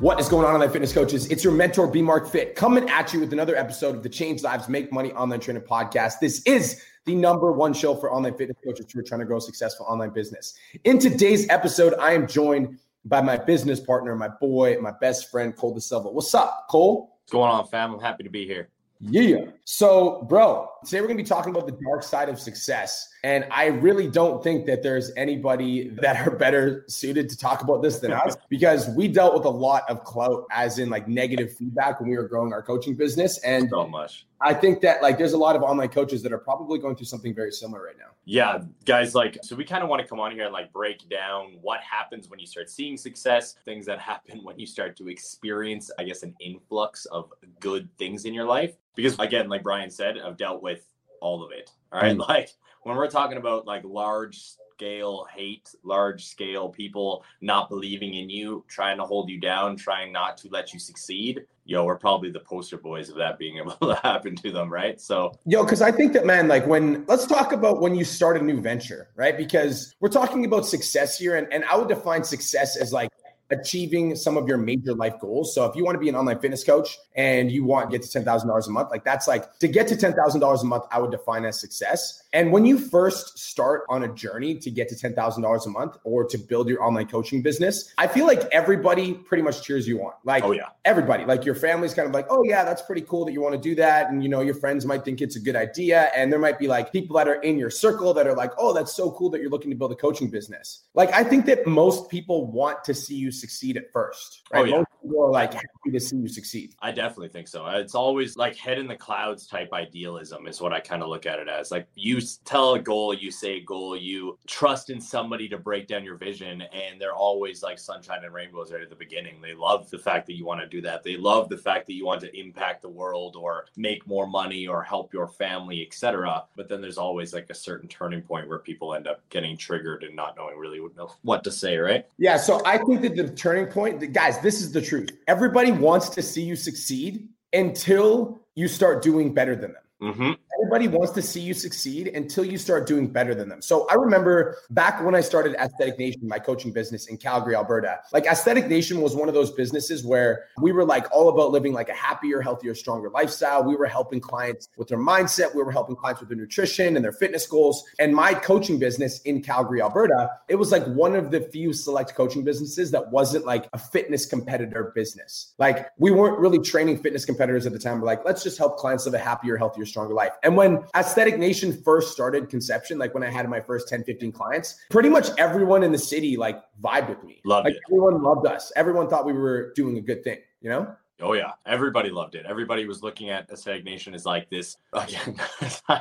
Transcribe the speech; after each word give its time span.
What 0.00 0.20
is 0.20 0.28
going 0.28 0.46
on, 0.46 0.54
online 0.54 0.70
fitness 0.70 0.92
coaches? 0.92 1.26
It's 1.26 1.42
your 1.42 1.52
mentor, 1.52 1.88
B 1.88 2.02
Mark 2.02 2.28
Fit, 2.28 2.54
coming 2.54 2.88
at 2.88 3.12
you 3.12 3.18
with 3.18 3.32
another 3.32 3.56
episode 3.56 3.96
of 3.96 4.04
the 4.04 4.08
Change 4.08 4.44
Lives, 4.44 4.68
Make 4.68 4.92
Money 4.92 5.10
Online 5.10 5.40
Training 5.40 5.64
Podcast. 5.64 6.20
This 6.20 6.40
is 6.46 6.80
the 7.04 7.16
number 7.16 7.50
one 7.50 7.74
show 7.74 7.96
for 7.96 8.12
online 8.12 8.36
fitness 8.36 8.56
coaches 8.64 8.86
who 8.92 9.00
are 9.00 9.02
trying 9.02 9.18
to 9.18 9.26
grow 9.26 9.38
a 9.38 9.40
successful 9.40 9.86
online 9.86 10.10
business. 10.10 10.54
In 10.84 11.00
today's 11.00 11.48
episode, 11.50 11.94
I 11.98 12.12
am 12.12 12.28
joined 12.28 12.78
by 13.06 13.20
my 13.20 13.36
business 13.36 13.80
partner, 13.80 14.14
my 14.14 14.28
boy, 14.28 14.76
my 14.80 14.92
best 15.00 15.32
friend, 15.32 15.56
Cole 15.56 15.74
De 15.74 15.80
Silva. 15.80 16.08
What's 16.08 16.32
up, 16.32 16.68
Cole? 16.70 17.18
What's 17.24 17.32
going 17.32 17.50
on, 17.50 17.66
fam? 17.66 17.94
I'm 17.94 18.00
happy 18.00 18.22
to 18.22 18.30
be 18.30 18.46
here. 18.46 18.68
Yeah. 19.00 19.46
So, 19.64 20.26
bro, 20.28 20.68
today 20.84 21.00
we're 21.00 21.06
going 21.06 21.18
to 21.18 21.22
be 21.22 21.28
talking 21.28 21.54
about 21.54 21.66
the 21.66 21.78
dark 21.84 22.02
side 22.02 22.28
of 22.28 22.40
success. 22.40 23.08
And 23.22 23.46
I 23.50 23.66
really 23.66 24.08
don't 24.08 24.42
think 24.42 24.66
that 24.66 24.82
there's 24.82 25.12
anybody 25.16 25.90
that 26.00 26.26
are 26.26 26.34
better 26.34 26.84
suited 26.88 27.28
to 27.30 27.36
talk 27.36 27.62
about 27.62 27.82
this 27.82 28.00
than 28.00 28.12
us 28.12 28.36
because 28.48 28.88
we 28.90 29.06
dealt 29.08 29.34
with 29.34 29.44
a 29.44 29.50
lot 29.50 29.84
of 29.88 30.02
clout, 30.04 30.44
as 30.50 30.78
in 30.78 30.90
like 30.90 31.06
negative 31.06 31.52
feedback 31.52 32.00
when 32.00 32.10
we 32.10 32.16
were 32.16 32.26
growing 32.26 32.52
our 32.52 32.62
coaching 32.62 32.94
business. 32.94 33.38
And 33.38 33.68
so 33.70 33.86
much. 33.86 34.26
I 34.40 34.54
think 34.54 34.80
that 34.82 35.02
like 35.02 35.18
there's 35.18 35.32
a 35.32 35.38
lot 35.38 35.56
of 35.56 35.62
online 35.62 35.88
coaches 35.88 36.22
that 36.22 36.32
are 36.32 36.38
probably 36.38 36.78
going 36.78 36.94
through 36.94 37.06
something 37.06 37.34
very 37.34 37.50
similar 37.50 37.82
right 37.82 37.98
now. 37.98 38.12
Yeah, 38.24 38.62
guys, 38.84 39.14
like, 39.14 39.38
so 39.42 39.56
we 39.56 39.64
kind 39.64 39.82
of 39.82 39.88
want 39.88 40.02
to 40.02 40.06
come 40.06 40.20
on 40.20 40.32
here 40.32 40.44
and 40.44 40.52
like 40.52 40.72
break 40.72 41.08
down 41.08 41.58
what 41.62 41.80
happens 41.80 42.28
when 42.28 42.38
you 42.38 42.46
start 42.46 42.70
seeing 42.70 42.96
success, 42.96 43.56
things 43.64 43.86
that 43.86 43.98
happen 44.10 44.40
when 44.44 44.58
you 44.58 44.66
start 44.66 44.96
to 44.98 45.08
experience, 45.08 45.90
I 45.98 46.04
guess, 46.04 46.22
an 46.22 46.34
influx 46.40 47.06
of 47.06 47.32
good 47.58 47.88
things 47.98 48.26
in 48.26 48.34
your 48.34 48.44
life. 48.44 48.76
Because 48.94 49.18
again, 49.18 49.48
like 49.48 49.62
Brian 49.62 49.90
said, 49.90 50.18
I've 50.18 50.36
dealt 50.36 50.62
with 50.62 50.84
all 51.20 51.42
of 51.42 51.52
it. 51.52 51.70
All 51.92 52.00
right. 52.00 52.12
Mm-hmm. 52.12 52.30
Like 52.30 52.50
when 52.82 52.96
we're 52.96 53.10
talking 53.10 53.38
about 53.38 53.66
like 53.66 53.82
large 53.84 54.40
scale 54.78 55.26
hate, 55.34 55.74
large 55.82 56.26
scale 56.26 56.68
people 56.68 57.24
not 57.40 57.68
believing 57.68 58.14
in 58.14 58.30
you, 58.30 58.64
trying 58.68 58.96
to 58.98 59.04
hold 59.04 59.28
you 59.28 59.40
down, 59.40 59.76
trying 59.76 60.12
not 60.12 60.36
to 60.38 60.48
let 60.50 60.72
you 60.72 60.78
succeed, 60.78 61.44
yo, 61.68 61.84
we're 61.84 61.98
probably 61.98 62.30
the 62.30 62.40
poster 62.40 62.78
boys 62.78 63.10
of 63.10 63.16
that 63.16 63.38
being 63.38 63.58
able 63.58 63.72
to 63.72 63.94
happen 64.02 64.34
to 64.34 64.50
them, 64.50 64.72
right? 64.72 64.98
So, 65.00 65.38
yo, 65.44 65.62
because 65.62 65.82
I 65.82 65.92
think 65.92 66.14
that, 66.14 66.24
man, 66.24 66.48
like 66.48 66.66
when 66.66 67.04
let's 67.06 67.26
talk 67.26 67.52
about 67.52 67.80
when 67.80 67.94
you 67.94 68.04
start 68.04 68.38
a 68.38 68.42
new 68.42 68.60
venture, 68.60 69.10
right? 69.14 69.36
Because 69.36 69.94
we're 70.00 70.08
talking 70.08 70.44
about 70.46 70.66
success 70.66 71.18
here, 71.18 71.36
and, 71.36 71.46
and 71.52 71.64
I 71.66 71.76
would 71.76 71.88
define 71.88 72.24
success 72.24 72.76
as 72.76 72.92
like 72.92 73.10
achieving 73.50 74.14
some 74.14 74.36
of 74.36 74.46
your 74.46 74.58
major 74.58 74.94
life 74.94 75.18
goals. 75.20 75.54
So 75.54 75.64
if 75.64 75.74
you 75.74 75.84
want 75.84 75.94
to 75.94 76.00
be 76.00 76.08
an 76.08 76.14
online 76.14 76.38
fitness 76.38 76.64
coach 76.64 76.98
and 77.16 77.50
you 77.50 77.64
want 77.64 77.90
to 77.90 77.98
get 77.98 78.08
to 78.08 78.18
$10,000 78.18 78.66
a 78.66 78.70
month, 78.70 78.90
like 78.90 79.04
that's 79.04 79.26
like 79.26 79.58
to 79.58 79.68
get 79.68 79.88
to 79.88 79.96
$10,000 79.96 80.62
a 80.62 80.66
month, 80.66 80.84
I 80.90 80.98
would 80.98 81.10
define 81.10 81.44
as 81.44 81.60
success. 81.60 82.22
And 82.32 82.52
when 82.52 82.66
you 82.66 82.78
first 82.78 83.38
start 83.38 83.84
on 83.88 84.02
a 84.04 84.08
journey 84.08 84.56
to 84.56 84.70
get 84.70 84.88
to 84.90 84.94
$10,000 84.94 85.66
a 85.66 85.70
month 85.70 85.96
or 86.04 86.24
to 86.26 86.36
build 86.36 86.68
your 86.68 86.82
online 86.82 87.06
coaching 87.06 87.42
business, 87.42 87.92
I 87.96 88.06
feel 88.06 88.26
like 88.26 88.42
everybody 88.52 89.14
pretty 89.14 89.42
much 89.42 89.62
cheers 89.62 89.88
you 89.88 90.00
on. 90.02 90.12
Like, 90.24 90.44
oh, 90.44 90.52
yeah. 90.52 90.68
everybody, 90.84 91.24
like 91.24 91.46
your 91.46 91.54
family's 91.54 91.94
kind 91.94 92.06
of 92.06 92.14
like, 92.14 92.26
oh, 92.28 92.42
yeah, 92.44 92.64
that's 92.64 92.82
pretty 92.82 93.02
cool 93.02 93.24
that 93.24 93.32
you 93.32 93.40
want 93.40 93.54
to 93.54 93.60
do 93.60 93.74
that. 93.76 94.10
And, 94.10 94.22
you 94.22 94.28
know, 94.28 94.42
your 94.42 94.54
friends 94.54 94.84
might 94.84 95.04
think 95.04 95.22
it's 95.22 95.36
a 95.36 95.40
good 95.40 95.56
idea. 95.56 96.10
And 96.14 96.30
there 96.30 96.38
might 96.38 96.58
be 96.58 96.68
like 96.68 96.92
people 96.92 97.16
that 97.16 97.28
are 97.28 97.40
in 97.40 97.58
your 97.58 97.70
circle 97.70 98.12
that 98.14 98.26
are 98.26 98.34
like, 98.34 98.52
oh, 98.58 98.74
that's 98.74 98.94
so 98.94 99.10
cool 99.12 99.30
that 99.30 99.40
you're 99.40 99.50
looking 99.50 99.70
to 99.70 99.76
build 99.76 99.92
a 99.92 99.96
coaching 99.96 100.28
business. 100.28 100.84
Like, 100.94 101.10
I 101.12 101.24
think 101.24 101.46
that 101.46 101.66
most 101.66 102.10
people 102.10 102.50
want 102.50 102.84
to 102.84 102.92
see 102.92 103.14
you 103.14 103.30
succeed 103.38 103.76
at 103.76 103.92
first. 103.92 104.42
Oh, 104.52 104.62
right? 104.62 104.62
Oh, 104.62 104.64
yeah. 104.66 104.76
Most 104.78 104.86
people 105.02 105.24
are 105.24 105.30
like 105.30 105.54
happy 105.54 105.90
to 105.92 106.00
see 106.00 106.16
you 106.16 106.28
succeed. 106.28 106.74
I 106.80 106.90
definitely 106.90 107.28
think 107.28 107.48
so. 107.48 107.66
It's 107.66 107.94
always 107.94 108.36
like 108.36 108.56
head 108.56 108.78
in 108.78 108.86
the 108.86 108.96
clouds 108.96 109.46
type 109.46 109.72
idealism 109.72 110.46
is 110.46 110.60
what 110.60 110.72
I 110.72 110.80
kind 110.80 111.02
of 111.02 111.08
look 111.08 111.26
at 111.26 111.38
it 111.38 111.48
as. 111.48 111.70
Like 111.70 111.88
you 111.94 112.20
tell 112.44 112.74
a 112.74 112.78
goal, 112.78 113.14
you 113.14 113.30
say 113.30 113.58
a 113.58 113.60
goal, 113.60 113.96
you 113.96 114.38
trust 114.46 114.90
in 114.90 115.00
somebody 115.00 115.48
to 115.48 115.58
break 115.58 115.86
down 115.86 116.04
your 116.04 116.16
vision, 116.16 116.62
and 116.62 117.00
they're 117.00 117.14
always 117.14 117.62
like 117.62 117.78
sunshine 117.78 118.24
and 118.24 118.34
rainbows 118.34 118.72
right 118.72 118.82
at 118.82 118.90
the 118.90 118.96
beginning. 118.96 119.40
They 119.40 119.54
love 119.54 119.88
the 119.90 119.98
fact 119.98 120.26
that 120.26 120.36
you 120.36 120.44
want 120.44 120.60
to 120.60 120.66
do 120.66 120.80
that. 120.82 121.02
They 121.02 121.16
love 121.16 121.48
the 121.48 121.58
fact 121.58 121.86
that 121.86 121.94
you 121.94 122.04
want 122.04 122.20
to 122.22 122.38
impact 122.38 122.82
the 122.82 122.88
world 122.88 123.36
or 123.36 123.66
make 123.76 124.06
more 124.06 124.26
money 124.26 124.66
or 124.66 124.82
help 124.82 125.12
your 125.12 125.28
family, 125.28 125.86
etc. 125.86 126.44
But 126.56 126.68
then 126.68 126.80
there's 126.80 126.98
always 126.98 127.32
like 127.32 127.50
a 127.50 127.54
certain 127.54 127.88
turning 127.88 128.22
point 128.22 128.48
where 128.48 128.58
people 128.58 128.94
end 128.94 129.06
up 129.06 129.20
getting 129.28 129.56
triggered 129.56 130.02
and 130.02 130.16
not 130.16 130.36
knowing 130.36 130.58
really 130.58 130.80
what 131.22 131.44
to 131.44 131.52
say, 131.52 131.76
right? 131.76 132.06
Yeah. 132.18 132.36
So 132.36 132.60
I 132.64 132.78
think 132.78 133.02
that 133.02 133.16
the 133.16 133.27
turning 133.28 133.66
point, 133.66 134.12
guys, 134.12 134.40
this 134.40 134.60
is 134.60 134.72
the 134.72 134.82
truth. 134.82 135.10
Everybody 135.26 135.72
wants 135.72 136.08
to 136.10 136.22
see 136.22 136.42
you 136.42 136.56
succeed 136.56 137.28
until 137.52 138.40
you 138.54 138.68
start 138.68 139.02
doing 139.02 139.32
better 139.32 139.54
than 139.54 139.72
them. 139.72 139.82
Mm-hmm. 140.14 140.32
Everybody 140.68 140.94
wants 140.98 141.12
to 141.12 141.22
see 141.22 141.40
you 141.40 141.54
succeed 141.54 142.08
until 142.08 142.44
you 142.44 142.58
start 142.58 142.86
doing 142.86 143.08
better 143.08 143.34
than 143.34 143.48
them. 143.48 143.62
So 143.62 143.88
I 143.88 143.94
remember 143.94 144.58
back 144.68 145.02
when 145.02 145.14
I 145.14 145.22
started 145.22 145.54
Aesthetic 145.54 145.98
Nation, 145.98 146.28
my 146.28 146.38
coaching 146.38 146.72
business 146.72 147.06
in 147.06 147.16
Calgary, 147.16 147.54
Alberta. 147.54 148.00
Like 148.12 148.26
Aesthetic 148.26 148.68
Nation 148.68 149.00
was 149.00 149.16
one 149.16 149.28
of 149.28 149.34
those 149.34 149.50
businesses 149.50 150.04
where 150.04 150.44
we 150.60 150.72
were 150.72 150.84
like 150.84 151.06
all 151.10 151.30
about 151.30 151.52
living 151.52 151.72
like 151.72 151.88
a 151.88 151.94
happier, 151.94 152.42
healthier, 152.42 152.74
stronger 152.74 153.08
lifestyle. 153.08 153.64
We 153.64 153.76
were 153.76 153.86
helping 153.86 154.20
clients 154.20 154.68
with 154.76 154.88
their 154.88 154.98
mindset. 154.98 155.54
We 155.54 155.62
were 155.62 155.72
helping 155.72 155.96
clients 155.96 156.20
with 156.20 156.28
their 156.28 156.36
nutrition 156.36 156.96
and 156.96 157.02
their 157.02 157.12
fitness 157.12 157.46
goals. 157.46 157.82
And 157.98 158.14
my 158.14 158.34
coaching 158.34 158.78
business 158.78 159.22
in 159.22 159.40
Calgary, 159.40 159.80
Alberta, 159.80 160.32
it 160.48 160.56
was 160.56 160.70
like 160.70 160.84
one 160.84 161.16
of 161.16 161.30
the 161.30 161.40
few 161.40 161.72
select 161.72 162.14
coaching 162.14 162.44
businesses 162.44 162.90
that 162.90 163.10
wasn't 163.10 163.46
like 163.46 163.70
a 163.72 163.78
fitness 163.78 164.26
competitor 164.26 164.92
business. 164.94 165.54
Like 165.56 165.88
we 165.96 166.10
weren't 166.10 166.38
really 166.38 166.58
training 166.58 166.98
fitness 166.98 167.24
competitors 167.24 167.64
at 167.64 167.72
the 167.72 167.78
time. 167.78 168.02
We're 168.02 168.06
like, 168.06 168.26
let's 168.26 168.42
just 168.42 168.58
help 168.58 168.76
clients 168.76 169.06
live 169.06 169.14
a 169.14 169.18
happier, 169.18 169.56
healthier, 169.56 169.86
stronger 169.86 170.12
life. 170.12 170.32
And 170.42 170.57
when 170.58 170.84
Aesthetic 170.96 171.38
Nation 171.38 171.72
first 171.82 172.12
started 172.12 172.50
conception, 172.50 172.98
like 172.98 173.14
when 173.14 173.22
I 173.22 173.30
had 173.30 173.48
my 173.48 173.60
first 173.60 173.88
10, 173.88 174.02
15 174.02 174.32
clients, 174.32 174.74
pretty 174.90 175.08
much 175.08 175.28
everyone 175.38 175.84
in 175.84 175.92
the 175.92 175.98
city 175.98 176.36
like 176.36 176.60
vibed 176.82 177.08
with 177.08 177.22
me. 177.22 177.40
Loved 177.44 177.66
like 177.66 177.74
it. 177.74 177.80
everyone 177.88 178.22
loved 178.22 178.46
us. 178.46 178.72
Everyone 178.74 179.08
thought 179.08 179.24
we 179.24 179.32
were 179.32 179.72
doing 179.74 179.98
a 179.98 180.00
good 180.00 180.24
thing, 180.24 180.38
you 180.60 180.68
know? 180.68 180.94
Oh 181.20 181.32
yeah, 181.32 181.52
everybody 181.66 182.10
loved 182.10 182.36
it. 182.36 182.46
Everybody 182.46 182.86
was 182.86 183.02
looking 183.02 183.30
at 183.30 183.50
Aesthetic 183.50 183.84
Nation 183.84 184.14
as 184.14 184.24
like 184.24 184.48
this. 184.50 184.76
Again, 184.92 185.36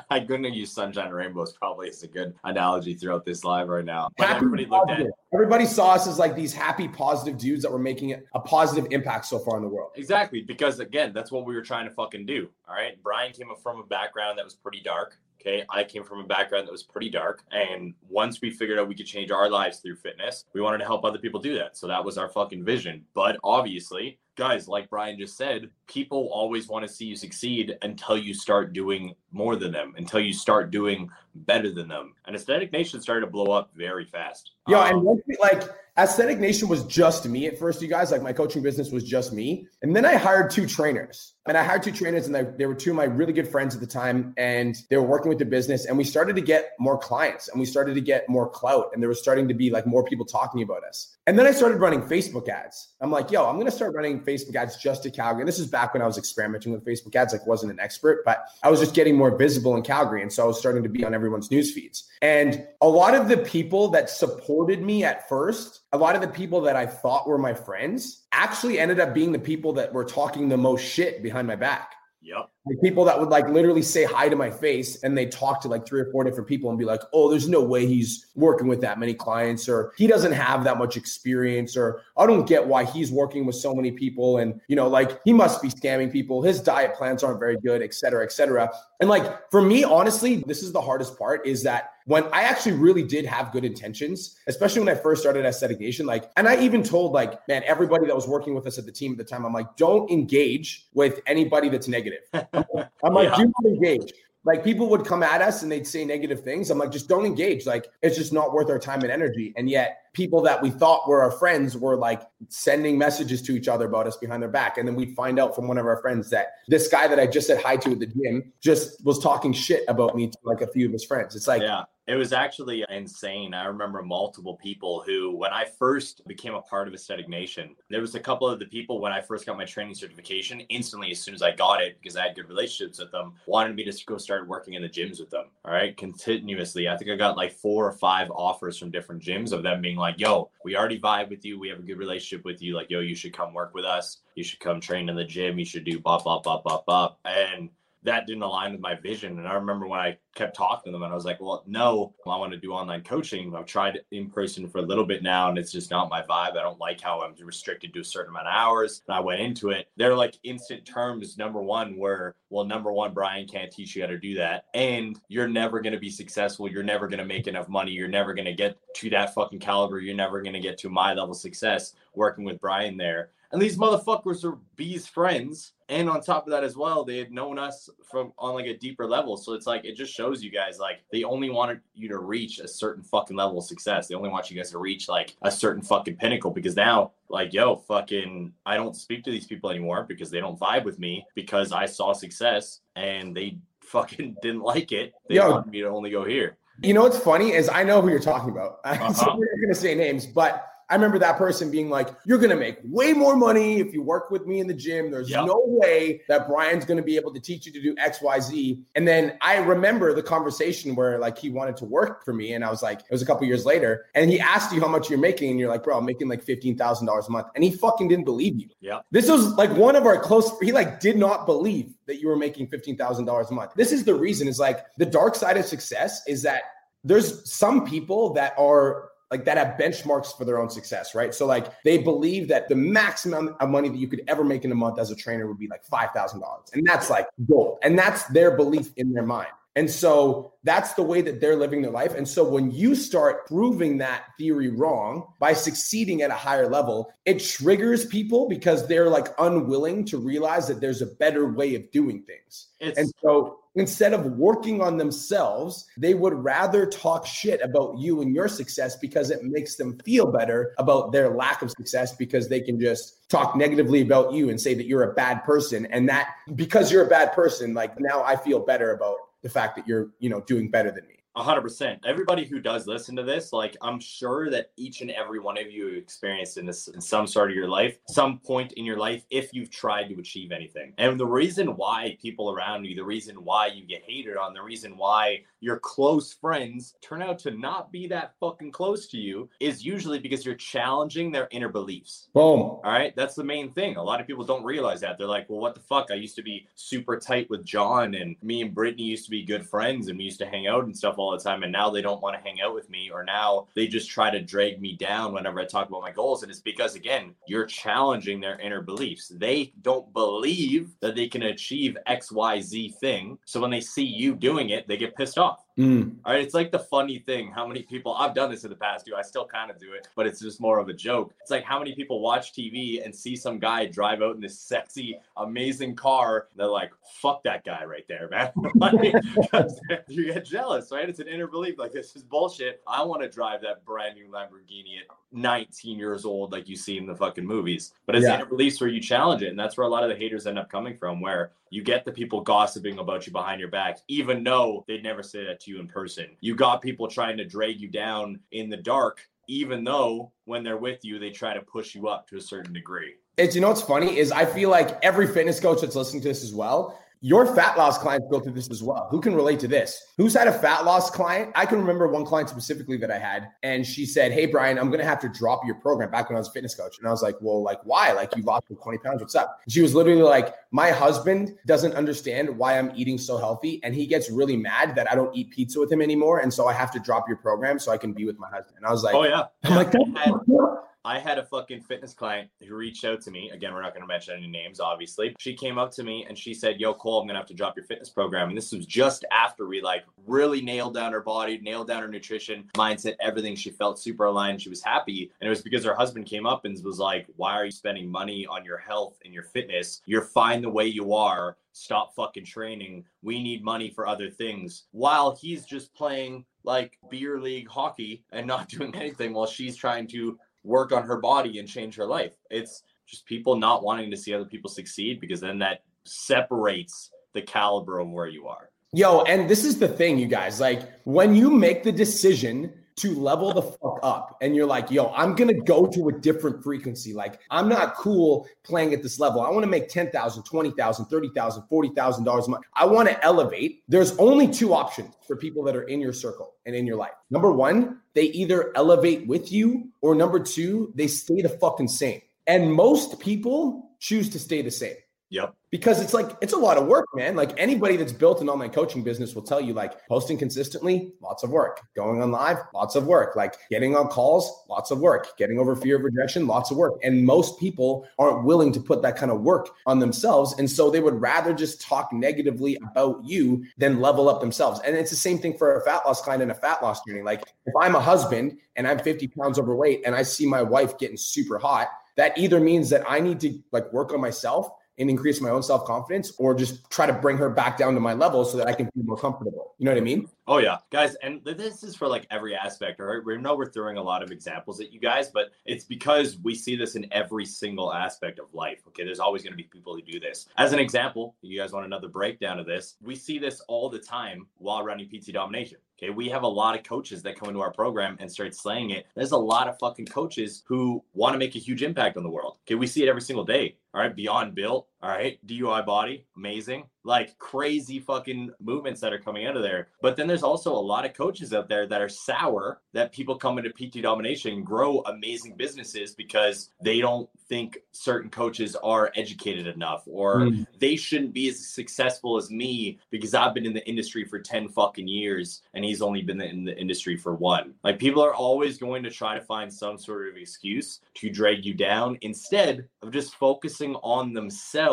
I 0.10 0.20
couldn't 0.20 0.54
use 0.54 0.72
sunshine 0.72 1.08
and 1.08 1.16
rainbows. 1.16 1.54
Probably 1.54 1.88
is 1.88 2.04
a 2.04 2.08
good 2.08 2.36
analogy 2.44 2.94
throughout 2.94 3.26
this 3.26 3.44
live 3.44 3.68
right 3.68 3.84
now. 3.84 4.10
But 4.18 4.28
happy 4.28 4.38
everybody 4.38 4.66
looked 4.68 4.92
at 4.92 5.00
it. 5.02 5.12
Everybody 5.34 5.66
saw 5.66 5.94
us 5.94 6.08
as 6.08 6.20
like 6.20 6.36
these 6.36 6.54
happy, 6.54 6.88
positive 6.88 7.38
dudes 7.40 7.64
that 7.64 7.72
were 7.72 7.80
making 7.80 8.16
a 8.36 8.40
positive 8.40 8.88
impact 8.92 9.26
so 9.26 9.40
far 9.40 9.58
in 9.58 9.64
the 9.64 9.70
world. 9.70 9.92
Exactly, 9.96 10.42
because 10.42 10.80
again, 10.80 11.14
that's 11.14 11.32
what 11.32 11.46
we 11.46 11.56
were 11.56 11.64
trying 11.64 11.86
to 11.86 11.92
fucking 11.92 12.26
do. 12.26 12.50
All 12.68 12.76
right, 12.76 13.02
Brian 13.02 13.34
came 13.34 13.48
from 13.62 13.80
a 13.80 13.86
background 13.86 14.38
that 14.38 14.46
was 14.46 14.56
pretty 14.56 14.82
dark. 14.82 15.18
Okay. 15.40 15.64
I 15.70 15.84
came 15.84 16.04
from 16.04 16.20
a 16.20 16.26
background 16.26 16.68
that 16.68 16.72
was 16.72 16.84
pretty 16.84 17.10
dark. 17.10 17.44
And 17.52 17.94
once 18.10 18.42
we 18.42 18.50
figured 18.50 18.80
out 18.80 18.88
we 18.88 18.96
could 18.96 19.06
change 19.06 19.32
our 19.32 19.50
lives 19.50 19.80
through 19.80 19.96
fitness, 19.96 20.46
we 20.54 20.62
wanted 20.62 20.80
to 20.80 20.86
help 20.86 21.06
other 21.06 21.20
people 21.20 21.40
do 21.40 21.56
that. 21.60 21.78
So 21.78 21.88
that 21.88 22.04
was 22.04 22.18
our 22.18 22.28
fucking 22.28 22.66
vision. 22.66 23.06
But 23.14 23.38
obviously, 23.44 24.20
guys, 24.38 24.68
like 24.68 24.90
Brian 24.90 25.20
just 25.20 25.36
said, 25.36 25.70
people 25.88 26.30
always 26.32 26.68
want 26.68 26.88
to 26.88 26.94
see 26.94 27.06
you 27.06 27.16
succeed 27.16 27.76
until 27.82 28.18
you 28.18 28.34
start 28.34 28.72
doing 28.72 29.14
more 29.38 29.56
than 29.56 29.72
them, 29.72 29.94
until 29.98 30.20
you 30.20 30.34
start 30.34 30.72
doing 30.72 31.10
better 31.36 31.72
than 31.72 31.88
them. 31.88 32.14
And 32.26 32.36
Aesthetic 32.36 32.72
Nation 32.72 33.00
started 33.00 33.22
to 33.28 33.32
blow 33.32 33.54
up 33.54 33.70
very 33.76 34.06
fast. 34.06 34.52
Yeah, 34.68 34.80
um, 34.80 35.08
and 35.08 35.38
like 35.40 35.64
Aesthetic 35.98 36.40
Nation 36.40 36.68
was 36.68 36.84
just 36.84 37.28
me 37.28 37.48
at 37.48 37.58
first, 37.58 37.82
you 37.82 37.88
guys. 37.88 38.12
Like 38.12 38.22
my 38.22 38.34
coaching 38.34 38.62
business 38.62 38.92
was 38.92 39.04
just 39.04 39.34
me. 39.34 39.68
And 39.82 39.96
then 39.96 40.06
I 40.06 40.16
hired 40.16 40.50
two 40.52 40.68
trainers. 40.68 41.34
And 41.48 41.58
I 41.58 41.64
hired 41.64 41.82
two 41.82 41.94
trainers, 41.94 42.26
and 42.26 42.36
they, 42.36 42.44
they 42.58 42.66
were 42.66 42.76
two 42.76 42.90
of 42.90 42.98
my 42.98 43.06
really 43.06 43.32
good 43.32 43.48
friends 43.48 43.74
at 43.74 43.80
the 43.80 43.88
time. 43.88 44.34
And 44.38 44.76
they 44.90 44.98
were 44.98 45.06
working 45.08 45.30
with 45.30 45.40
the 45.40 45.46
business. 45.46 45.86
And 45.86 45.98
we 45.98 46.04
started 46.04 46.36
to 46.36 46.42
get 46.42 46.74
more 46.80 46.98
clients 46.98 47.48
and 47.48 47.60
we 47.60 47.66
started 47.66 47.94
to 47.96 48.02
get 48.02 48.28
more 48.28 48.50
clout. 48.50 48.90
And 48.94 49.02
there 49.02 49.10
was 49.10 49.20
starting 49.20 49.48
to 49.48 49.54
be 49.54 49.70
like 49.70 49.88
more 49.88 50.04
people 50.04 50.26
talking 50.26 50.62
about 50.62 50.84
us. 50.84 51.16
And 51.26 51.38
then 51.38 51.46
I 51.46 51.52
started 51.52 51.80
running 51.80 52.02
Facebook 52.02 52.50
ads. 52.50 52.90
I'm 53.00 53.12
like, 53.12 53.32
yo, 53.32 53.46
I'm 53.46 53.56
going 53.56 53.66
to 53.66 53.72
start 53.72 53.94
running 53.96 54.22
Facebook 54.22 54.56
ads 54.56 54.78
just 54.78 55.04
to 55.04 55.12
Calgary. 55.12 55.42
And 55.42 55.48
this 55.48 55.60
is 55.60 55.68
back 55.68 55.94
when 55.94 56.02
I 56.02 56.06
was 56.06 56.18
experimenting 56.18 56.74
with 56.74 56.86
Facebook 56.86 57.16
ads, 57.16 57.34
like 57.34 57.46
wasn't 57.48 57.72
an 57.72 57.80
expert, 57.80 58.24
but 58.26 58.46
I 58.64 58.70
was 58.70 58.80
just 58.80 58.94
getting 58.94 59.16
more 59.16 59.27
visible 59.36 59.76
in 59.76 59.82
Calgary. 59.82 60.22
And 60.22 60.32
so 60.32 60.44
I 60.44 60.48
was 60.48 60.60
starting 60.60 60.84
to 60.84 60.90
be 60.90 61.04
on 61.04 61.14
everyone's 61.14 61.50
news 61.50 61.72
feeds. 61.72 62.08
And 62.22 62.68
a 62.82 62.88
lot 62.88 63.16
of 63.16 63.28
the 63.28 63.38
people 63.38 63.90
that 63.90 64.10
supported 64.10 64.82
me 64.82 65.04
at 65.04 65.28
first, 65.28 65.82
a 65.92 65.98
lot 65.98 66.16
of 66.16 66.22
the 66.22 66.28
people 66.28 66.62
that 66.62 66.76
I 66.76 66.86
thought 66.86 67.28
were 67.28 67.38
my 67.38 67.54
friends 67.54 68.26
actually 68.32 68.80
ended 68.80 69.00
up 69.00 69.14
being 69.14 69.32
the 69.32 69.40
people 69.40 69.74
that 69.74 69.94
were 69.94 70.06
talking 70.06 70.50
the 70.50 70.58
most 70.58 70.82
shit 70.82 71.24
behind 71.24 71.48
my 71.48 71.56
back. 71.56 71.96
Yep. 72.22 72.50
Like 72.68 72.82
people 72.82 73.06
that 73.06 73.20
would 73.20 73.30
like 73.30 73.48
literally 73.50 73.82
say 73.82 74.04
hi 74.04 74.30
to 74.30 74.36
my 74.36 74.52
face 74.52 75.04
and 75.04 75.18
they 75.18 75.26
talk 75.26 75.62
to 75.62 75.68
like 75.68 75.86
three 75.86 76.02
or 76.02 76.12
four 76.12 76.24
different 76.24 76.48
people 76.48 76.70
and 76.70 76.78
be 76.78 76.86
like, 76.86 77.02
oh, 77.14 77.30
there's 77.30 77.48
no 77.48 77.62
way 77.62 77.86
he's 77.86 78.28
working 78.36 78.68
with 78.68 78.82
that 78.82 79.00
many 79.00 79.14
clients 79.14 79.70
or 79.70 79.94
he 79.98 80.08
doesn't 80.08 80.34
have 80.34 80.64
that 80.64 80.78
much 80.78 80.98
experience 80.98 81.78
or 81.78 82.02
I 82.18 82.26
don't 82.26 82.48
get 82.48 82.66
why 82.66 82.84
he's 82.84 83.12
working 83.12 83.46
with 83.46 83.56
so 83.56 83.74
many 83.74 83.92
people 83.92 84.38
and 84.38 84.60
you 84.68 84.76
know 84.76 84.88
like 84.88 85.20
he 85.24 85.34
must 85.34 85.62
be 85.62 85.70
scamming 85.70 86.12
people. 86.12 86.42
His 86.42 86.60
diet 86.60 86.96
plans 86.96 87.24
aren't 87.24 87.40
very 87.40 87.58
good, 87.58 87.82
et 87.82 87.94
cetera, 87.94 88.24
et 88.24 88.32
cetera. 88.32 88.72
And 89.00 89.10
like 89.10 89.50
for 89.52 89.62
me, 89.62 89.84
honestly, 89.84 90.44
this 90.48 90.64
is 90.64 90.72
the 90.72 90.82
hardest 90.82 91.18
part 91.18 91.46
is 91.48 91.64
that 91.64 91.92
when 92.08 92.24
I 92.32 92.44
actually 92.44 92.72
really 92.72 93.04
did 93.04 93.26
have 93.26 93.52
good 93.52 93.66
intentions, 93.66 94.38
especially 94.48 94.80
when 94.80 94.90
I 94.90 94.96
first 94.96 95.22
started 95.22 95.46
Aesthetic 95.46 95.82
Nation, 95.82 96.06
like, 96.06 96.32
and 96.38 96.48
I 96.48 96.58
even 96.62 96.82
told 96.82 97.12
like, 97.12 97.46
man, 97.50 97.64
everybody 97.66 98.06
that 98.06 98.16
was 98.16 98.30
working 98.30 98.56
with 98.56 98.66
us 98.66 98.78
at 98.78 98.86
the 98.86 98.94
team 98.94 99.12
at 99.12 99.18
the 99.18 99.26
time, 99.26 99.46
I'm 99.46 99.52
like, 99.52 99.76
don't 99.76 100.10
engage 100.10 100.88
with 100.94 101.20
anybody 101.28 101.68
that's 101.68 101.90
negative. 101.90 102.22
I'm 103.04 103.14
like, 103.14 103.30
yeah. 103.38 103.46
do 103.46 103.54
engage. 103.66 104.14
Like 104.48 104.64
people 104.64 104.88
would 104.88 105.06
come 105.06 105.24
at 105.24 105.42
us 105.42 105.64
and 105.64 105.70
they'd 105.70 105.86
say 105.86 106.06
negative 106.06 106.42
things. 106.42 106.70
I'm 106.70 106.78
like, 106.78 106.90
just 106.90 107.10
don't 107.10 107.26
engage. 107.26 107.66
Like 107.66 107.88
it's 108.02 108.16
just 108.16 108.32
not 108.32 108.54
worth 108.54 108.70
our 108.70 108.80
time 108.80 109.02
and 109.02 109.12
energy. 109.12 109.54
And 109.58 109.70
yet 109.70 110.04
people 110.14 110.42
that 110.44 110.62
we 110.62 110.70
thought 110.70 111.08
were 111.10 111.22
our 111.22 111.32
friends 111.32 111.76
were 111.76 111.98
like 111.98 112.22
sending 112.48 112.98
messages 112.98 113.42
to 113.42 113.52
each 113.58 113.68
other 113.68 113.88
about 113.88 114.08
us 114.08 114.16
behind 114.16 114.42
their 114.42 114.50
back. 114.50 114.78
And 114.78 114.88
then 114.88 114.96
we'd 114.96 115.14
find 115.16 115.38
out 115.38 115.54
from 115.54 115.68
one 115.68 115.78
of 115.78 115.86
our 115.86 116.02
friends 116.02 116.30
that 116.30 116.54
this 116.70 116.88
guy 116.88 117.10
that 117.10 117.20
I 117.20 117.28
just 117.28 117.48
said 117.48 117.62
hi 117.62 117.76
to 117.76 117.92
at 117.92 118.00
the 118.00 118.06
gym 118.06 118.54
just 118.62 119.04
was 119.04 119.20
talking 119.20 119.52
shit 119.52 119.84
about 119.90 120.16
me 120.16 120.30
to 120.30 120.38
like 120.44 120.62
a 120.62 120.68
few 120.68 120.86
of 120.86 120.94
his 120.94 121.04
friends. 121.04 121.36
It's 121.36 121.48
like, 121.48 121.62
yeah. 121.62 121.84
It 122.08 122.16
was 122.16 122.32
actually 122.32 122.86
insane. 122.90 123.54
I 123.54 123.66
remember 123.66 124.02
multiple 124.02 124.56
people 124.56 125.04
who, 125.06 125.36
when 125.36 125.52
I 125.52 125.66
first 125.66 126.26
became 126.26 126.54
a 126.54 126.62
part 126.62 126.88
of 126.88 126.94
Aesthetic 126.94 127.28
Nation, 127.28 127.76
there 127.90 128.00
was 128.00 128.16
a 128.16 128.20
couple 128.20 128.48
of 128.48 128.60
the 128.60 128.66
people 128.66 129.02
when 129.02 129.12
I 129.12 129.20
first 129.20 129.46
got 129.46 129.58
my 129.58 129.66
training 129.66 129.94
certification, 129.94 130.62
instantly 130.70 131.12
as 131.12 131.20
soon 131.20 131.36
as 131.36 131.42
I 131.42 131.52
got 131.52 131.82
it, 131.82 131.98
because 132.00 132.16
I 132.16 132.24
had 132.24 132.36
good 132.36 132.48
relationships 132.48 133.00
with 133.00 133.12
them, 133.12 133.34
wanted 133.46 133.76
me 133.76 133.84
to 133.84 134.06
go 134.06 134.18
start 134.18 134.48
working 134.48 134.76
in 134.76 134.82
the 134.82 134.88
gyms 134.88 135.20
with 135.20 135.30
them. 135.30 135.48
All 135.66 135.74
right, 135.74 135.98
continuously. 135.98 136.88
I 136.88 136.96
think 136.96 137.12
I 137.12 137.18
got 137.18 137.36
like 137.36 137.52
four 137.52 137.86
or 137.86 137.92
five 137.92 138.32
offers 138.32 138.78
from 138.78 138.90
different 138.90 139.22
gyms 139.22 139.52
of 139.52 139.62
them 139.62 139.82
being 139.82 139.98
like, 139.98 140.18
yo, 140.18 140.50
we 140.64 140.78
already 140.78 141.02
vibe 141.02 141.30
with 141.30 141.44
you. 141.44 141.60
We 141.60 141.68
have 141.68 141.80
a 141.80 141.84
good 141.84 141.98
relationship 141.98 142.46
with 142.46 142.62
you. 142.62 142.74
Like, 142.74 142.90
yo, 142.90 143.02
you 143.02 143.16
should 143.16 143.34
come 143.34 143.54
work 143.54 143.74
with 143.74 143.84
us. 143.84 144.20
You 144.36 144.46
should 144.46 144.62
come 144.62 144.80
train 144.80 145.10
in 145.10 145.16
the 145.18 145.26
gym. 145.26 145.60
You 145.60 145.66
should 145.66 145.84
do 145.84 146.00
bop, 146.00 146.24
bop, 146.24 146.44
bop, 146.44 146.64
bop, 146.64 146.86
bop. 146.86 147.20
And 147.26 147.70
that 148.04 148.28
didn't 148.28 148.44
align 148.44 148.72
with 148.72 148.82
my 148.82 148.96
vision. 148.96 149.38
And 149.38 149.48
I 149.48 149.54
remember 149.54 149.88
when 149.88 150.00
I 150.00 150.18
kept 150.36 150.56
talking 150.56 150.92
to 150.92 150.96
them 150.96 151.04
and 151.04 151.12
I 151.12 151.16
was 151.16 151.26
like, 151.26 151.42
well, 151.42 151.64
no, 151.68 152.14
I 152.26 152.38
want 152.38 152.52
to 152.52 152.58
do 152.58 152.72
online 152.72 153.04
coaching. 153.04 153.54
I've 153.56 153.66
tried 153.66 154.00
in 154.12 154.30
person 154.30 154.68
for 154.68 154.78
a 154.78 154.84
little 154.84 155.06
bit 155.06 155.24
now 155.24 155.50
and 155.50 155.58
it's 155.58 155.72
just 155.72 155.92
not 155.92 156.10
my 156.10 156.22
vibe. 156.22 156.52
I 156.52 156.62
don't 156.62 156.80
like 156.80 157.02
how 157.02 157.22
I'm 157.22 157.34
restricted 157.44 157.94
to 157.94 158.02
a 158.02 158.06
certain 158.06 158.30
amount 158.30 158.48
of 158.48 158.54
hours. 158.54 159.02
And 159.08 159.18
I 159.18 159.20
went 159.20 159.42
into 159.42 159.70
it. 159.70 159.90
They're 159.98 160.16
like 160.16 160.38
instant 160.44 160.86
terms. 160.86 161.38
Number 161.38 161.62
one, 161.62 161.98
where, 161.98 162.36
well, 162.50 162.66
number 162.66 162.92
one, 162.92 163.14
Brian 163.14 163.48
can't 163.48 163.72
teach 163.72 163.96
you 163.96 164.04
how 164.04 164.08
to 164.08 164.18
do 164.18 164.36
that. 164.36 164.66
And 164.74 165.20
you're 165.28 165.48
never 165.48 165.82
going 165.82 165.94
to 165.94 166.00
be 166.00 166.10
successful. 166.10 166.70
You're 166.70 166.84
never 166.84 167.08
going 167.08 167.20
to 167.20 167.26
make 167.26 167.48
enough 167.48 167.68
money. 167.68 167.92
You're 167.92 168.08
never 168.08 168.34
going 168.34 168.46
to 168.46 168.54
get 168.54 168.78
to 168.96 169.10
that 169.10 169.34
fucking 169.34 169.60
caliber. 169.60 170.00
You're 170.00 170.16
never 170.16 170.42
going 170.42 170.54
to 170.54 170.60
get 170.60 170.78
to 170.80 170.90
my 170.90 171.10
level 171.10 171.32
of 171.32 171.38
success 171.38 171.94
working 172.14 172.46
with 172.46 172.62
Brian 172.62 172.96
there. 172.96 173.32
And 173.52 173.62
these 173.62 173.78
motherfuckers 173.78 174.44
are 174.44 174.58
B's 174.76 175.08
friends. 175.08 175.74
And 175.90 176.10
on 176.10 176.22
top 176.22 176.46
of 176.46 176.52
that 176.52 176.64
as 176.64 176.76
well, 176.76 177.06
they 177.06 177.18
had 177.18 177.32
known 177.32 177.58
us 177.58 177.90
from 178.10 178.34
on 178.38 178.56
like 178.56 178.66
a 178.66 178.78
deeper 178.78 179.08
level. 179.08 179.38
So 179.38 179.54
it's 179.54 179.66
like 179.66 179.86
it 179.86 179.96
just 179.96 180.14
shows 180.14 180.44
you 180.44 180.52
guys 180.52 180.80
like 180.80 181.00
they 181.14 181.24
only 181.24 181.50
wanted 181.50 181.80
you 181.94 182.10
to 182.10 182.18
reach 182.18 182.60
a 182.60 182.68
certain 182.68 183.04
fucking 183.04 183.38
level 183.38 183.60
of 183.60 183.64
success. 183.64 184.08
They 184.08 184.16
only 184.16 184.30
want 184.30 184.52
you 184.52 184.58
guys 184.58 184.72
to 184.72 184.80
reach 184.80 185.08
like 185.08 185.36
a 185.44 185.52
certain 185.52 185.82
fucking 185.82 186.18
pinnacle 186.18 186.52
because 186.52 186.76
now 186.76 187.12
like 187.30 187.54
yo 187.54 187.78
fucking 187.78 188.52
I 188.66 188.76
don't 188.76 188.96
speak 188.96 189.24
to 189.26 189.32
these 189.32 189.46
people 189.46 189.70
anymore 189.70 190.04
because 190.04 190.30
they 190.30 190.42
don't 190.42 190.60
vibe 190.60 190.84
with 190.84 191.00
me 191.00 191.26
because 191.36 191.72
I 191.72 191.86
saw 191.86 192.12
success 192.12 192.82
and 192.98 193.36
they 193.36 193.58
fucking 193.82 194.36
didn't 194.42 194.62
like 194.62 194.92
it. 194.92 195.14
They 195.30 195.36
yo, 195.36 195.52
wanted 195.52 195.72
me 195.72 195.82
to 195.82 195.88
only 195.88 196.10
go 196.10 196.26
here. 196.26 196.58
You 196.82 196.94
know 196.94 197.04
what's 197.04 197.18
funny 197.18 197.54
is 197.54 197.70
I 197.70 197.84
know 197.84 198.02
who 198.02 198.10
you're 198.10 198.20
talking 198.20 198.50
about. 198.50 198.80
Uh-huh. 198.86 199.14
so 199.14 199.26
we're 199.38 199.46
not 199.46 199.62
gonna 199.62 199.74
say 199.74 199.96
names, 199.96 200.26
but 200.26 200.66
I 200.90 200.96
remember 200.96 201.20
that 201.20 201.38
person 201.38 201.70
being 201.70 201.90
like, 201.90 202.10
You're 202.26 202.38
going 202.38 202.50
to 202.50 202.56
make 202.56 202.80
way 202.84 203.14
more 203.14 203.36
money 203.36 203.80
if 203.80 203.94
you 203.94 204.02
work 204.02 204.32
with 204.32 204.46
me 204.46 204.60
in 204.60 204.68
the 204.68 204.74
gym. 204.74 205.12
There's 205.12 205.30
yep. 205.30 205.46
no 205.46 205.62
way 205.66 206.22
that 206.30 206.48
Brian's 206.48 206.86
going 206.86 206.98
to 206.98 207.04
be 207.04 207.16
able 207.18 207.34
to 207.34 207.40
teach 207.40 207.66
you 207.66 207.72
to 207.74 207.82
do 207.82 207.96
XYZ. 207.96 208.84
And 208.96 209.08
then 209.08 209.38
I 209.42 209.58
remember 209.58 210.14
the 210.14 210.24
conversation 210.24 210.96
where 210.96 211.20
like 211.20 211.38
he 211.38 211.50
wanted 211.50 211.76
to 211.78 211.86
work 211.86 212.24
for 212.24 212.34
me. 212.34 212.54
And 212.54 212.64
I 212.64 212.70
was 212.70 212.82
like, 212.82 213.00
It 213.02 213.12
was 213.12 213.22
a 213.22 213.26
couple 213.26 213.46
years 213.46 213.66
later. 213.66 214.06
And 214.16 214.30
he 214.30 214.40
asked 214.40 214.74
you 214.74 214.80
how 214.80 214.88
much 214.88 215.10
you're 215.10 215.20
making. 215.20 215.52
And 215.52 215.60
you're 215.60 215.70
like, 215.70 215.84
Bro, 215.84 215.98
I'm 215.98 216.06
making 216.06 216.30
like 216.30 216.44
$15,000 216.46 217.28
a 217.28 217.32
month. 217.32 217.48
And 217.56 217.64
he 217.64 217.72
fucking 217.72 218.08
didn't 218.08 218.26
believe 218.26 218.60
you. 218.60 218.70
Yeah. 218.80 219.00
This 219.12 219.30
was 219.30 219.54
like 219.56 219.72
one 219.72 219.96
of 219.96 220.06
our 220.06 220.20
close, 220.20 220.52
he 220.62 220.72
like 220.72 221.00
did 221.00 221.18
not 221.18 221.46
believe 221.46 221.94
that 222.06 222.22
you 222.22 222.28
were 222.28 222.38
making 222.38 222.68
$15,000 222.68 223.52
a 223.52 223.54
month. 223.54 223.72
This 223.76 223.92
is 223.92 224.06
the 224.06 224.16
reason 224.16 224.48
is 224.48 224.60
like 224.60 224.86
the 224.98 225.06
dark 225.06 225.36
side 225.36 225.58
of 225.58 225.66
success 225.66 226.22
is 226.28 226.42
that 226.44 226.62
there's 227.04 227.50
some 227.50 227.86
people 227.86 228.34
that 228.34 228.54
are 228.58 229.10
like 229.32 229.46
that 229.46 229.58
have 229.58 229.78
benchmarks 229.78 230.38
for 230.38 230.46
their 230.46 230.60
own 230.60 230.70
success, 230.70 231.14
right? 231.14 231.34
So 231.34 231.46
like 231.46 231.72
they 231.84 231.98
believe 231.98 232.48
that 232.48 232.70
the 232.70 232.76
maximum 232.76 233.56
of 233.60 233.70
money 233.70 233.90
that 233.90 233.98
you 233.98 234.08
could 234.08 234.24
ever 234.28 234.44
make 234.44 234.66
in 234.66 234.72
a 234.72 234.76
month 234.76 235.00
as 235.00 235.12
a 235.12 235.16
trainer 235.16 235.48
would 235.48 235.60
be 235.60 235.68
like 235.68 235.84
five 235.84 236.12
thousand 236.12 236.42
dollars, 236.42 236.70
and 236.74 236.86
that's 236.86 237.10
like 237.10 237.28
gold, 237.48 237.80
and 237.84 237.98
that's 237.98 238.24
their 238.26 238.56
belief 238.56 238.92
in 238.98 239.14
their 239.14 239.26
mind. 239.26 239.50
And 239.78 239.88
so 239.88 240.54
that's 240.64 240.96
the 240.96 241.04
way 241.04 241.22
that 241.22 241.40
they're 241.40 241.56
living 241.56 241.84
their 241.84 241.92
life. 241.92 242.16
And 242.16 242.28
so 242.28 242.44
when 242.44 242.72
you 242.72 242.96
start 242.96 243.46
proving 243.46 244.00
that 244.00 244.24
theory 244.36 244.70
wrong 244.70 245.32
by 245.38 245.54
succeeding 245.54 246.24
at 246.24 246.32
a 246.32 246.34
higher 246.34 246.68
level, 246.68 247.14
it 247.26 247.40
triggers 247.44 248.04
people 248.04 248.50
because 248.50 248.88
they're 248.88 249.08
like 249.08 249.28
unwilling 249.38 250.04
to 250.06 250.18
realize 250.18 250.68
that 250.68 250.82
there's 250.82 251.04
a 251.04 251.06
better 251.06 251.54
way 251.54 251.76
of 251.76 251.92
doing 251.92 252.24
things. 252.24 252.70
It's- 252.80 252.98
and 252.98 253.14
so 253.22 253.60
instead 253.78 254.12
of 254.12 254.26
working 254.26 254.82
on 254.82 254.98
themselves, 254.98 255.86
they 255.98 256.16
would 256.16 256.34
rather 256.34 256.86
talk 256.86 257.26
shit 257.26 257.62
about 257.62 257.98
you 257.98 258.22
and 258.22 258.34
your 258.34 258.48
success 258.48 258.96
because 258.96 259.30
it 259.30 259.44
makes 259.44 259.76
them 259.76 259.98
feel 260.04 260.32
better 260.32 260.74
about 260.80 261.12
their 261.12 261.30
lack 261.30 261.62
of 261.62 261.70
success 261.72 262.16
because 262.16 262.50
they 262.50 262.60
can 262.60 262.80
just 262.80 263.30
talk 263.30 263.56
negatively 263.56 264.02
about 264.02 264.34
you 264.34 264.50
and 264.50 264.60
say 264.60 264.74
that 264.74 264.88
you're 264.88 265.12
a 265.12 265.14
bad 265.14 265.44
person. 265.44 265.86
And 265.88 266.10
that 266.10 266.30
because 266.56 266.92
you're 266.92 267.06
a 267.06 267.10
bad 267.10 267.34
person, 267.34 267.76
like 267.76 268.00
now 268.00 268.24
I 268.24 268.36
feel 268.36 268.60
better 268.60 268.94
about 268.94 269.18
the 269.44 269.50
fact 269.50 269.76
that 269.76 269.88
you're, 269.88 270.10
you 270.20 270.30
know, 270.30 270.42
doing 270.42 270.70
better 270.70 270.90
than 270.90 271.06
me 271.08 271.17
hundred 271.46 271.62
percent. 271.62 272.04
Everybody 272.06 272.46
who 272.46 272.60
does 272.60 272.88
listen 272.88 273.16
to 273.16 273.24
this, 273.24 273.54
like 273.54 273.76
I'm 273.82 274.00
sure 274.00 274.50
that 274.50 274.72
each 274.78 275.02
and 275.02 275.12
every 275.12 275.40
one 275.40 275.58
of 275.58 275.72
you 275.72 275.90
experienced 275.90 276.58
in 276.58 276.66
this 276.66 276.88
in 276.88 277.02
some 277.02 277.28
sort 277.28 277.50
of 277.50 277.56
your 277.56 277.68
life, 277.68 277.98
some 278.10 278.40
point 278.40 278.74
in 278.74 278.86
your 278.86 278.98
life, 278.98 279.24
if 279.30 279.54
you've 279.54 279.72
tried 279.72 280.10
to 280.10 280.20
achieve 280.20 280.52
anything. 280.52 280.94
And 280.98 281.20
the 281.20 281.26
reason 281.26 281.76
why 281.76 282.18
people 282.22 282.52
around 282.52 282.86
you, 282.86 282.96
the 282.96 283.04
reason 283.04 283.44
why 283.44 283.68
you 283.68 283.86
get 283.86 284.04
hated 284.04 284.38
on, 284.38 284.54
the 284.54 284.64
reason 284.64 284.98
why 284.98 285.44
your 285.60 285.80
close 285.80 286.34
friends 286.34 286.96
turn 287.02 287.22
out 287.22 287.40
to 287.40 287.52
not 287.52 287.92
be 287.92 288.08
that 288.08 288.34
fucking 288.40 288.72
close 288.72 289.08
to 289.08 289.18
you 289.18 289.50
is 289.60 289.84
usually 289.84 290.20
because 290.20 290.46
you're 290.46 290.56
challenging 290.56 291.32
their 291.32 291.48
inner 291.52 291.70
beliefs. 291.70 292.30
Boom. 292.34 292.62
All 292.62 292.82
right. 292.84 293.16
That's 293.16 293.36
the 293.36 293.44
main 293.44 293.72
thing. 293.72 293.96
A 293.96 294.04
lot 294.04 294.22
of 294.22 294.28
people 294.28 294.44
don't 294.44 294.64
realize 294.64 295.02
that. 295.02 295.18
They're 295.18 295.28
like, 295.28 295.50
well, 295.50 295.60
what 295.60 295.74
the 295.76 295.82
fuck? 295.82 296.12
I 296.12 296.16
used 296.16 296.36
to 296.36 296.44
be 296.44 296.68
super 296.76 297.18
tight 297.18 297.50
with 297.50 297.66
John 297.66 298.16
and 298.16 298.36
me 298.42 298.62
and 298.62 298.74
Brittany 298.74 299.04
used 299.04 299.26
to 299.26 299.32
be 299.32 299.44
good 299.44 299.68
friends 299.68 300.08
and 300.08 300.18
we 300.18 300.26
used 300.26 300.40
to 300.40 300.46
hang 300.46 300.68
out 300.68 300.86
and 300.86 300.96
stuff 300.96 301.16
all 301.18 301.32
the 301.32 301.44
time. 301.44 301.64
And 301.64 301.72
now 301.72 301.90
they 301.90 302.02
don't 302.02 302.22
want 302.22 302.36
to 302.36 302.42
hang 302.42 302.62
out 302.62 302.76
with 302.76 302.90
me 302.90 303.10
or 303.10 303.24
now 303.24 303.68
they 303.76 303.88
just 303.88 304.10
try 304.10 304.30
to 304.30 304.42
drag 304.42 304.80
me 304.82 304.96
down 304.96 305.34
whenever 305.34 305.60
I 305.60 305.66
talk 305.66 305.88
about 305.88 306.02
my 306.02 306.12
goals. 306.12 306.44
And 306.44 306.52
it's 306.52 306.60
because, 306.60 306.96
again, 306.96 307.34
you're 307.48 307.66
challenging 307.66 308.40
their 308.40 308.60
inner 308.60 308.82
beliefs. 308.82 309.30
They 309.30 309.74
don't 309.82 310.12
believe 310.14 310.92
that 311.02 311.16
they 311.16 311.28
can 311.28 311.44
achieve 311.44 311.98
XYZ 312.08 312.96
thing. 312.96 313.38
So 313.46 313.60
when 313.60 313.72
they 313.72 313.82
see 313.82 314.04
you 314.04 314.36
doing 314.36 314.70
it, 314.70 314.88
they 314.88 314.98
get 314.98 315.16
pissed 315.16 315.38
off 315.38 315.47
off. 315.48 315.67
Mm. 315.78 316.16
All 316.26 316.34
right. 316.34 316.42
It's 316.42 316.56
like 316.56 316.72
the 316.72 316.80
funny 316.80 317.20
thing 317.20 317.52
how 317.52 317.68
many 317.68 317.84
people 317.84 318.16
I've 318.16 318.34
done 318.34 318.50
this 318.50 318.64
in 318.64 318.70
the 318.70 318.76
past 318.76 319.06
too. 319.06 319.16
I 319.16 319.22
still 319.22 319.46
kind 319.46 319.70
of 319.70 319.80
do 319.80 319.94
it, 319.94 320.08
but 320.16 320.26
it's 320.26 320.40
just 320.40 320.60
more 320.60 320.80
of 320.80 320.90
a 320.90 320.94
joke. 320.94 321.34
It's 321.42 321.52
like 321.52 321.64
how 321.64 321.78
many 321.78 321.94
people 321.94 322.20
watch 322.20 322.54
TV 322.54 323.04
and 323.06 323.16
see 323.16 323.36
some 323.36 323.60
guy 323.60 323.86
drive 323.86 324.22
out 324.22 324.36
in 324.36 324.42
this 324.42 324.60
sexy, 324.60 325.20
amazing 325.38 325.96
car. 325.96 326.48
they're 326.56 326.68
like, 326.68 326.92
fuck 327.22 327.44
that 327.44 327.64
guy 327.64 327.84
right 327.86 328.08
there, 328.08 328.28
man. 328.30 328.52
like, 328.76 329.14
you 330.08 330.34
get 330.34 330.46
jealous, 330.46 330.92
right? 330.92 331.08
It's 331.08 331.20
an 331.20 331.28
inner 331.28 331.48
belief. 331.48 331.78
Like, 331.78 331.92
this 331.92 332.16
is 332.16 332.24
bullshit. 332.24 332.82
I 332.88 333.04
want 333.04 333.22
to 333.22 333.30
drive 333.30 333.62
that 333.62 333.86
brand 333.86 334.16
new 334.16 334.28
Lamborghini 334.28 335.00
at 335.00 335.16
19 335.32 336.00
years 336.00 336.26
old, 336.26 336.52
like 336.52 336.70
you 336.70 336.76
see 336.76 336.98
in 336.98 337.06
the 337.06 337.16
fucking 337.16 337.46
movies. 337.46 337.94
But 338.06 338.16
it's 338.16 338.26
yeah. 338.26 338.36
inner 338.36 338.46
beliefs 338.46 338.80
where 338.82 338.90
you 338.90 339.02
challenge 339.02 339.42
it. 339.42 339.50
And 339.50 339.60
that's 339.60 339.78
where 339.78 339.86
a 339.86 339.90
lot 339.90 340.04
of 340.04 340.10
the 340.10 340.16
haters 340.16 340.48
end 340.48 340.58
up 340.58 340.70
coming 340.70 340.96
from, 340.96 341.22
where 341.22 341.52
you 341.70 341.84
get 341.84 342.06
the 342.06 342.12
people 342.12 342.42
gossiping 342.42 343.00
about 343.00 343.28
you 343.28 343.34
behind 343.34 343.60
your 343.60 343.70
back, 343.70 344.00
even 344.08 344.44
though 344.44 344.86
they'd 344.88 345.04
never 345.04 345.22
say 345.22 345.46
that 345.46 345.60
to 345.62 345.67
you 345.68 345.80
in 345.80 345.88
person. 345.88 346.28
You 346.40 346.56
got 346.56 346.82
people 346.82 347.08
trying 347.08 347.38
to 347.38 347.46
drag 347.46 347.80
you 347.80 347.90
down 347.90 348.40
in 348.52 348.70
the 348.70 348.78
dark, 348.78 349.22
even 349.48 349.84
though 349.84 350.32
when 350.46 350.64
they're 350.64 350.78
with 350.78 351.04
you, 351.04 351.20
they 351.20 351.32
try 351.32 351.54
to 351.54 351.62
push 351.62 351.96
you 351.96 352.08
up 352.08 352.28
to 352.30 352.38
a 352.38 352.42
certain 352.42 352.74
degree. 352.74 353.16
It's 353.38 353.54
you 353.54 353.62
know 353.62 353.70
what's 353.70 353.82
funny 353.82 354.18
is 354.18 354.32
I 354.32 354.46
feel 354.46 354.70
like 354.70 354.98
every 355.04 355.28
fitness 355.28 355.60
coach 355.60 355.82
that's 355.82 355.96
listening 355.96 356.22
to 356.24 356.28
this 356.30 356.44
as 356.44 356.54
well, 356.54 357.00
Your 357.22 357.46
fat 357.56 357.78
loss 357.78 357.98
clients 357.98 358.28
go 358.30 358.40
through 358.40 358.54
this 358.54 358.70
as 358.70 358.84
well. 358.84 359.08
Who 359.10 359.20
can 359.20 359.34
relate 359.34 359.60
to 359.62 359.68
this? 359.68 360.14
Who's 360.18 360.34
had 360.34 360.48
a 360.48 360.52
fat 360.52 360.86
loss 360.86 361.10
client? 361.10 361.52
I 361.56 361.66
can 361.66 361.80
remember 361.80 362.08
one 362.08 362.26
client 362.26 362.50
specifically 362.50 362.98
that 362.98 363.10
I 363.10 363.18
had, 363.18 363.50
and 363.64 363.86
she 363.86 364.06
said, 364.06 364.32
Hey, 364.32 364.46
Brian, 364.46 364.78
I'm 364.78 364.88
going 364.88 365.00
to 365.00 365.06
have 365.06 365.20
to 365.22 365.30
drop 365.30 365.66
your 365.66 365.76
program 365.76 366.12
back 366.12 366.30
when 366.30 366.36
I 366.36 366.40
was 366.40 366.48
a 366.48 366.52
fitness 366.52 366.76
coach. 366.76 367.00
And 367.00 367.08
I 367.08 367.12
was 367.12 367.24
like, 367.24 367.36
Well, 367.42 367.64
like, 367.64 367.80
why? 367.84 368.12
Like, 368.12 368.36
you 368.36 368.44
lost 368.44 368.66
20 368.68 368.98
pounds. 369.00 369.22
What's 369.22 369.36
up? 369.36 369.60
And 369.66 369.72
she 369.74 369.82
was 369.82 369.96
literally 369.96 370.22
like, 370.22 370.54
My 370.72 370.92
husband 370.92 371.56
doesn't 371.66 371.94
understand 371.94 372.56
why 372.56 372.78
I'm 372.78 372.92
eating 372.96 373.18
so 373.18 373.38
healthy. 373.38 373.82
And 373.84 373.96
he 373.96 374.06
gets 374.06 374.30
really 374.30 374.58
mad 374.58 374.96
that 374.96 375.12
I 375.12 375.16
don't 375.16 375.36
eat 375.36 375.52
pizza 375.52 375.80
with 375.80 375.92
him 375.92 376.02
anymore. 376.02 376.40
And 376.40 376.54
so 376.54 376.68
I 376.68 376.74
have 376.74 376.92
to 376.92 377.00
drop 377.00 377.28
your 377.28 377.38
program 377.38 377.80
so 377.80 377.92
I 377.92 377.98
can 377.98 378.14
be 378.14 378.26
with 378.26 378.38
my 378.38 378.50
husband. 378.50 378.78
And 378.78 378.86
I 378.86 378.92
was 378.92 379.04
like, 379.04 379.16
Oh, 379.16 379.24
yeah. 379.24 379.46
I'm 379.64 379.76
like, 379.76 379.92
I 381.08 381.20
had 381.20 381.38
a 381.38 381.46
fucking 381.46 381.84
fitness 381.84 382.14
client 382.14 382.50
who 382.68 382.76
reached 382.76 383.06
out 383.06 383.22
to 383.22 383.32
me. 383.32 383.50
Again, 383.52 383.74
we're 383.74 383.82
not 383.82 383.94
going 383.94 384.02
to 384.02 384.08
mention 384.08 384.36
any 384.36 384.48
names, 384.48 384.82
obviously. 384.82 385.34
She 385.40 385.54
came 385.54 385.78
up 385.78 385.90
to 385.92 386.04
me 386.04 386.26
and 386.28 386.38
she 386.38 386.54
said, 386.54 386.82
Yo, 386.82 386.94
Cole, 386.94 387.22
I'm 387.22 387.28
going 387.28 387.36
to 387.36 387.40
have 387.40 387.48
to 387.48 387.54
drop 387.54 387.78
your 387.78 387.86
fitness 387.86 388.10
program. 388.10 388.50
And 388.50 388.58
this 388.58 388.74
was 388.74 388.86
just 388.86 389.24
after 389.32 389.68
we 389.68 389.82
like 389.82 390.04
really 390.26 390.62
nailed 390.62 390.96
down 390.96 391.14
her 391.14 391.22
body, 391.22 391.60
nailed 391.60 391.88
down 391.88 392.02
her 392.02 392.10
nutrition, 392.10 392.70
mindset, 392.76 393.16
everything. 393.22 393.56
She 393.56 393.70
felt 393.70 393.98
super 393.98 394.26
aligned. 394.26 394.62
She 394.62 394.68
was 394.68 394.84
happy. 394.84 395.32
And 395.40 395.48
it 395.48 395.50
was 395.50 395.62
because 395.62 395.86
her 395.86 395.96
husband 395.96 396.26
came 396.26 396.46
up 396.46 396.66
and 396.66 396.78
was 396.84 397.00
like, 397.00 397.26
Why 397.38 397.54
are 397.54 397.64
you 397.64 397.72
spending 397.72 398.12
money 398.12 398.46
on 398.46 398.66
your 398.66 398.78
health 398.78 399.18
and 399.24 399.34
your 399.34 399.44
fitness? 399.44 400.02
You're 400.06 400.24
fine 400.24 400.62
the 400.62 400.70
way 400.70 400.88
you 400.88 401.14
are. 401.14 401.56
Stop 401.72 402.16
fucking 402.16 402.44
training. 402.44 403.06
We 403.22 403.42
need 403.42 403.64
money 403.64 403.92
for 403.92 404.08
other 404.08 404.30
things. 404.30 404.86
While 404.92 405.38
he's 405.40 405.64
just 405.64 405.94
playing 405.94 406.44
like 406.64 406.98
beer 407.10 407.40
league 407.40 407.70
hockey 407.70 408.24
and 408.32 408.46
not 408.46 408.68
doing 408.78 408.94
anything 408.96 409.34
while 409.34 409.48
she's 409.48 409.76
trying 409.76 410.08
to 410.08 410.38
work 410.68 410.92
on 410.92 411.04
her 411.04 411.18
body 411.18 411.60
and 411.60 411.68
change 411.68 411.96
her 411.96 412.06
life. 412.06 412.36
It's 412.52 412.84
just 413.08 413.26
people 413.26 413.56
not 413.56 413.84
wanting 413.84 414.12
to 414.12 414.18
see 414.18 414.34
other 414.34 414.46
people 414.46 414.70
succeed 414.70 415.22
because 415.22 415.40
then 415.40 415.60
that 415.60 415.84
separates 416.04 417.10
the 417.34 417.42
caliber 417.42 418.00
of 418.00 418.10
where 418.10 418.28
you 418.28 418.48
are. 418.48 418.70
Yo, 418.94 419.22
and 419.24 419.50
this 419.50 419.64
is 419.64 419.80
the 419.80 419.88
thing, 419.88 420.18
you 420.18 420.28
guys. 420.28 420.60
Like 420.60 420.82
when 421.06 421.36
you 421.36 421.50
make 421.50 421.84
the 421.84 421.92
decision 421.92 422.74
to 422.98 423.14
level 423.14 423.54
the 423.54 423.62
fuck 423.62 424.00
up 424.04 424.38
and 424.42 424.56
you're 424.56 424.66
like, 424.66 424.90
yo, 424.92 425.08
I'm 425.16 425.36
gonna 425.36 425.54
go 425.54 425.86
to 425.88 426.10
a 426.10 426.12
different 426.12 426.64
frequency. 426.64 427.14
Like, 427.14 427.40
I'm 427.50 427.70
not 427.70 427.96
cool 427.96 428.48
playing 428.64 428.94
at 428.94 429.04
this 429.04 429.20
level. 429.20 429.42
I 429.42 429.50
want 429.50 429.64
to 429.64 429.70
make 429.70 429.88
10,000, 429.88 430.44
20,000, 430.44 431.06
30,000, 431.06 431.64
40,000 431.70 432.24
dollars 432.24 432.48
a 432.48 432.50
month. 432.50 432.66
I 432.74 432.86
want 432.86 433.08
to 433.10 433.24
elevate. 433.24 433.84
There's 433.88 434.18
only 434.18 434.48
two 434.48 434.74
options 434.74 435.16
for 435.28 435.36
people 435.36 435.64
that 435.64 435.76
are 435.76 435.84
in 435.84 436.02
your 436.02 436.14
circle 436.14 436.56
and 436.66 436.76
in 436.76 436.86
your 436.86 436.98
life. 436.98 437.14
Number 437.30 437.52
one, 437.52 438.00
they 438.14 438.24
either 438.24 438.72
elevate 438.76 439.28
with 439.28 439.52
you, 439.52 439.90
or 440.02 440.16
number 440.16 440.40
two, 440.40 440.92
they 440.96 441.08
stay 441.08 441.42
the 441.42 441.50
fucking 441.50 441.88
same. 441.88 442.22
And 442.48 442.74
most 442.74 443.20
people 443.20 443.92
choose 444.00 444.30
to 444.30 444.40
stay 444.40 444.62
the 444.62 444.72
same. 444.72 444.96
Yep. 445.30 445.56
Because 445.70 446.02
it's 446.02 446.14
like 446.14 446.38
it's 446.42 446.54
a 446.54 446.58
lot 446.58 446.78
of 446.78 446.88
work, 446.88 447.06
man. 447.14 447.36
Like 447.36 447.52
anybody 447.58 447.98
that's 447.98 448.14
built 448.14 448.40
an 448.40 448.48
online 448.48 448.70
coaching 448.70 449.04
business 449.04 449.36
will 449.36 449.42
tell 449.42 449.60
you, 449.60 449.74
like 449.74 450.08
posting 450.08 450.38
consistently, 450.38 451.12
lots 451.22 451.44
of 451.44 451.50
work. 451.50 451.82
Going 451.94 452.22
on 452.22 452.32
live, 452.32 452.60
lots 452.74 452.96
of 452.96 453.06
work. 453.06 453.36
Like 453.36 453.56
getting 453.70 453.94
on 453.94 454.08
calls, 454.08 454.64
lots 454.70 454.92
of 454.92 455.00
work. 455.00 455.38
Getting 455.38 455.60
over 455.60 455.76
fear 455.76 455.98
of 455.98 456.04
rejection, 456.04 456.48
lots 456.48 456.72
of 456.72 456.78
work. 456.78 456.94
And 457.04 457.26
most 457.26 457.60
people 457.60 458.08
aren't 458.18 458.46
willing 458.46 458.72
to 458.72 458.80
put 458.80 459.02
that 459.02 459.18
kind 459.18 459.30
of 459.30 459.42
work 459.42 459.70
on 459.86 460.00
themselves. 460.00 460.58
And 460.58 460.72
so 460.72 460.90
they 460.90 461.02
would 461.02 461.20
rather 461.20 461.54
just 461.54 461.82
talk 461.82 462.14
negatively 462.14 462.78
about 462.90 463.22
you 463.26 463.66
than 463.78 464.00
level 464.00 464.30
up 464.30 464.40
themselves. 464.40 464.80
And 464.86 464.96
it's 464.96 465.10
the 465.10 465.18
same 465.18 465.38
thing 465.38 465.58
for 465.58 465.76
a 465.76 465.84
fat 465.84 466.06
loss 466.06 466.22
client 466.22 466.42
and 466.42 466.52
a 466.52 466.56
fat 466.56 466.82
loss 466.82 467.04
journey. 467.06 467.24
Like 467.24 467.44
if 467.66 467.74
I'm 467.82 467.96
a 467.96 468.00
husband 468.00 468.58
and 468.78 468.88
I'm 468.88 469.00
50 469.00 469.28
pounds 469.28 469.60
overweight 469.60 470.04
and 470.06 470.16
I 470.16 470.24
see 470.24 470.46
my 470.46 470.62
wife 470.62 470.98
getting 470.98 471.18
super 471.18 471.58
hot, 471.58 471.90
that 472.16 472.38
either 472.38 472.60
means 472.60 472.90
that 472.90 473.04
I 473.08 473.20
need 473.20 473.42
to 473.42 473.60
like 473.72 473.92
work 473.92 474.14
on 474.14 474.22
myself 474.22 474.72
and 474.98 475.10
increase 475.10 475.42
my 475.42 475.50
own 475.50 475.64
self 475.64 475.86
confidence 475.86 476.34
or 476.38 476.54
just 476.54 476.90
try 476.90 477.06
to 477.06 477.14
bring 477.14 477.38
her 477.38 477.50
back 477.50 477.78
down 477.78 477.94
to 477.94 478.00
my 478.00 478.14
level 478.14 478.46
so 478.46 478.58
that 478.58 478.68
I 478.68 478.74
can 478.74 478.90
feel 478.92 479.04
more 479.04 479.18
comfortable. 479.18 479.76
You 479.78 479.86
know 479.86 479.92
what 479.92 479.98
I 479.98 480.04
mean? 480.04 480.30
Oh 480.50 480.60
yeah, 480.60 480.78
guys, 480.92 481.16
and 481.16 481.44
this 481.44 481.84
is 481.84 481.94
for 481.94 482.08
like 482.08 482.26
every 482.32 482.56
aspect. 482.56 483.02
All 483.02 483.08
right, 483.08 483.26
we 483.26 483.36
know 483.36 483.58
we're 483.58 483.70
throwing 483.70 483.98
a 483.98 484.02
lot 484.02 484.24
of 484.24 484.32
examples 484.32 484.80
at 484.80 484.94
you 484.94 485.00
guys, 485.02 485.30
but 485.30 485.52
it's 485.66 485.84
because 485.84 486.38
we 486.42 486.56
see 486.56 486.78
this 486.78 486.96
in 486.96 487.06
every 487.12 487.46
single 487.46 487.94
aspect 487.94 488.40
of 488.40 488.54
life. 488.54 488.80
Okay, 488.88 489.04
there's 489.04 489.20
always 489.20 489.44
going 489.44 489.52
to 489.52 489.58
be 489.58 489.64
people 489.64 489.94
who 489.94 490.02
do 490.02 490.22
this. 490.22 490.48
As 490.58 490.72
an 490.72 490.80
example, 490.80 491.36
you 491.42 491.60
guys 491.60 491.74
want 491.74 491.86
another 491.86 492.08
breakdown 492.08 492.60
of 492.60 492.66
this? 492.66 492.96
We 493.04 493.14
see 493.14 493.40
this 493.40 493.60
all 493.68 493.90
the 493.90 494.00
time 494.00 494.48
while 494.58 494.86
running 494.86 495.10
PT 495.10 495.34
Domination. 495.34 495.80
Okay, 496.00 496.12
we 496.12 496.30
have 496.30 496.44
a 496.44 496.48
lot 496.48 496.78
of 496.78 496.84
coaches 496.84 497.24
that 497.24 497.38
come 497.38 497.50
into 497.50 497.60
our 497.60 497.74
program 497.74 498.16
and 498.20 498.32
start 498.32 498.56
slaying 498.56 498.92
it. 498.92 499.08
There's 499.16 499.32
a 499.32 499.38
lot 499.38 499.68
of 499.68 499.78
fucking 499.80 500.06
coaches 500.06 500.64
who 500.66 501.04
want 501.14 501.34
to 501.34 501.40
make 501.40 501.56
a 501.56 501.60
huge 501.60 501.84
impact 501.84 502.16
on 502.16 502.24
the 502.24 502.30
world. 502.30 502.60
Okay, 502.66 502.76
we 502.76 502.88
see 502.88 503.04
it 503.04 503.10
every 503.10 503.22
single 503.22 503.44
day. 503.44 503.76
All 503.94 504.02
right, 504.02 504.16
Beyond 504.16 504.54
Built. 504.54 504.88
All 505.02 505.10
right, 505.10 505.40
DUI 505.46 505.86
Body, 505.86 506.26
amazing 506.36 506.86
like 507.08 507.40
crazy 507.40 508.00
fucking 508.00 508.52
movements 508.60 509.00
that 509.00 509.14
are 509.14 509.18
coming 509.18 509.46
out 509.46 509.56
of 509.56 509.64
there. 509.64 509.88
But 510.02 510.18
then 510.18 510.28
there's 510.28 510.44
also 510.44 510.74
a 510.74 510.78
lot 510.78 511.06
of 511.06 511.14
coaches 511.14 511.54
out 511.54 511.70
there 511.70 511.88
that 511.88 512.02
are 512.02 512.10
sour 512.10 512.82
that 512.92 513.14
people 513.14 513.38
come 513.38 513.58
into 513.58 513.70
PT 513.70 514.02
domination 514.02 514.52
and 514.52 514.66
grow 514.66 515.00
amazing 515.06 515.56
businesses 515.56 516.14
because 516.14 516.70
they 516.84 517.00
don't 517.00 517.30
think 517.48 517.78
certain 517.94 518.30
coaches 518.30 518.76
are 518.84 519.10
educated 519.16 519.68
enough 519.68 520.04
or 520.06 520.42
mm. 520.42 520.68
they 520.80 520.98
shouldn't 520.98 521.34
be 521.34 521.48
as 521.48 521.66
successful 521.66 522.36
as 522.36 522.52
me 522.52 523.00
because 523.10 523.34
I've 523.34 523.54
been 523.54 523.66
in 523.66 523.74
the 523.74 523.88
industry 523.88 524.26
for 524.26 524.40
10 524.40 524.68
fucking 524.68 525.08
years 525.08 525.62
and 525.74 525.86
he's 525.86 526.02
only 526.02 526.22
been 526.22 526.42
in 526.42 526.66
the 526.66 526.78
industry 526.78 527.16
for 527.16 527.36
one. 527.36 527.74
Like 527.86 528.00
people 528.00 528.22
are 528.22 528.34
always 528.34 528.78
going 528.78 529.02
to 529.04 529.10
try 529.10 529.34
to 529.34 529.46
find 529.46 529.74
some 529.74 529.98
sort 529.98 530.28
of 530.28 530.36
excuse 530.36 531.00
to 531.16 531.30
drag 531.30 531.64
you 531.64 531.74
down 531.74 532.18
instead 532.20 532.90
of 533.02 533.12
just 533.12 533.36
focusing 533.36 533.96
on 533.96 534.34
themselves 534.34 534.87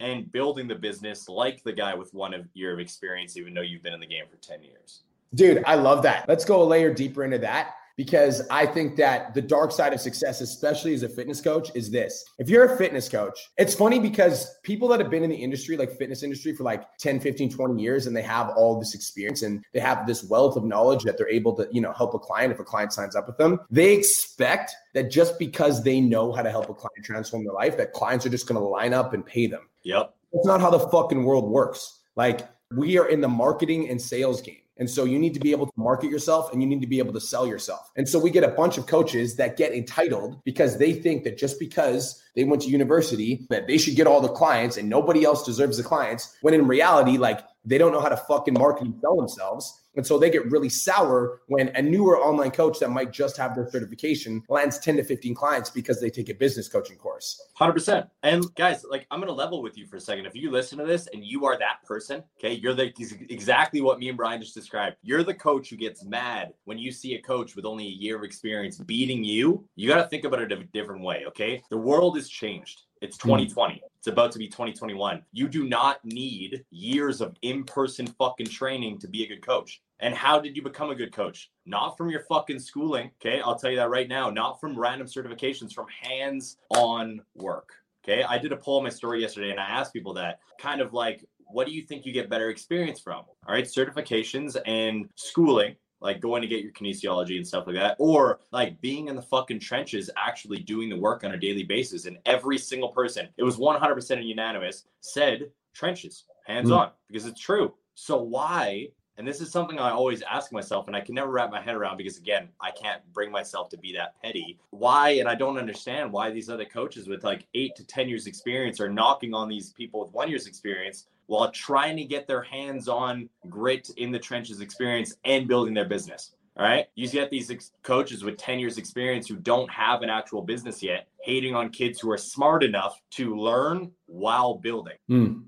and 0.00 0.30
building 0.32 0.68
the 0.68 0.74
business 0.74 1.28
like 1.28 1.62
the 1.62 1.72
guy 1.72 1.94
with 1.94 2.12
one 2.14 2.48
year 2.54 2.72
of 2.72 2.78
experience, 2.80 3.36
even 3.36 3.54
though 3.54 3.60
you've 3.60 3.82
been 3.82 3.94
in 3.94 4.00
the 4.00 4.06
game 4.06 4.24
for 4.30 4.36
10 4.36 4.62
years. 4.62 5.02
Dude, 5.34 5.62
I 5.66 5.76
love 5.76 6.02
that. 6.02 6.28
Let's 6.28 6.44
go 6.44 6.62
a 6.62 6.64
layer 6.64 6.92
deeper 6.92 7.24
into 7.24 7.38
that 7.38 7.74
because 7.96 8.46
I 8.50 8.66
think 8.66 8.96
that 8.96 9.34
the 9.34 9.42
dark 9.42 9.72
side 9.72 9.92
of 9.92 10.00
success, 10.00 10.40
especially 10.40 10.94
as 10.94 11.02
a 11.02 11.08
fitness 11.08 11.40
coach, 11.40 11.70
is 11.74 11.90
this. 11.90 12.24
If 12.38 12.48
you're 12.48 12.74
a 12.74 12.76
fitness 12.76 13.08
coach, 13.08 13.38
it's 13.58 13.74
funny 13.74 13.98
because 13.98 14.58
people 14.62 14.88
that 14.88 15.00
have 15.00 15.10
been 15.10 15.22
in 15.22 15.30
the 15.30 15.36
industry, 15.36 15.76
like 15.76 15.96
fitness 15.96 16.22
industry 16.22 16.54
for 16.54 16.64
like 16.64 16.84
10, 16.98 17.20
15, 17.20 17.50
20 17.50 17.82
years, 17.82 18.06
and 18.06 18.16
they 18.16 18.22
have 18.22 18.50
all 18.56 18.78
this 18.78 18.94
experience 18.94 19.42
and 19.42 19.64
they 19.72 19.80
have 19.80 20.06
this 20.06 20.24
wealth 20.24 20.56
of 20.56 20.64
knowledge 20.64 21.02
that 21.04 21.18
they're 21.18 21.28
able 21.28 21.54
to, 21.54 21.68
you 21.72 21.80
know, 21.80 21.92
help 21.92 22.14
a 22.14 22.18
client 22.18 22.52
if 22.52 22.58
a 22.58 22.64
client 22.64 22.92
signs 22.92 23.16
up 23.16 23.26
with 23.26 23.36
them. 23.38 23.60
They 23.70 23.94
expect 23.94 24.72
that 24.94 25.10
just 25.10 25.38
because 25.38 25.82
they 25.82 26.00
know 26.00 26.32
how 26.32 26.42
to 26.42 26.50
help 26.50 26.68
a 26.68 26.74
client 26.74 27.04
transform 27.04 27.44
their 27.44 27.54
life, 27.54 27.76
that 27.76 27.92
clients 27.92 28.26
are 28.26 28.30
just 28.30 28.46
going 28.46 28.60
to 28.60 28.66
line 28.66 28.92
up 28.92 29.14
and 29.14 29.24
pay 29.24 29.46
them. 29.46 29.68
Yep. 29.84 30.14
That's 30.32 30.46
not 30.46 30.60
how 30.60 30.70
the 30.70 30.78
fucking 30.78 31.24
world 31.24 31.50
works. 31.50 32.00
Like 32.16 32.48
we 32.74 32.98
are 32.98 33.08
in 33.08 33.20
the 33.20 33.28
marketing 33.28 33.88
and 33.88 34.00
sales 34.00 34.40
game. 34.40 34.61
And 34.78 34.88
so 34.88 35.04
you 35.04 35.18
need 35.18 35.34
to 35.34 35.40
be 35.40 35.52
able 35.52 35.66
to 35.66 35.72
market 35.76 36.10
yourself 36.10 36.52
and 36.52 36.62
you 36.62 36.68
need 36.68 36.80
to 36.80 36.86
be 36.86 36.98
able 36.98 37.12
to 37.12 37.20
sell 37.20 37.46
yourself. 37.46 37.90
And 37.96 38.08
so 38.08 38.18
we 38.18 38.30
get 38.30 38.42
a 38.42 38.48
bunch 38.48 38.78
of 38.78 38.86
coaches 38.86 39.36
that 39.36 39.56
get 39.56 39.72
entitled 39.72 40.42
because 40.44 40.78
they 40.78 40.92
think 40.92 41.24
that 41.24 41.36
just 41.36 41.58
because 41.58 42.22
they 42.34 42.44
went 42.44 42.62
to 42.62 42.68
university 42.68 43.46
that 43.50 43.66
they 43.66 43.78
should 43.78 43.96
get 43.96 44.06
all 44.06 44.20
the 44.20 44.28
clients 44.28 44.76
and 44.76 44.88
nobody 44.88 45.24
else 45.24 45.44
deserves 45.44 45.76
the 45.76 45.82
clients 45.82 46.36
when 46.42 46.54
in 46.54 46.66
reality 46.66 47.18
like 47.18 47.40
they 47.64 47.78
don't 47.78 47.92
know 47.92 48.00
how 48.00 48.08
to 48.08 48.16
fucking 48.16 48.54
market 48.54 48.84
and 48.84 49.00
sell 49.00 49.16
themselves 49.16 49.82
and 49.94 50.06
so 50.06 50.18
they 50.18 50.30
get 50.30 50.50
really 50.50 50.68
sour 50.68 51.40
when 51.48 51.68
a 51.74 51.82
newer 51.82 52.18
online 52.18 52.50
coach 52.50 52.78
that 52.78 52.90
might 52.90 53.12
just 53.12 53.36
have 53.36 53.54
their 53.54 53.70
certification 53.70 54.42
lands 54.48 54.78
10 54.78 54.96
to 54.96 55.04
15 55.04 55.34
clients 55.34 55.70
because 55.70 56.00
they 56.00 56.10
take 56.10 56.28
a 56.28 56.34
business 56.34 56.68
coaching 56.68 56.96
course. 56.96 57.40
100%. 57.60 58.08
And 58.22 58.54
guys, 58.54 58.84
like 58.88 59.06
I'm 59.10 59.20
going 59.20 59.28
to 59.28 59.34
level 59.34 59.62
with 59.62 59.76
you 59.76 59.86
for 59.86 59.96
a 59.96 60.00
second. 60.00 60.26
If 60.26 60.34
you 60.34 60.50
listen 60.50 60.78
to 60.78 60.84
this 60.84 61.08
and 61.12 61.24
you 61.24 61.44
are 61.44 61.58
that 61.58 61.84
person, 61.84 62.22
okay, 62.38 62.54
you're 62.54 62.74
the 62.74 62.92
exactly 63.28 63.80
what 63.80 63.98
me 63.98 64.08
and 64.08 64.16
Brian 64.16 64.40
just 64.40 64.54
described. 64.54 64.96
You're 65.02 65.24
the 65.24 65.34
coach 65.34 65.68
who 65.68 65.76
gets 65.76 66.04
mad 66.04 66.54
when 66.64 66.78
you 66.78 66.90
see 66.90 67.14
a 67.14 67.20
coach 67.20 67.54
with 67.54 67.66
only 67.66 67.86
a 67.86 67.90
year 67.90 68.16
of 68.16 68.24
experience 68.24 68.78
beating 68.78 69.22
you. 69.22 69.66
You 69.76 69.88
got 69.88 70.02
to 70.02 70.08
think 70.08 70.24
about 70.24 70.40
it 70.40 70.52
a 70.52 70.64
different 70.64 71.02
way, 71.02 71.24
okay? 71.28 71.62
The 71.70 71.76
world 71.76 72.16
has 72.22 72.30
changed. 72.30 72.82
It's 73.00 73.18
2020. 73.18 73.74
Mm. 73.74 73.78
It's 73.98 74.06
about 74.06 74.32
to 74.32 74.38
be 74.38 74.46
2021. 74.46 75.22
You 75.32 75.48
do 75.48 75.68
not 75.68 76.04
need 76.04 76.64
years 76.70 77.20
of 77.20 77.36
in 77.42 77.64
person 77.64 78.06
fucking 78.06 78.46
training 78.46 78.98
to 79.00 79.08
be 79.08 79.24
a 79.24 79.28
good 79.28 79.44
coach. 79.44 79.82
And 80.00 80.14
how 80.14 80.38
did 80.38 80.56
you 80.56 80.62
become 80.62 80.90
a 80.90 80.94
good 80.94 81.12
coach? 81.12 81.50
Not 81.66 81.96
from 81.96 82.10
your 82.10 82.20
fucking 82.28 82.60
schooling. 82.60 83.10
Okay. 83.20 83.40
I'll 83.40 83.58
tell 83.58 83.70
you 83.70 83.76
that 83.76 83.90
right 83.90 84.08
now. 84.08 84.30
Not 84.30 84.60
from 84.60 84.78
random 84.78 85.06
certifications, 85.06 85.72
from 85.72 85.86
hands 86.00 86.58
on 86.70 87.20
work. 87.34 87.70
Okay. 88.04 88.22
I 88.22 88.38
did 88.38 88.52
a 88.52 88.56
poll 88.56 88.78
on 88.78 88.84
my 88.84 88.90
story 88.90 89.20
yesterday 89.20 89.50
and 89.50 89.60
I 89.60 89.64
asked 89.64 89.92
people 89.92 90.14
that 90.14 90.40
kind 90.58 90.80
of 90.80 90.92
like, 90.92 91.24
what 91.38 91.66
do 91.66 91.72
you 91.72 91.82
think 91.82 92.06
you 92.06 92.12
get 92.12 92.30
better 92.30 92.50
experience 92.50 92.98
from? 93.00 93.24
All 93.46 93.54
right. 93.54 93.64
Certifications 93.64 94.56
and 94.66 95.08
schooling 95.16 95.76
like 96.02 96.20
going 96.20 96.42
to 96.42 96.48
get 96.48 96.62
your 96.62 96.72
kinesiology 96.72 97.36
and 97.36 97.46
stuff 97.46 97.66
like 97.66 97.76
that, 97.76 97.96
or 97.98 98.40
like 98.50 98.80
being 98.80 99.08
in 99.08 99.16
the 99.16 99.22
fucking 99.22 99.60
trenches, 99.60 100.10
actually 100.16 100.58
doing 100.58 100.88
the 100.88 100.98
work 100.98 101.24
on 101.24 101.32
a 101.32 101.38
daily 101.38 101.62
basis. 101.62 102.06
And 102.06 102.18
every 102.26 102.58
single 102.58 102.88
person, 102.88 103.28
it 103.36 103.42
was 103.42 103.56
100% 103.56 104.26
unanimous, 104.26 104.84
said 105.00 105.50
trenches, 105.74 106.24
hands 106.46 106.70
on, 106.70 106.88
mm. 106.88 106.92
because 107.08 107.26
it's 107.26 107.40
true. 107.40 107.74
So 107.94 108.22
why 108.22 108.88
and 109.18 109.28
this 109.28 109.40
is 109.40 109.50
something 109.50 109.78
I 109.78 109.90
always 109.90 110.22
ask 110.22 110.52
myself, 110.52 110.86
and 110.86 110.96
I 110.96 111.00
can 111.00 111.14
never 111.14 111.30
wrap 111.30 111.50
my 111.50 111.60
head 111.60 111.74
around 111.74 111.98
because, 111.98 112.16
again, 112.16 112.48
I 112.60 112.70
can't 112.70 113.02
bring 113.12 113.30
myself 113.30 113.68
to 113.70 113.76
be 113.76 113.92
that 113.92 114.20
petty. 114.22 114.58
Why? 114.70 115.10
And 115.10 115.28
I 115.28 115.34
don't 115.34 115.58
understand 115.58 116.10
why 116.10 116.30
these 116.30 116.48
other 116.48 116.64
coaches 116.64 117.08
with 117.08 117.22
like 117.22 117.46
eight 117.54 117.76
to 117.76 117.86
10 117.86 118.08
years 118.08 118.26
experience 118.26 118.80
are 118.80 118.88
knocking 118.88 119.34
on 119.34 119.48
these 119.48 119.70
people 119.70 120.00
with 120.02 120.14
one 120.14 120.30
year's 120.30 120.46
experience 120.46 121.08
while 121.26 121.50
trying 121.50 121.96
to 121.96 122.04
get 122.04 122.26
their 122.26 122.42
hands 122.42 122.88
on 122.88 123.28
grit 123.48 123.90
in 123.96 124.10
the 124.10 124.18
trenches 124.18 124.60
experience 124.60 125.14
and 125.24 125.48
building 125.48 125.74
their 125.74 125.84
business. 125.84 126.34
All 126.56 126.66
right. 126.66 126.86
You 126.94 127.08
get 127.08 127.30
these 127.30 127.50
ex- 127.50 127.72
coaches 127.82 128.22
with 128.22 128.36
10 128.36 128.58
years 128.58 128.76
experience 128.76 129.26
who 129.26 129.36
don't 129.36 129.70
have 129.70 130.02
an 130.02 130.10
actual 130.10 130.42
business 130.42 130.82
yet, 130.82 131.08
hating 131.22 131.54
on 131.54 131.70
kids 131.70 131.98
who 131.98 132.10
are 132.10 132.18
smart 132.18 132.62
enough 132.62 133.00
to 133.12 133.34
learn 133.36 133.90
while 134.06 134.54
building. 134.58 134.96
Mm. 135.10 135.44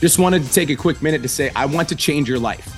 Just 0.00 0.18
wanted 0.18 0.44
to 0.44 0.52
take 0.52 0.68
a 0.70 0.76
quick 0.76 1.00
minute 1.02 1.22
to 1.22 1.28
say, 1.28 1.50
I 1.56 1.64
want 1.64 1.88
to 1.88 1.96
change 1.96 2.28
your 2.28 2.38
life. 2.38 2.77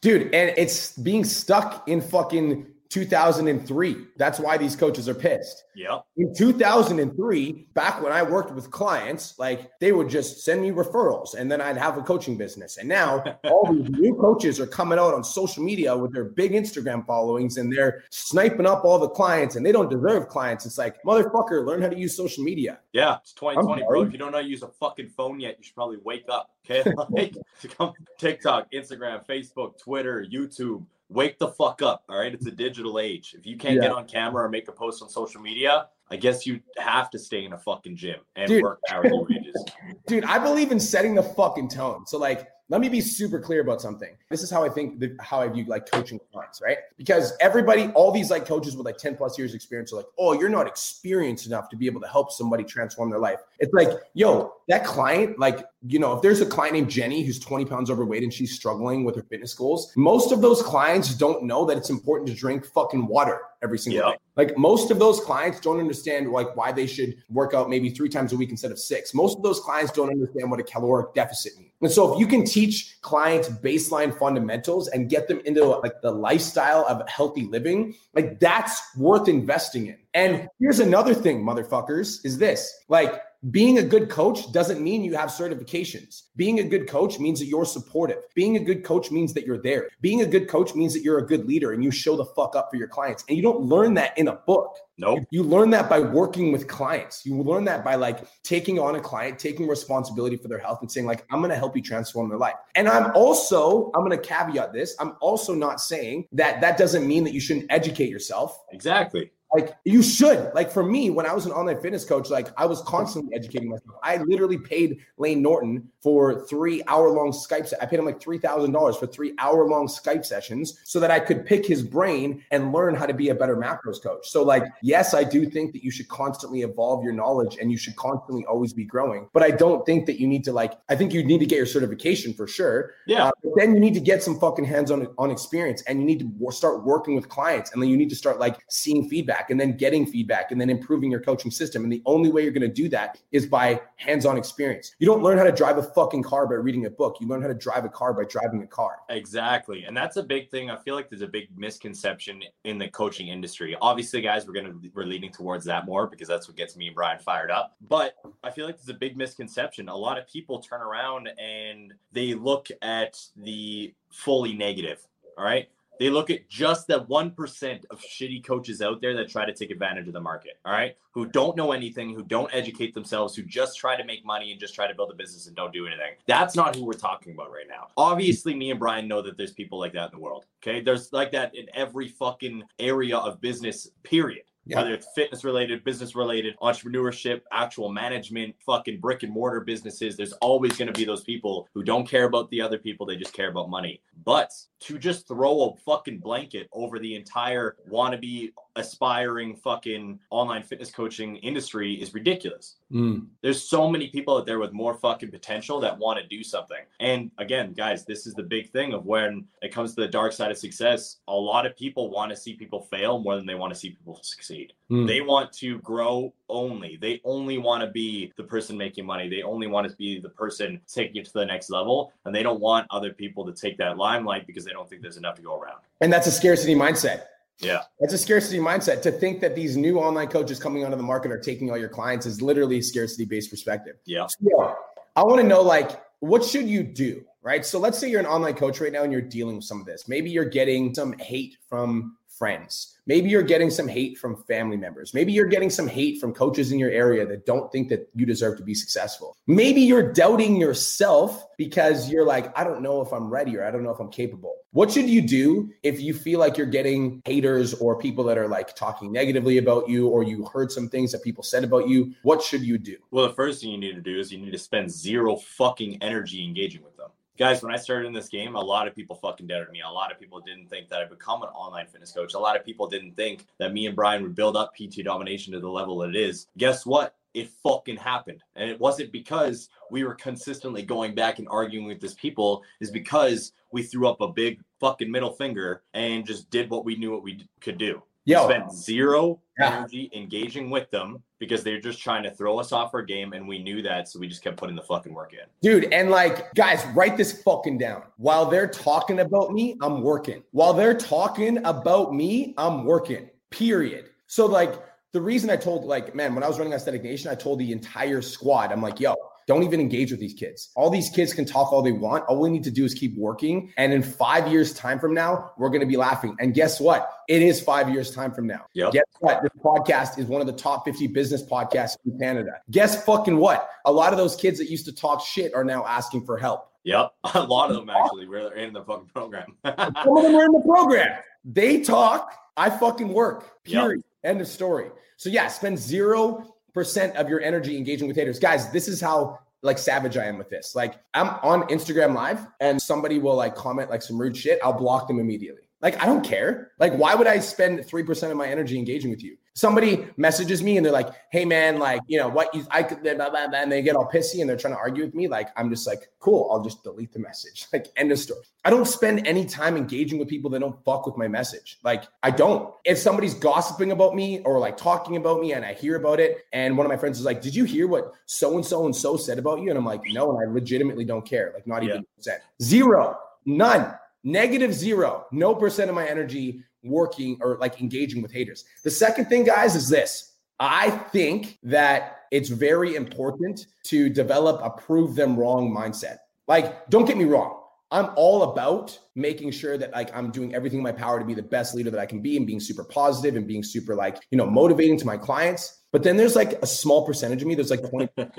Dude, 0.00 0.32
and 0.34 0.54
it's 0.56 0.96
being 0.96 1.24
stuck 1.24 1.88
in 1.88 2.00
fucking 2.00 2.66
2003. 2.90 3.96
That's 4.16 4.40
why 4.40 4.56
these 4.56 4.74
coaches 4.74 5.08
are 5.08 5.14
pissed. 5.14 5.64
Yeah. 5.74 5.98
In 6.16 6.34
2003, 6.34 7.68
back 7.74 8.02
when 8.02 8.12
I 8.12 8.22
worked 8.22 8.52
with 8.52 8.70
clients, 8.70 9.38
like 9.38 9.70
they 9.80 9.92
would 9.92 10.08
just 10.08 10.44
send 10.44 10.62
me 10.62 10.70
referrals 10.70 11.34
and 11.34 11.52
then 11.52 11.60
I'd 11.60 11.76
have 11.76 11.98
a 11.98 12.02
coaching 12.02 12.38
business. 12.38 12.78
And 12.78 12.88
now 12.88 13.22
all 13.44 13.72
these 13.72 13.90
new 13.90 14.14
coaches 14.14 14.58
are 14.58 14.66
coming 14.66 14.98
out 14.98 15.12
on 15.12 15.22
social 15.22 15.62
media 15.62 15.96
with 15.96 16.14
their 16.14 16.24
big 16.24 16.52
Instagram 16.52 17.06
followings 17.06 17.58
and 17.58 17.70
they're 17.70 18.04
sniping 18.10 18.66
up 18.66 18.84
all 18.84 18.98
the 18.98 19.08
clients 19.08 19.56
and 19.56 19.64
they 19.64 19.72
don't 19.72 19.90
deserve 19.90 20.28
clients. 20.28 20.64
It's 20.64 20.78
like, 20.78 21.02
motherfucker, 21.02 21.66
learn 21.66 21.82
how 21.82 21.90
to 21.90 21.98
use 21.98 22.16
social 22.16 22.42
media. 22.42 22.80
Yeah, 22.92 23.18
it's 23.20 23.34
2020, 23.34 23.82
bro. 23.86 24.02
If 24.02 24.12
you 24.12 24.18
don't 24.18 24.32
know 24.32 24.38
how 24.38 24.42
to 24.42 24.48
use 24.48 24.62
a 24.62 24.68
fucking 24.68 25.10
phone 25.10 25.40
yet, 25.40 25.56
you 25.58 25.64
should 25.64 25.74
probably 25.74 25.98
wake 26.04 26.24
up. 26.28 26.50
Okay. 26.64 26.90
Like 27.10 27.34
TikTok, 28.18 28.70
Instagram, 28.72 29.26
Facebook, 29.26 29.78
Twitter, 29.78 30.26
YouTube 30.30 30.84
wake 31.08 31.38
the 31.38 31.48
fuck 31.48 31.82
up. 31.82 32.04
All 32.08 32.18
right. 32.18 32.32
It's 32.32 32.46
a 32.46 32.50
digital 32.50 32.98
age. 32.98 33.34
If 33.36 33.46
you 33.46 33.56
can't 33.56 33.76
yeah. 33.76 33.82
get 33.82 33.92
on 33.92 34.06
camera 34.06 34.44
or 34.44 34.48
make 34.48 34.68
a 34.68 34.72
post 34.72 35.02
on 35.02 35.08
social 35.08 35.40
media, 35.40 35.88
I 36.10 36.16
guess 36.16 36.46
you 36.46 36.60
have 36.78 37.10
to 37.10 37.18
stay 37.18 37.44
in 37.44 37.52
a 37.52 37.58
fucking 37.58 37.96
gym 37.96 38.20
and 38.36 38.48
Dude. 38.48 38.62
work 38.62 38.80
hourly 38.90 39.10
wages. 39.12 39.64
Dude, 40.06 40.24
I 40.24 40.38
believe 40.38 40.72
in 40.72 40.80
setting 40.80 41.14
the 41.14 41.22
fucking 41.22 41.68
tone. 41.68 42.06
So 42.06 42.18
like 42.18 42.48
let 42.70 42.82
me 42.82 42.88
be 42.88 43.00
super 43.00 43.40
clear 43.40 43.62
about 43.62 43.80
something. 43.80 44.14
This 44.28 44.42
is 44.42 44.50
how 44.50 44.62
I 44.62 44.68
think 44.68 45.00
that 45.00 45.16
how 45.20 45.40
I 45.40 45.48
view 45.48 45.64
like 45.64 45.90
coaching 45.90 46.20
clients, 46.30 46.60
right? 46.62 46.76
Because 46.98 47.32
everybody, 47.40 47.88
all 47.94 48.12
these 48.12 48.30
like 48.30 48.46
coaches 48.46 48.76
with 48.76 48.84
like 48.84 48.98
10 48.98 49.16
plus 49.16 49.38
years 49.38 49.54
experience 49.54 49.92
are 49.92 49.96
like, 49.96 50.06
oh, 50.18 50.38
you're 50.38 50.50
not 50.50 50.66
experienced 50.66 51.46
enough 51.46 51.70
to 51.70 51.76
be 51.76 51.86
able 51.86 52.00
to 52.02 52.08
help 52.08 52.30
somebody 52.30 52.64
transform 52.64 53.08
their 53.08 53.20
life. 53.20 53.38
It's 53.58 53.72
like, 53.72 53.88
yo, 54.12 54.52
that 54.68 54.84
client, 54.84 55.38
like, 55.38 55.64
you 55.86 55.98
know, 55.98 56.14
if 56.14 56.20
there's 56.20 56.42
a 56.42 56.46
client 56.46 56.74
named 56.74 56.90
Jenny 56.90 57.24
who's 57.24 57.38
20 57.38 57.64
pounds 57.64 57.90
overweight 57.90 58.22
and 58.22 58.32
she's 58.32 58.54
struggling 58.54 59.02
with 59.02 59.16
her 59.16 59.22
fitness 59.30 59.54
goals, 59.54 59.90
most 59.96 60.30
of 60.30 60.42
those 60.42 60.60
clients 60.62 61.14
don't 61.14 61.44
know 61.44 61.64
that 61.64 61.78
it's 61.78 61.90
important 61.90 62.28
to 62.28 62.34
drink 62.34 62.66
fucking 62.66 63.06
water 63.06 63.40
every 63.62 63.78
single 63.78 64.02
yep. 64.02 64.14
day. 64.14 64.20
Like 64.36 64.56
most 64.56 64.90
of 64.90 64.98
those 64.98 65.20
clients 65.20 65.60
don't 65.60 65.80
understand 65.80 66.30
like 66.30 66.56
why 66.56 66.72
they 66.72 66.86
should 66.86 67.16
work 67.28 67.54
out 67.54 67.68
maybe 67.68 67.90
three 67.90 68.08
times 68.08 68.32
a 68.32 68.36
week 68.36 68.50
instead 68.50 68.70
of 68.70 68.78
six. 68.78 69.14
Most 69.14 69.36
of 69.36 69.42
those 69.42 69.60
clients 69.60 69.92
don't 69.92 70.10
understand 70.10 70.50
what 70.50 70.60
a 70.60 70.62
caloric 70.62 71.14
deficit 71.14 71.56
means. 71.58 71.72
And 71.80 71.90
so 71.90 72.12
if 72.12 72.18
you 72.18 72.26
can 72.26 72.44
teach 72.44 73.00
clients 73.02 73.48
baseline 73.48 74.16
fundamentals 74.16 74.88
and 74.88 75.08
get 75.08 75.28
them 75.28 75.40
into 75.44 75.64
like 75.64 76.00
the 76.02 76.10
lifestyle 76.10 76.84
of 76.88 77.08
healthy 77.08 77.46
living, 77.46 77.94
like 78.14 78.40
that's 78.40 78.80
worth 78.96 79.28
investing 79.28 79.86
in. 79.86 79.98
And 80.14 80.48
here's 80.58 80.80
another 80.80 81.14
thing, 81.14 81.44
motherfuckers, 81.44 82.24
is 82.24 82.38
this 82.38 82.84
like 82.88 83.22
being 83.50 83.78
a 83.78 83.82
good 83.82 84.10
coach 84.10 84.50
doesn't 84.52 84.80
mean 84.80 85.04
you 85.04 85.16
have 85.16 85.30
certifications. 85.30 86.22
Being 86.34 86.58
a 86.58 86.64
good 86.64 86.88
coach 86.88 87.20
means 87.20 87.38
that 87.38 87.46
you're 87.46 87.64
supportive. 87.64 88.18
Being 88.34 88.56
a 88.56 88.60
good 88.60 88.84
coach 88.84 89.12
means 89.12 89.32
that 89.34 89.46
you're 89.46 89.62
there. 89.62 89.88
Being 90.00 90.22
a 90.22 90.26
good 90.26 90.48
coach 90.48 90.74
means 90.74 90.92
that 90.94 91.02
you're 91.02 91.18
a 91.18 91.26
good 91.26 91.46
leader 91.46 91.72
and 91.72 91.84
you 91.84 91.92
show 91.92 92.16
the 92.16 92.24
fuck 92.24 92.56
up 92.56 92.68
for 92.70 92.76
your 92.76 92.88
clients. 92.88 93.24
And 93.28 93.36
you 93.36 93.42
don't 93.42 93.60
learn 93.60 93.94
that 93.94 94.18
in 94.18 94.28
a 94.28 94.34
book. 94.34 94.76
No, 95.00 95.14
nope. 95.14 95.24
You 95.30 95.44
learn 95.44 95.70
that 95.70 95.88
by 95.88 96.00
working 96.00 96.50
with 96.50 96.66
clients. 96.66 97.24
You 97.24 97.40
learn 97.40 97.64
that 97.66 97.84
by 97.84 97.94
like 97.94 98.26
taking 98.42 98.80
on 98.80 98.96
a 98.96 99.00
client, 99.00 99.38
taking 99.38 99.68
responsibility 99.68 100.36
for 100.36 100.48
their 100.48 100.58
health 100.58 100.80
and 100.80 100.90
saying 100.90 101.06
like, 101.06 101.24
I'm 101.30 101.38
going 101.38 101.50
to 101.50 101.56
help 101.56 101.76
you 101.76 101.82
transform 101.82 102.28
their 102.28 102.38
life. 102.38 102.56
And 102.74 102.88
I'm 102.88 103.12
also, 103.14 103.92
I'm 103.94 104.04
going 104.04 104.18
to 104.18 104.26
caveat 104.26 104.72
this. 104.72 104.96
I'm 104.98 105.14
also 105.20 105.54
not 105.54 105.80
saying 105.80 106.26
that 106.32 106.60
that 106.60 106.76
doesn't 106.76 107.06
mean 107.06 107.22
that 107.24 107.32
you 107.32 107.40
shouldn't 107.40 107.66
educate 107.70 108.10
yourself. 108.10 108.58
Exactly 108.72 109.30
like 109.52 109.76
you 109.84 110.02
should. 110.02 110.50
Like 110.54 110.70
for 110.70 110.82
me 110.82 111.10
when 111.10 111.26
i 111.26 111.32
was 111.32 111.46
an 111.46 111.52
online 111.52 111.80
fitness 111.80 112.04
coach 112.04 112.30
like 112.30 112.48
i 112.56 112.66
was 112.66 112.82
constantly 112.82 113.34
educating 113.34 113.68
myself. 113.68 113.96
I 114.02 114.16
literally 114.18 114.58
paid 114.58 114.98
Layne 115.16 115.42
Norton 115.42 115.88
for 116.00 116.46
three 116.46 116.82
hour 116.86 117.10
long 117.10 117.32
skype 117.32 117.72
i 117.80 117.86
paid 117.86 117.98
him 117.98 118.04
like 118.04 118.20
$3000 118.20 118.98
for 118.98 119.06
three 119.06 119.34
hour 119.38 119.68
long 119.68 119.86
skype 119.86 120.24
sessions 120.24 120.80
so 120.84 121.00
that 121.00 121.10
i 121.10 121.18
could 121.18 121.44
pick 121.46 121.66
his 121.66 121.82
brain 121.82 122.42
and 122.50 122.72
learn 122.72 122.94
how 122.94 123.06
to 123.06 123.14
be 123.14 123.30
a 123.30 123.34
better 123.34 123.56
macros 123.56 124.02
coach. 124.02 124.28
So 124.28 124.42
like 124.42 124.64
yes 124.82 125.14
i 125.14 125.24
do 125.24 125.48
think 125.48 125.72
that 125.72 125.82
you 125.82 125.90
should 125.90 126.08
constantly 126.08 126.62
evolve 126.62 127.04
your 127.04 127.12
knowledge 127.12 127.58
and 127.60 127.70
you 127.70 127.78
should 127.78 127.96
constantly 127.96 128.44
always 128.46 128.72
be 128.72 128.84
growing 128.84 129.28
but 129.32 129.42
i 129.42 129.50
don't 129.50 129.84
think 129.86 130.06
that 130.06 130.20
you 130.20 130.26
need 130.26 130.44
to 130.44 130.52
like 130.52 130.74
i 130.88 130.96
think 130.96 131.12
you 131.12 131.24
need 131.24 131.38
to 131.38 131.46
get 131.46 131.56
your 131.56 131.66
certification 131.66 132.32
for 132.32 132.46
sure. 132.46 132.92
Yeah. 133.06 133.26
Uh, 133.26 133.30
but 133.42 133.52
then 133.56 133.74
you 133.74 133.80
need 133.80 133.94
to 133.94 134.00
get 134.00 134.22
some 134.22 134.38
fucking 134.38 134.64
hands-on 134.64 135.08
on 135.18 135.30
experience 135.30 135.82
and 135.82 136.00
you 136.00 136.06
need 136.06 136.20
to 136.20 136.52
start 136.52 136.84
working 136.84 137.14
with 137.14 137.28
clients 137.28 137.72
and 137.72 137.82
then 137.82 137.88
you 137.88 137.96
need 137.96 138.10
to 138.10 138.16
start 138.16 138.38
like 138.38 138.58
seeing 138.68 139.08
feedback 139.08 139.37
feedback 139.38 139.50
and 139.50 139.60
then 139.60 139.76
getting 139.76 140.06
feedback 140.06 140.52
and 140.52 140.60
then 140.60 140.70
improving 140.70 141.10
your 141.10 141.20
coaching 141.20 141.50
system. 141.50 141.84
And 141.84 141.92
the 141.92 142.02
only 142.06 142.30
way 142.30 142.42
you're 142.42 142.52
going 142.52 142.68
to 142.68 142.82
do 142.82 142.88
that 142.90 143.18
is 143.32 143.46
by 143.46 143.80
hands 143.96 144.26
on 144.26 144.36
experience. 144.36 144.94
You 144.98 145.06
don't 145.06 145.22
learn 145.22 145.38
how 145.38 145.44
to 145.44 145.52
drive 145.52 145.78
a 145.78 145.82
fucking 145.82 146.22
car 146.22 146.46
by 146.46 146.54
reading 146.54 146.86
a 146.86 146.90
book. 146.90 147.16
You 147.20 147.28
learn 147.28 147.42
how 147.42 147.48
to 147.48 147.54
drive 147.54 147.84
a 147.84 147.88
car 147.88 148.12
by 148.12 148.24
driving 148.24 148.62
a 148.62 148.66
car. 148.66 148.98
Exactly. 149.08 149.84
And 149.84 149.96
that's 149.96 150.16
a 150.16 150.22
big 150.22 150.50
thing. 150.50 150.70
I 150.70 150.76
feel 150.76 150.94
like 150.94 151.08
there's 151.08 151.22
a 151.22 151.28
big 151.28 151.48
misconception 151.56 152.42
in 152.64 152.78
the 152.78 152.88
coaching 152.88 153.28
industry. 153.28 153.76
Obviously, 153.80 154.20
guys, 154.20 154.46
we're 154.46 154.54
going 154.54 154.66
to, 154.66 154.90
we're 154.94 155.04
leaning 155.04 155.32
towards 155.32 155.64
that 155.66 155.86
more 155.86 156.06
because 156.06 156.28
that's 156.28 156.48
what 156.48 156.56
gets 156.56 156.76
me 156.76 156.86
and 156.88 156.96
Brian 156.96 157.18
fired 157.18 157.50
up. 157.50 157.76
But 157.88 158.14
I 158.42 158.50
feel 158.50 158.66
like 158.66 158.76
there's 158.76 158.94
a 158.94 158.98
big 158.98 159.16
misconception. 159.16 159.88
A 159.88 159.96
lot 159.96 160.18
of 160.18 160.26
people 160.26 160.60
turn 160.60 160.80
around 160.80 161.28
and 161.38 161.94
they 162.12 162.34
look 162.34 162.68
at 162.82 163.18
the 163.36 163.94
fully 164.10 164.54
negative. 164.54 165.00
All 165.36 165.44
right. 165.44 165.68
They 165.98 166.10
look 166.10 166.30
at 166.30 166.48
just 166.48 166.86
the 166.86 167.04
1% 167.04 167.84
of 167.90 168.00
shitty 168.00 168.44
coaches 168.44 168.80
out 168.80 169.00
there 169.00 169.14
that 169.16 169.28
try 169.28 169.44
to 169.44 169.52
take 169.52 169.70
advantage 169.70 170.06
of 170.06 170.12
the 170.12 170.20
market, 170.20 170.58
all 170.64 170.72
right? 170.72 170.96
Who 171.12 171.26
don't 171.26 171.56
know 171.56 171.72
anything, 171.72 172.14
who 172.14 172.22
don't 172.22 172.52
educate 172.54 172.94
themselves, 172.94 173.34
who 173.34 173.42
just 173.42 173.78
try 173.78 173.96
to 173.96 174.04
make 174.04 174.24
money 174.24 174.52
and 174.52 174.60
just 174.60 174.74
try 174.74 174.86
to 174.86 174.94
build 174.94 175.10
a 175.10 175.14
business 175.14 175.46
and 175.46 175.56
don't 175.56 175.72
do 175.72 175.86
anything. 175.86 176.14
That's 176.26 176.54
not 176.54 176.76
who 176.76 176.84
we're 176.84 176.92
talking 176.92 177.32
about 177.32 177.50
right 177.50 177.66
now. 177.68 177.88
Obviously, 177.96 178.54
me 178.54 178.70
and 178.70 178.78
Brian 178.78 179.08
know 179.08 179.22
that 179.22 179.36
there's 179.36 179.52
people 179.52 179.78
like 179.78 179.92
that 179.94 180.12
in 180.12 180.18
the 180.18 180.22
world, 180.22 180.46
okay? 180.62 180.80
There's 180.80 181.12
like 181.12 181.32
that 181.32 181.54
in 181.54 181.66
every 181.74 182.08
fucking 182.08 182.62
area 182.78 183.16
of 183.16 183.40
business, 183.40 183.88
period 184.04 184.42
yeah. 184.68 184.76
whether 184.76 184.92
it's 184.92 185.08
fitness 185.14 185.44
related, 185.44 185.82
business 185.82 186.14
related, 186.14 186.54
entrepreneurship, 186.60 187.40
actual 187.52 187.90
management, 187.90 188.54
fucking 188.64 189.00
brick 189.00 189.22
and 189.22 189.32
mortar 189.32 189.60
businesses. 189.60 190.16
There's 190.16 190.34
always 190.34 190.76
going 190.76 190.92
to 190.92 190.98
be 190.98 191.04
those 191.04 191.24
people 191.24 191.68
who 191.72 191.82
don't 191.82 192.06
care 192.06 192.24
about 192.24 192.50
the 192.50 192.60
other 192.60 192.78
people. 192.78 193.06
They 193.06 193.16
just 193.16 193.32
care 193.32 193.48
about 193.48 193.70
money. 193.70 194.02
But 194.24 194.52
to 194.80 194.98
just 194.98 195.26
throw 195.26 195.62
a 195.62 195.76
fucking 195.76 196.18
blanket 196.18 196.68
over 196.72 196.98
the 196.98 197.14
entire 197.14 197.76
wannabe 197.90 198.52
aspiring 198.78 199.56
fucking 199.56 200.18
online 200.30 200.62
fitness 200.62 200.90
coaching 200.90 201.36
industry 201.36 201.94
is 201.94 202.14
ridiculous. 202.14 202.76
Mm. 202.92 203.26
There's 203.42 203.62
so 203.62 203.90
many 203.90 204.08
people 204.08 204.38
out 204.38 204.46
there 204.46 204.58
with 204.58 204.72
more 204.72 204.94
fucking 204.94 205.30
potential 205.30 205.80
that 205.80 205.98
want 205.98 206.20
to 206.20 206.26
do 206.26 206.42
something. 206.42 206.78
And 207.00 207.30
again, 207.38 207.72
guys, 207.72 208.04
this 208.04 208.26
is 208.26 208.34
the 208.34 208.42
big 208.42 208.70
thing 208.70 208.92
of 208.94 209.04
when 209.04 209.44
it 209.62 209.72
comes 209.72 209.94
to 209.94 210.00
the 210.00 210.08
dark 210.08 210.32
side 210.32 210.50
of 210.50 210.58
success. 210.58 211.16
A 211.28 211.34
lot 211.34 211.66
of 211.66 211.76
people 211.76 212.10
want 212.10 212.30
to 212.30 212.36
see 212.36 212.54
people 212.54 212.82
fail 212.82 213.18
more 213.18 213.36
than 213.36 213.46
they 213.46 213.54
want 213.54 213.72
to 213.74 213.78
see 213.78 213.90
people 213.90 214.18
succeed. 214.22 214.72
Mm. 214.90 215.06
They 215.06 215.20
want 215.20 215.52
to 215.54 215.78
grow 215.80 216.32
only. 216.48 216.96
They 217.00 217.20
only 217.24 217.58
want 217.58 217.82
to 217.82 217.90
be 217.90 218.32
the 218.36 218.44
person 218.44 218.78
making 218.78 219.04
money. 219.04 219.28
They 219.28 219.42
only 219.42 219.66
want 219.66 219.90
to 219.90 219.96
be 219.96 220.20
the 220.20 220.30
person 220.30 220.80
taking 220.86 221.16
it 221.16 221.26
to 221.26 221.32
the 221.32 221.44
next 221.44 221.68
level. 221.68 222.12
And 222.24 222.34
they 222.34 222.42
don't 222.42 222.60
want 222.60 222.86
other 222.90 223.12
people 223.12 223.44
to 223.46 223.52
take 223.52 223.76
that 223.78 223.98
limelight 223.98 224.46
because 224.46 224.64
they 224.64 224.72
don't 224.72 224.88
think 224.88 225.02
there's 225.02 225.16
enough 225.16 225.34
to 225.36 225.42
go 225.42 225.58
around. 225.58 225.80
And 226.00 226.12
that's 226.12 226.26
a 226.26 226.30
scarcity 226.30 226.74
mindset. 226.74 227.24
Yeah. 227.60 227.82
That's 228.00 228.12
a 228.14 228.18
scarcity 228.18 228.58
mindset. 228.58 229.02
To 229.02 229.10
think 229.10 229.40
that 229.40 229.54
these 229.54 229.76
new 229.76 229.98
online 229.98 230.28
coaches 230.28 230.58
coming 230.58 230.84
onto 230.84 230.96
the 230.96 231.02
market 231.02 231.32
are 231.32 231.40
taking 231.40 231.70
all 231.70 231.78
your 231.78 231.88
clients 231.88 232.26
is 232.26 232.40
literally 232.40 232.78
a 232.78 232.82
scarcity 232.82 233.24
based 233.24 233.50
perspective. 233.50 233.96
Yeah. 234.04 234.26
So, 234.26 234.76
I 235.16 235.22
want 235.24 235.40
to 235.40 235.46
know 235.46 235.62
like, 235.62 236.02
what 236.20 236.44
should 236.44 236.68
you 236.68 236.82
do? 236.82 237.24
right? 237.48 237.64
So 237.64 237.78
let's 237.78 237.98
say 237.98 238.10
you're 238.10 238.20
an 238.20 238.26
online 238.26 238.54
coach 238.54 238.78
right 238.78 238.92
now 238.92 239.04
and 239.04 239.12
you're 239.12 239.22
dealing 239.22 239.56
with 239.56 239.64
some 239.64 239.80
of 239.80 239.86
this. 239.86 240.06
Maybe 240.06 240.28
you're 240.28 240.44
getting 240.44 240.94
some 240.94 241.14
hate 241.18 241.56
from 241.66 242.16
friends. 242.38 242.98
Maybe 243.06 243.30
you're 243.30 243.42
getting 243.42 243.70
some 243.70 243.88
hate 243.88 244.18
from 244.18 244.42
family 244.44 244.76
members. 244.76 245.14
Maybe 245.14 245.32
you're 245.32 245.46
getting 245.46 245.70
some 245.70 245.88
hate 245.88 246.20
from 246.20 246.34
coaches 246.34 246.72
in 246.72 246.78
your 246.78 246.90
area 246.90 247.26
that 247.26 247.46
don't 247.46 247.72
think 247.72 247.88
that 247.88 248.08
you 248.14 248.26
deserve 248.26 248.58
to 248.58 248.62
be 248.62 248.74
successful. 248.74 249.36
Maybe 249.46 249.80
you're 249.80 250.12
doubting 250.12 250.56
yourself 250.56 251.46
because 251.56 252.10
you're 252.10 252.26
like, 252.26 252.56
I 252.56 252.64
don't 252.64 252.82
know 252.82 253.00
if 253.00 253.12
I'm 253.12 253.30
ready 253.30 253.56
or 253.56 253.64
I 253.64 253.70
don't 253.70 253.82
know 253.82 253.90
if 253.90 253.98
I'm 253.98 254.10
capable. 254.10 254.56
What 254.72 254.92
should 254.92 255.08
you 255.08 255.22
do 255.22 255.70
if 255.82 256.00
you 256.00 256.12
feel 256.12 256.38
like 256.38 256.58
you're 256.58 256.66
getting 256.66 257.22
haters 257.24 257.72
or 257.74 257.98
people 257.98 258.22
that 258.24 258.36
are 258.36 258.48
like 258.48 258.76
talking 258.76 259.10
negatively 259.10 259.56
about 259.56 259.88
you 259.88 260.08
or 260.08 260.22
you 260.22 260.44
heard 260.44 260.70
some 260.70 260.90
things 260.90 261.10
that 261.12 261.24
people 261.24 261.42
said 261.42 261.64
about 261.64 261.88
you? 261.88 262.14
What 262.22 262.42
should 262.42 262.62
you 262.62 262.76
do? 262.76 262.96
Well, 263.10 263.26
the 263.26 263.34
first 263.34 263.62
thing 263.62 263.70
you 263.70 263.78
need 263.78 263.94
to 263.94 264.02
do 264.02 264.18
is 264.18 264.30
you 264.30 264.38
need 264.38 264.52
to 264.52 264.58
spend 264.58 264.90
zero 264.90 265.36
fucking 265.36 266.02
energy 266.02 266.44
engaging 266.44 266.82
with 266.84 266.96
them 266.98 267.08
guys, 267.38 267.62
when 267.62 267.72
I 267.72 267.78
started 267.78 268.06
in 268.06 268.12
this 268.12 268.28
game, 268.28 268.56
a 268.56 268.60
lot 268.60 268.88
of 268.88 268.94
people 268.94 269.16
fucking 269.16 269.46
doubted 269.46 269.70
me. 269.70 269.80
A 269.80 269.90
lot 269.90 270.10
of 270.12 270.18
people 270.18 270.40
didn't 270.40 270.68
think 270.68 270.88
that 270.88 271.00
I'd 271.00 271.08
become 271.08 271.42
an 271.42 271.48
online 271.50 271.86
fitness 271.86 272.12
coach. 272.12 272.34
A 272.34 272.38
lot 272.38 272.56
of 272.56 272.64
people 272.64 272.88
didn't 272.88 273.14
think 273.14 273.46
that 273.58 273.72
me 273.72 273.86
and 273.86 273.96
Brian 273.96 274.22
would 274.22 274.34
build 274.34 274.56
up 274.56 274.74
PT 274.74 275.04
domination 275.04 275.52
to 275.52 275.60
the 275.60 275.68
level 275.68 276.02
it 276.02 276.16
is. 276.16 276.48
Guess 276.58 276.84
what? 276.84 277.14
It 277.34 277.50
fucking 277.62 277.96
happened. 277.96 278.42
And 278.56 278.68
it 278.68 278.80
wasn't 278.80 279.12
because 279.12 279.68
we 279.90 280.02
were 280.02 280.14
consistently 280.14 280.82
going 280.82 281.14
back 281.14 281.38
and 281.38 281.46
arguing 281.48 281.86
with 281.86 282.00
these 282.00 282.14
people, 282.14 282.64
is 282.80 282.90
because 282.90 283.52
we 283.70 283.82
threw 283.84 284.08
up 284.08 284.20
a 284.20 284.28
big 284.28 284.60
fucking 284.80 285.10
middle 285.10 285.32
finger 285.32 285.82
and 285.94 286.26
just 286.26 286.50
did 286.50 286.68
what 286.68 286.84
we 286.84 286.96
knew 286.96 287.12
what 287.12 287.22
we 287.22 287.46
could 287.60 287.78
do. 287.78 288.02
Yo, 288.24 288.44
spent 288.46 288.72
zero 288.72 289.40
yeah. 289.58 289.78
energy 289.78 290.10
engaging 290.14 290.68
with 290.68 290.90
them 290.90 291.22
because 291.38 291.62
they're 291.62 291.80
just 291.80 292.00
trying 292.00 292.22
to 292.24 292.30
throw 292.30 292.58
us 292.58 292.72
off 292.72 292.94
our 292.94 293.02
game, 293.02 293.32
and 293.32 293.46
we 293.46 293.58
knew 293.58 293.82
that, 293.82 294.08
so 294.08 294.18
we 294.18 294.26
just 294.26 294.42
kept 294.42 294.56
putting 294.56 294.76
the 294.76 294.82
fucking 294.82 295.14
work 295.14 295.32
in. 295.32 295.40
Dude, 295.62 295.92
and 295.92 296.10
like, 296.10 296.52
guys, 296.54 296.84
write 296.94 297.16
this 297.16 297.42
fucking 297.42 297.78
down. 297.78 298.02
While 298.16 298.46
they're 298.46 298.68
talking 298.68 299.20
about 299.20 299.52
me, 299.52 299.76
I'm 299.80 300.02
working. 300.02 300.42
While 300.50 300.74
they're 300.74 300.96
talking 300.96 301.58
about 301.64 302.14
me, 302.14 302.54
I'm 302.58 302.84
working. 302.84 303.30
Period. 303.50 304.10
So 304.26 304.46
like, 304.46 304.82
the 305.12 305.20
reason 305.20 305.48
I 305.48 305.56
told 305.56 305.84
like, 305.84 306.14
man, 306.14 306.34
when 306.34 306.44
I 306.44 306.48
was 306.48 306.58
running 306.58 306.74
Aesthetic 306.74 307.02
Nation, 307.02 307.30
I 307.30 307.34
told 307.34 307.58
the 307.60 307.72
entire 307.72 308.20
squad, 308.20 308.72
I'm 308.72 308.82
like, 308.82 309.00
yo, 309.00 309.14
don't 309.48 309.62
even 309.62 309.80
engage 309.80 310.10
with 310.10 310.20
these 310.20 310.34
kids. 310.34 310.68
All 310.76 310.90
these 310.90 311.08
kids 311.08 311.32
can 311.32 311.46
talk 311.46 311.72
all 311.72 311.80
they 311.80 311.90
want. 311.90 312.22
All 312.26 312.38
we 312.38 312.50
need 312.50 312.64
to 312.64 312.70
do 312.70 312.84
is 312.84 312.92
keep 312.92 313.16
working. 313.16 313.72
And 313.78 313.94
in 313.94 314.02
five 314.02 314.46
years' 314.46 314.74
time 314.74 315.00
from 315.00 315.14
now, 315.14 315.52
we're 315.56 315.70
going 315.70 315.80
to 315.80 315.86
be 315.86 315.96
laughing. 315.96 316.36
And 316.38 316.52
guess 316.52 316.78
what? 316.78 317.10
It 317.28 317.40
is 317.40 317.58
five 317.58 317.88
years' 317.88 318.14
time 318.14 318.30
from 318.30 318.46
now. 318.46 318.66
Yep. 318.74 318.92
Guess 318.92 319.04
what? 319.20 319.42
This 319.42 319.52
podcast 319.64 320.18
is 320.18 320.26
one 320.26 320.42
of 320.42 320.46
the 320.46 320.52
top 320.52 320.84
50 320.84 321.06
business 321.08 321.42
podcasts 321.42 321.96
in 322.04 322.18
Canada. 322.18 322.60
Guess 322.70 323.06
fucking 323.06 323.38
what? 323.38 323.70
A 323.86 323.90
lot 323.92 324.12
of 324.12 324.18
those 324.18 324.36
kids 324.36 324.58
that 324.58 324.68
used 324.68 324.84
to 324.84 324.92
talk 324.92 325.24
shit 325.24 325.54
are 325.54 325.64
now 325.64 325.82
asking 325.86 326.26
for 326.26 326.36
help. 326.36 326.70
Yep. 326.84 327.10
A 327.34 327.42
lot 327.42 327.70
of 327.70 327.76
them 327.76 327.88
actually 327.88 328.28
were 328.28 328.52
in 328.52 328.74
the 328.74 328.84
fucking 328.84 329.08
program. 329.14 329.56
Some 329.64 330.16
of 330.16 330.22
them 330.24 330.34
are 330.34 330.44
in 330.44 330.52
the 330.52 330.62
program. 330.66 331.20
They 331.46 331.80
talk, 331.80 332.34
I 332.58 332.68
fucking 332.68 333.08
work. 333.08 333.64
Period. 333.64 334.02
Yep. 334.24 334.30
End 334.30 334.40
of 334.42 334.48
story. 334.48 334.90
So 335.16 335.30
yeah, 335.30 335.48
spend 335.48 335.78
zero 335.78 336.54
percent 336.78 337.16
of 337.16 337.28
your 337.28 337.40
energy 337.40 337.76
engaging 337.76 338.06
with 338.06 338.16
haters. 338.16 338.38
Guys, 338.38 338.70
this 338.70 338.86
is 338.86 339.00
how 339.00 339.40
like 339.62 339.78
savage 339.78 340.16
I 340.16 340.26
am 340.26 340.38
with 340.38 340.48
this. 340.48 340.76
Like 340.76 341.00
I'm 341.12 341.30
on 341.42 341.62
Instagram 341.62 342.14
live 342.14 342.46
and 342.60 342.80
somebody 342.80 343.18
will 343.18 343.34
like 343.34 343.56
comment 343.56 343.90
like 343.90 344.00
some 344.00 344.16
rude 344.16 344.36
shit. 344.36 344.60
I'll 344.62 344.72
block 344.72 345.08
them 345.08 345.18
immediately. 345.18 345.67
Like, 345.80 346.02
I 346.02 346.06
don't 346.06 346.24
care. 346.24 346.72
Like, 346.80 346.94
why 346.94 347.14
would 347.14 347.28
I 347.28 347.38
spend 347.38 347.78
3% 347.78 348.30
of 348.30 348.36
my 348.36 348.48
energy 348.48 348.76
engaging 348.76 349.10
with 349.10 349.22
you? 349.22 349.36
Somebody 349.54 350.06
messages 350.16 350.62
me 350.62 350.76
and 350.76 350.84
they're 350.84 350.92
like, 350.92 351.08
hey, 351.30 351.44
man, 351.44 351.78
like, 351.78 352.00
you 352.06 352.18
know, 352.18 352.28
what 352.28 352.52
you, 352.54 352.64
I 352.70 352.82
could, 352.82 353.02
blah, 353.02 353.14
blah, 353.14 353.48
blah, 353.48 353.60
and 353.60 353.70
they 353.70 353.82
get 353.82 353.94
all 353.94 354.08
pissy 354.08 354.40
and 354.40 354.48
they're 354.48 354.56
trying 354.56 354.74
to 354.74 354.78
argue 354.78 355.04
with 355.04 355.14
me. 355.14 355.28
Like, 355.28 355.48
I'm 355.56 355.70
just 355.70 355.86
like, 355.86 356.10
cool, 356.18 356.48
I'll 356.50 356.62
just 356.62 356.82
delete 356.82 357.12
the 357.12 357.18
message. 357.18 357.66
Like, 357.78 357.86
end 357.96 358.10
of 358.10 358.18
story. 358.18 358.40
I 358.64 358.70
don't 358.70 358.86
spend 358.86 359.26
any 359.26 359.44
time 359.44 359.76
engaging 359.76 360.18
with 360.18 360.26
people 360.26 360.50
that 360.50 360.60
don't 360.60 360.82
fuck 360.84 361.06
with 361.06 361.16
my 361.16 361.28
message. 361.28 361.78
Like, 361.84 362.04
I 362.22 362.30
don't. 362.30 362.74
If 362.84 362.98
somebody's 362.98 363.34
gossiping 363.34 363.92
about 363.92 364.16
me 364.16 364.40
or 364.40 364.58
like 364.58 364.76
talking 364.76 365.16
about 365.16 365.40
me 365.40 365.52
and 365.52 365.64
I 365.64 365.74
hear 365.74 365.96
about 365.96 366.18
it, 366.18 366.44
and 366.52 366.76
one 366.76 366.86
of 366.86 366.90
my 366.90 366.96
friends 366.96 367.20
is 367.20 367.24
like, 367.24 367.40
did 367.40 367.54
you 367.54 367.64
hear 367.64 367.86
what 367.86 368.14
so 368.26 368.56
and 368.56 368.66
so 368.66 368.86
and 368.86 368.96
so 368.96 369.16
said 369.16 369.38
about 369.38 369.60
you? 369.60 369.68
And 369.68 369.78
I'm 369.78 369.84
like, 369.84 370.00
no, 370.12 370.36
and 370.36 370.48
I 370.48 370.52
legitimately 370.52 371.04
don't 371.04 371.24
care. 371.24 371.52
Like, 371.54 371.66
not 371.66 371.84
even 371.84 372.04
yeah. 372.26 372.38
Zero, 372.60 373.18
none 373.44 373.94
negative 374.24 374.72
zero, 374.72 375.26
no 375.32 375.54
percent 375.54 375.88
of 375.88 375.94
my 375.94 376.06
energy 376.06 376.62
working 376.82 377.38
or 377.40 377.56
like 377.58 377.80
engaging 377.80 378.22
with 378.22 378.32
haters. 378.32 378.64
The 378.84 378.90
second 378.90 379.26
thing, 379.26 379.44
guys, 379.44 379.74
is 379.74 379.88
this. 379.88 380.34
I 380.60 380.90
think 380.90 381.58
that 381.62 382.22
it's 382.30 382.48
very 382.48 382.96
important 382.96 383.66
to 383.84 384.08
develop 384.08 384.60
a 384.62 384.70
prove 384.70 385.14
them 385.14 385.36
wrong 385.36 385.74
mindset. 385.74 386.18
Like, 386.46 386.88
don't 386.90 387.04
get 387.04 387.16
me 387.16 387.24
wrong. 387.24 387.57
I'm 387.90 388.10
all 388.16 388.52
about 388.52 388.98
making 389.14 389.50
sure 389.50 389.78
that 389.78 389.92
like 389.92 390.14
I'm 390.14 390.30
doing 390.30 390.54
everything 390.54 390.80
in 390.80 390.82
my 390.82 390.92
power 390.92 391.18
to 391.18 391.24
be 391.24 391.34
the 391.34 391.42
best 391.42 391.74
leader 391.74 391.90
that 391.90 392.00
I 392.00 392.06
can 392.06 392.20
be 392.20 392.36
and 392.36 392.46
being 392.46 392.60
super 392.60 392.84
positive 392.84 393.36
and 393.36 393.46
being 393.46 393.62
super 393.62 393.94
like, 393.94 394.18
you 394.30 394.36
know, 394.36 394.46
motivating 394.46 394.98
to 394.98 395.06
my 395.06 395.16
clients. 395.16 395.82
But 395.90 396.02
then 396.02 396.18
there's 396.18 396.36
like 396.36 396.62
a 396.62 396.66
small 396.66 397.06
percentage 397.06 397.40
of 397.40 397.48
me. 397.48 397.54
There's 397.54 397.70
like 397.70 397.88
20. 397.88 398.08
like, 398.16 398.30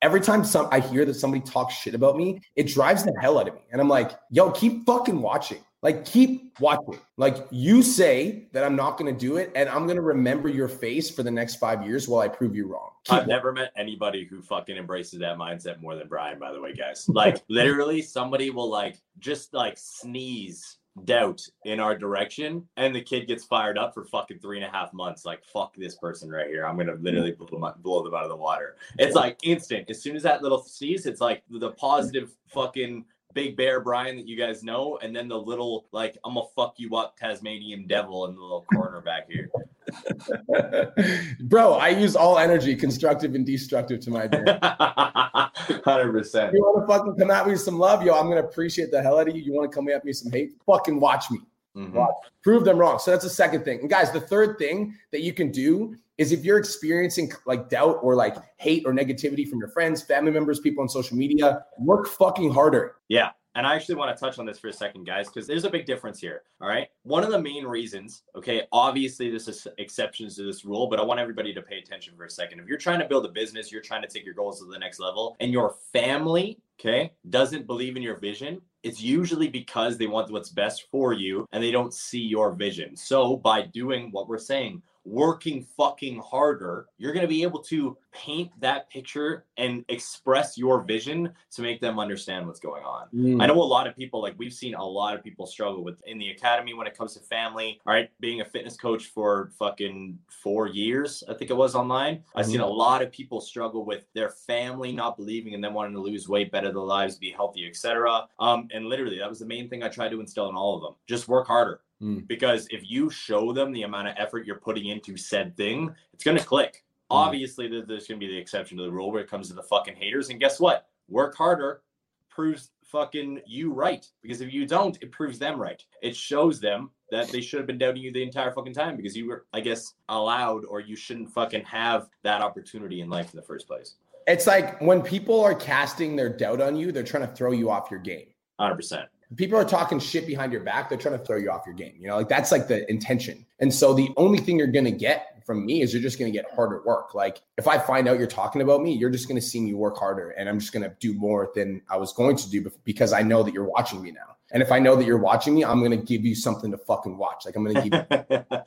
every 0.00 0.20
time 0.20 0.42
some 0.42 0.68
I 0.70 0.80
hear 0.80 1.04
that 1.04 1.14
somebody 1.14 1.42
talks 1.42 1.74
shit 1.74 1.94
about 1.94 2.16
me, 2.16 2.40
it 2.56 2.66
drives 2.68 3.04
the 3.04 3.12
hell 3.20 3.38
out 3.38 3.48
of 3.48 3.54
me. 3.54 3.60
And 3.72 3.80
I'm 3.80 3.88
like, 3.88 4.12
yo, 4.30 4.50
keep 4.50 4.86
fucking 4.86 5.20
watching. 5.20 5.62
Like, 5.82 6.04
keep 6.04 6.58
watching. 6.60 7.00
Like, 7.16 7.46
you 7.50 7.82
say 7.82 8.46
that 8.52 8.62
I'm 8.62 8.76
not 8.76 8.96
going 8.98 9.12
to 9.12 9.18
do 9.18 9.36
it, 9.36 9.50
and 9.56 9.68
I'm 9.68 9.84
going 9.84 9.96
to 9.96 10.02
remember 10.02 10.48
your 10.48 10.68
face 10.68 11.10
for 11.10 11.24
the 11.24 11.30
next 11.30 11.56
five 11.56 11.84
years 11.84 12.06
while 12.06 12.20
I 12.20 12.28
prove 12.28 12.54
you 12.54 12.68
wrong. 12.68 12.90
Keep 13.04 13.12
I've 13.12 13.18
watching. 13.18 13.28
never 13.28 13.52
met 13.52 13.72
anybody 13.76 14.24
who 14.24 14.42
fucking 14.42 14.76
embraces 14.76 15.18
that 15.20 15.36
mindset 15.38 15.80
more 15.80 15.96
than 15.96 16.06
Brian, 16.06 16.38
by 16.38 16.52
the 16.52 16.60
way, 16.60 16.72
guys. 16.72 17.08
Like, 17.08 17.42
literally, 17.48 18.00
somebody 18.00 18.50
will 18.50 18.70
like 18.70 19.00
just 19.18 19.52
like 19.52 19.76
sneeze 19.76 20.78
doubt 21.04 21.40
in 21.64 21.80
our 21.80 21.96
direction 21.96 22.66
and 22.76 22.94
the 22.94 23.00
kid 23.00 23.26
gets 23.26 23.44
fired 23.44 23.78
up 23.78 23.94
for 23.94 24.04
fucking 24.04 24.38
three 24.38 24.58
and 24.58 24.66
a 24.66 24.70
half 24.70 24.92
months 24.92 25.24
like 25.24 25.42
fuck 25.42 25.74
this 25.76 25.96
person 25.96 26.28
right 26.28 26.48
here 26.48 26.66
i'm 26.66 26.76
gonna 26.76 26.94
literally 27.00 27.32
mm. 27.32 27.38
blow 27.38 27.58
them, 27.58 27.72
blow 27.80 28.02
them 28.02 28.14
out 28.14 28.24
of 28.24 28.28
the 28.28 28.36
water 28.36 28.76
it's 28.98 29.14
like 29.14 29.38
instant 29.42 29.88
as 29.88 30.02
soon 30.02 30.14
as 30.14 30.22
that 30.22 30.42
little 30.42 30.62
sneeze 30.62 31.06
it's 31.06 31.20
like 31.20 31.42
the 31.48 31.70
positive 31.72 32.36
fucking 32.46 33.04
big 33.34 33.56
bear 33.56 33.80
brian 33.80 34.16
that 34.16 34.26
you 34.26 34.36
guys 34.36 34.62
know 34.62 34.98
and 35.02 35.14
then 35.14 35.28
the 35.28 35.38
little 35.38 35.86
like 35.92 36.16
i'm 36.24 36.34
gonna 36.34 36.46
fuck 36.54 36.74
you 36.76 36.94
up 36.96 37.16
tasmanian 37.16 37.86
devil 37.86 38.26
in 38.26 38.34
the 38.34 38.40
little 38.40 38.64
corner 38.72 39.00
back 39.00 39.30
here 39.30 39.50
Bro, 41.40 41.74
I 41.74 41.88
use 41.88 42.16
all 42.16 42.38
energy, 42.38 42.74
constructive 42.74 43.34
and 43.34 43.44
destructive, 43.44 44.00
to 44.00 44.10
my 44.10 44.24
advantage. 44.24 44.58
Hundred 45.84 46.12
percent. 46.12 46.52
You 46.54 46.60
want 46.60 46.86
to 46.86 46.92
fucking 46.92 47.16
come 47.16 47.30
at 47.30 47.46
me 47.46 47.52
with 47.52 47.60
some 47.60 47.78
love, 47.78 48.02
yo? 48.02 48.14
I'm 48.14 48.28
gonna 48.28 48.42
appreciate 48.42 48.90
the 48.90 49.02
hell 49.02 49.18
out 49.18 49.28
of 49.28 49.36
you. 49.36 49.42
You 49.42 49.52
want 49.52 49.70
to 49.70 49.74
come 49.74 49.88
at 49.88 50.04
me 50.04 50.10
with 50.10 50.16
some 50.16 50.32
hate? 50.32 50.52
Fucking 50.66 51.00
watch 51.00 51.30
me. 51.30 51.40
Mm-hmm. 51.76 51.96
Watch. 51.96 52.14
Prove 52.42 52.64
them 52.64 52.78
wrong. 52.78 52.98
So 52.98 53.10
that's 53.10 53.24
the 53.24 53.30
second 53.30 53.64
thing. 53.64 53.80
And 53.80 53.90
guys, 53.90 54.12
the 54.12 54.20
third 54.20 54.58
thing 54.58 54.94
that 55.10 55.22
you 55.22 55.32
can 55.32 55.50
do 55.50 55.96
is 56.22 56.32
if 56.32 56.44
you're 56.44 56.58
experiencing 56.58 57.32
like 57.46 57.68
doubt 57.68 57.98
or 58.00 58.14
like 58.14 58.36
hate 58.56 58.84
or 58.86 58.92
negativity 58.92 59.46
from 59.46 59.58
your 59.58 59.68
friends, 59.68 60.02
family 60.02 60.30
members, 60.30 60.60
people 60.60 60.82
on 60.82 60.88
social 60.88 61.16
media, 61.16 61.64
work 61.78 62.06
fucking 62.06 62.50
harder. 62.52 62.96
Yeah. 63.08 63.30
And 63.54 63.66
I 63.66 63.74
actually 63.74 63.96
want 63.96 64.16
to 64.16 64.18
touch 64.18 64.38
on 64.38 64.46
this 64.46 64.58
for 64.58 64.68
a 64.68 64.72
second, 64.72 65.04
guys, 65.04 65.28
because 65.28 65.46
there's 65.46 65.64
a 65.64 65.70
big 65.70 65.84
difference 65.84 66.18
here. 66.18 66.42
All 66.62 66.68
right. 66.68 66.88
One 67.02 67.22
of 67.22 67.30
the 67.30 67.38
main 67.38 67.66
reasons, 67.66 68.22
okay, 68.34 68.62
obviously 68.72 69.30
this 69.30 69.46
is 69.46 69.66
exceptions 69.76 70.36
to 70.36 70.44
this 70.44 70.64
rule, 70.64 70.86
but 70.86 70.98
I 70.98 71.02
want 71.02 71.20
everybody 71.20 71.52
to 71.52 71.60
pay 71.60 71.76
attention 71.78 72.14
for 72.16 72.24
a 72.24 72.30
second. 72.30 72.60
If 72.60 72.66
you're 72.66 72.78
trying 72.78 73.00
to 73.00 73.06
build 73.06 73.26
a 73.26 73.28
business, 73.28 73.70
you're 73.70 73.82
trying 73.82 74.00
to 74.02 74.08
take 74.08 74.24
your 74.24 74.32
goals 74.32 74.60
to 74.60 74.66
the 74.66 74.78
next 74.78 75.00
level, 75.00 75.36
and 75.40 75.52
your 75.52 75.74
family, 75.92 76.60
okay, 76.80 77.12
doesn't 77.28 77.66
believe 77.66 77.96
in 77.96 78.02
your 78.02 78.16
vision, 78.16 78.62
it's 78.82 79.02
usually 79.02 79.48
because 79.48 79.98
they 79.98 80.06
want 80.06 80.32
what's 80.32 80.48
best 80.48 80.86
for 80.90 81.12
you 81.12 81.46
and 81.52 81.62
they 81.62 81.70
don't 81.70 81.92
see 81.92 82.20
your 82.20 82.52
vision. 82.52 82.96
So 82.96 83.36
by 83.36 83.62
doing 83.62 84.08
what 84.12 84.28
we're 84.28 84.38
saying, 84.38 84.82
working 85.04 85.66
fucking 85.76 86.20
harder, 86.20 86.86
you're 86.98 87.12
going 87.12 87.22
to 87.24 87.28
be 87.28 87.42
able 87.42 87.60
to 87.60 87.96
paint 88.12 88.50
that 88.60 88.88
picture 88.90 89.44
and 89.56 89.84
express 89.88 90.56
your 90.56 90.82
vision 90.82 91.32
to 91.50 91.62
make 91.62 91.80
them 91.80 91.98
understand 91.98 92.46
what's 92.46 92.60
going 92.60 92.84
on. 92.84 93.08
Mm. 93.14 93.42
I 93.42 93.46
know 93.46 93.54
a 93.54 93.64
lot 93.64 93.86
of 93.86 93.96
people, 93.96 94.20
like 94.20 94.34
we've 94.38 94.52
seen 94.52 94.74
a 94.74 94.84
lot 94.84 95.14
of 95.14 95.24
people 95.24 95.46
struggle 95.46 95.82
with 95.82 96.02
in 96.06 96.18
the 96.18 96.30
academy 96.30 96.74
when 96.74 96.86
it 96.86 96.96
comes 96.96 97.14
to 97.14 97.20
family. 97.20 97.80
All 97.86 97.92
right, 97.92 98.10
being 98.20 98.40
a 98.40 98.44
fitness 98.44 98.76
coach 98.76 99.06
for 99.06 99.50
fucking 99.58 100.18
four 100.28 100.68
years, 100.68 101.24
I 101.28 101.34
think 101.34 101.50
it 101.50 101.56
was 101.56 101.74
online. 101.74 102.16
Mm. 102.16 102.22
I've 102.36 102.46
seen 102.46 102.60
a 102.60 102.64
mm-hmm. 102.64 102.72
lot 102.72 103.02
of 103.02 103.10
people 103.10 103.40
struggle 103.40 103.84
with 103.84 104.04
their 104.14 104.30
family 104.30 104.92
not 104.92 105.16
believing 105.16 105.54
and 105.54 105.64
them 105.64 105.74
wanting 105.74 105.94
to 105.94 106.00
lose 106.00 106.28
weight, 106.28 106.52
better 106.52 106.68
their 106.68 106.80
lives, 106.80 107.16
be 107.16 107.30
healthy, 107.30 107.66
etc. 107.66 108.26
Um, 108.38 108.68
and 108.72 108.86
literally, 108.86 109.18
that 109.18 109.28
was 109.28 109.38
the 109.38 109.46
main 109.46 109.68
thing 109.68 109.82
I 109.82 109.88
tried 109.88 110.10
to 110.10 110.20
instill 110.20 110.48
in 110.48 110.56
all 110.56 110.76
of 110.76 110.82
them. 110.82 110.94
Just 111.06 111.28
work 111.28 111.46
harder 111.46 111.80
Mm. 112.02 112.26
Because 112.26 112.66
if 112.70 112.90
you 112.90 113.10
show 113.10 113.52
them 113.52 113.72
the 113.72 113.82
amount 113.82 114.08
of 114.08 114.14
effort 114.18 114.46
you're 114.46 114.56
putting 114.56 114.86
into 114.86 115.16
said 115.16 115.56
thing, 115.56 115.94
it's 116.12 116.24
going 116.24 116.36
to 116.36 116.44
click. 116.44 116.84
Mm. 117.10 117.16
Obviously, 117.16 117.68
there's 117.68 118.06
going 118.06 118.20
to 118.20 118.26
be 118.26 118.28
the 118.28 118.38
exception 118.38 118.76
to 118.78 118.84
the 118.84 118.92
rule 118.92 119.12
where 119.12 119.22
it 119.22 119.30
comes 119.30 119.48
to 119.48 119.54
the 119.54 119.62
fucking 119.62 119.96
haters. 119.96 120.30
And 120.30 120.40
guess 120.40 120.58
what? 120.58 120.88
Work 121.08 121.36
harder 121.36 121.82
proves 122.28 122.70
fucking 122.92 123.40
you 123.46 123.72
right. 123.72 124.06
Because 124.22 124.40
if 124.40 124.52
you 124.52 124.66
don't, 124.66 124.98
it 125.00 125.12
proves 125.12 125.38
them 125.38 125.60
right. 125.60 125.82
It 126.02 126.16
shows 126.16 126.60
them 126.60 126.90
that 127.10 127.28
they 127.28 127.40
should 127.40 127.58
have 127.58 127.66
been 127.66 127.78
doubting 127.78 128.02
you 128.02 128.12
the 128.12 128.22
entire 128.22 128.52
fucking 128.52 128.74
time 128.74 128.96
because 128.96 129.16
you 129.16 129.26
were, 129.26 129.46
I 129.52 129.60
guess, 129.60 129.94
allowed 130.08 130.64
or 130.64 130.80
you 130.80 130.96
shouldn't 130.96 131.30
fucking 131.30 131.64
have 131.64 132.08
that 132.22 132.42
opportunity 132.42 133.00
in 133.00 133.10
life 133.10 133.32
in 133.32 133.36
the 133.36 133.46
first 133.46 133.66
place. 133.66 133.96
It's 134.26 134.46
like 134.46 134.80
when 134.80 135.02
people 135.02 135.40
are 135.40 135.54
casting 135.54 136.16
their 136.16 136.28
doubt 136.28 136.60
on 136.60 136.76
you, 136.76 136.92
they're 136.92 137.02
trying 137.02 137.26
to 137.26 137.34
throw 137.34 137.52
you 137.52 137.70
off 137.70 137.90
your 137.90 138.00
game. 138.00 138.26
100%. 138.60 139.06
People 139.36 139.58
are 139.58 139.64
talking 139.64 139.98
shit 139.98 140.26
behind 140.26 140.52
your 140.52 140.62
back, 140.62 140.88
they're 140.88 140.98
trying 140.98 141.18
to 141.18 141.24
throw 141.24 141.36
you 141.36 141.50
off 141.50 141.62
your 141.66 141.74
game. 141.74 141.94
You 141.98 142.08
know, 142.08 142.16
like 142.16 142.28
that's 142.28 142.52
like 142.52 142.68
the 142.68 142.88
intention. 142.90 143.44
And 143.60 143.72
so 143.72 143.94
the 143.94 144.10
only 144.16 144.38
thing 144.38 144.58
you're 144.58 144.66
going 144.66 144.84
to 144.84 144.90
get 144.90 145.42
from 145.44 145.64
me 145.66 145.82
is 145.82 145.92
you're 145.92 146.02
just 146.02 146.18
going 146.18 146.32
to 146.32 146.36
get 146.36 146.50
harder 146.54 146.82
work. 146.84 147.14
Like 147.14 147.42
if 147.58 147.66
I 147.66 147.78
find 147.78 148.08
out 148.08 148.18
you're 148.18 148.26
talking 148.26 148.62
about 148.62 148.82
me, 148.82 148.92
you're 148.92 149.10
just 149.10 149.28
going 149.28 149.40
to 149.40 149.46
see 149.46 149.60
me 149.60 149.74
work 149.74 149.96
harder 149.98 150.30
and 150.30 150.48
I'm 150.48 150.58
just 150.58 150.72
going 150.72 150.82
to 150.82 150.94
do 151.00 151.14
more 151.14 151.50
than 151.54 151.82
I 151.88 151.96
was 151.96 152.12
going 152.12 152.36
to 152.36 152.50
do 152.50 152.70
because 152.84 153.12
I 153.12 153.22
know 153.22 153.42
that 153.42 153.54
you're 153.54 153.64
watching 153.64 154.02
me 154.02 154.12
now. 154.12 154.36
And 154.52 154.62
if 154.62 154.70
I 154.70 154.78
know 154.78 154.96
that 154.96 155.06
you're 155.06 155.18
watching 155.18 155.54
me, 155.54 155.64
I'm 155.64 155.82
gonna 155.82 155.96
give 155.96 156.24
you 156.24 156.34
something 156.34 156.70
to 156.70 156.78
fucking 156.78 157.16
watch. 157.16 157.46
Like 157.46 157.56
I'm 157.56 157.64
gonna 157.64 157.82
give 157.82 157.94
you. 157.94 158.06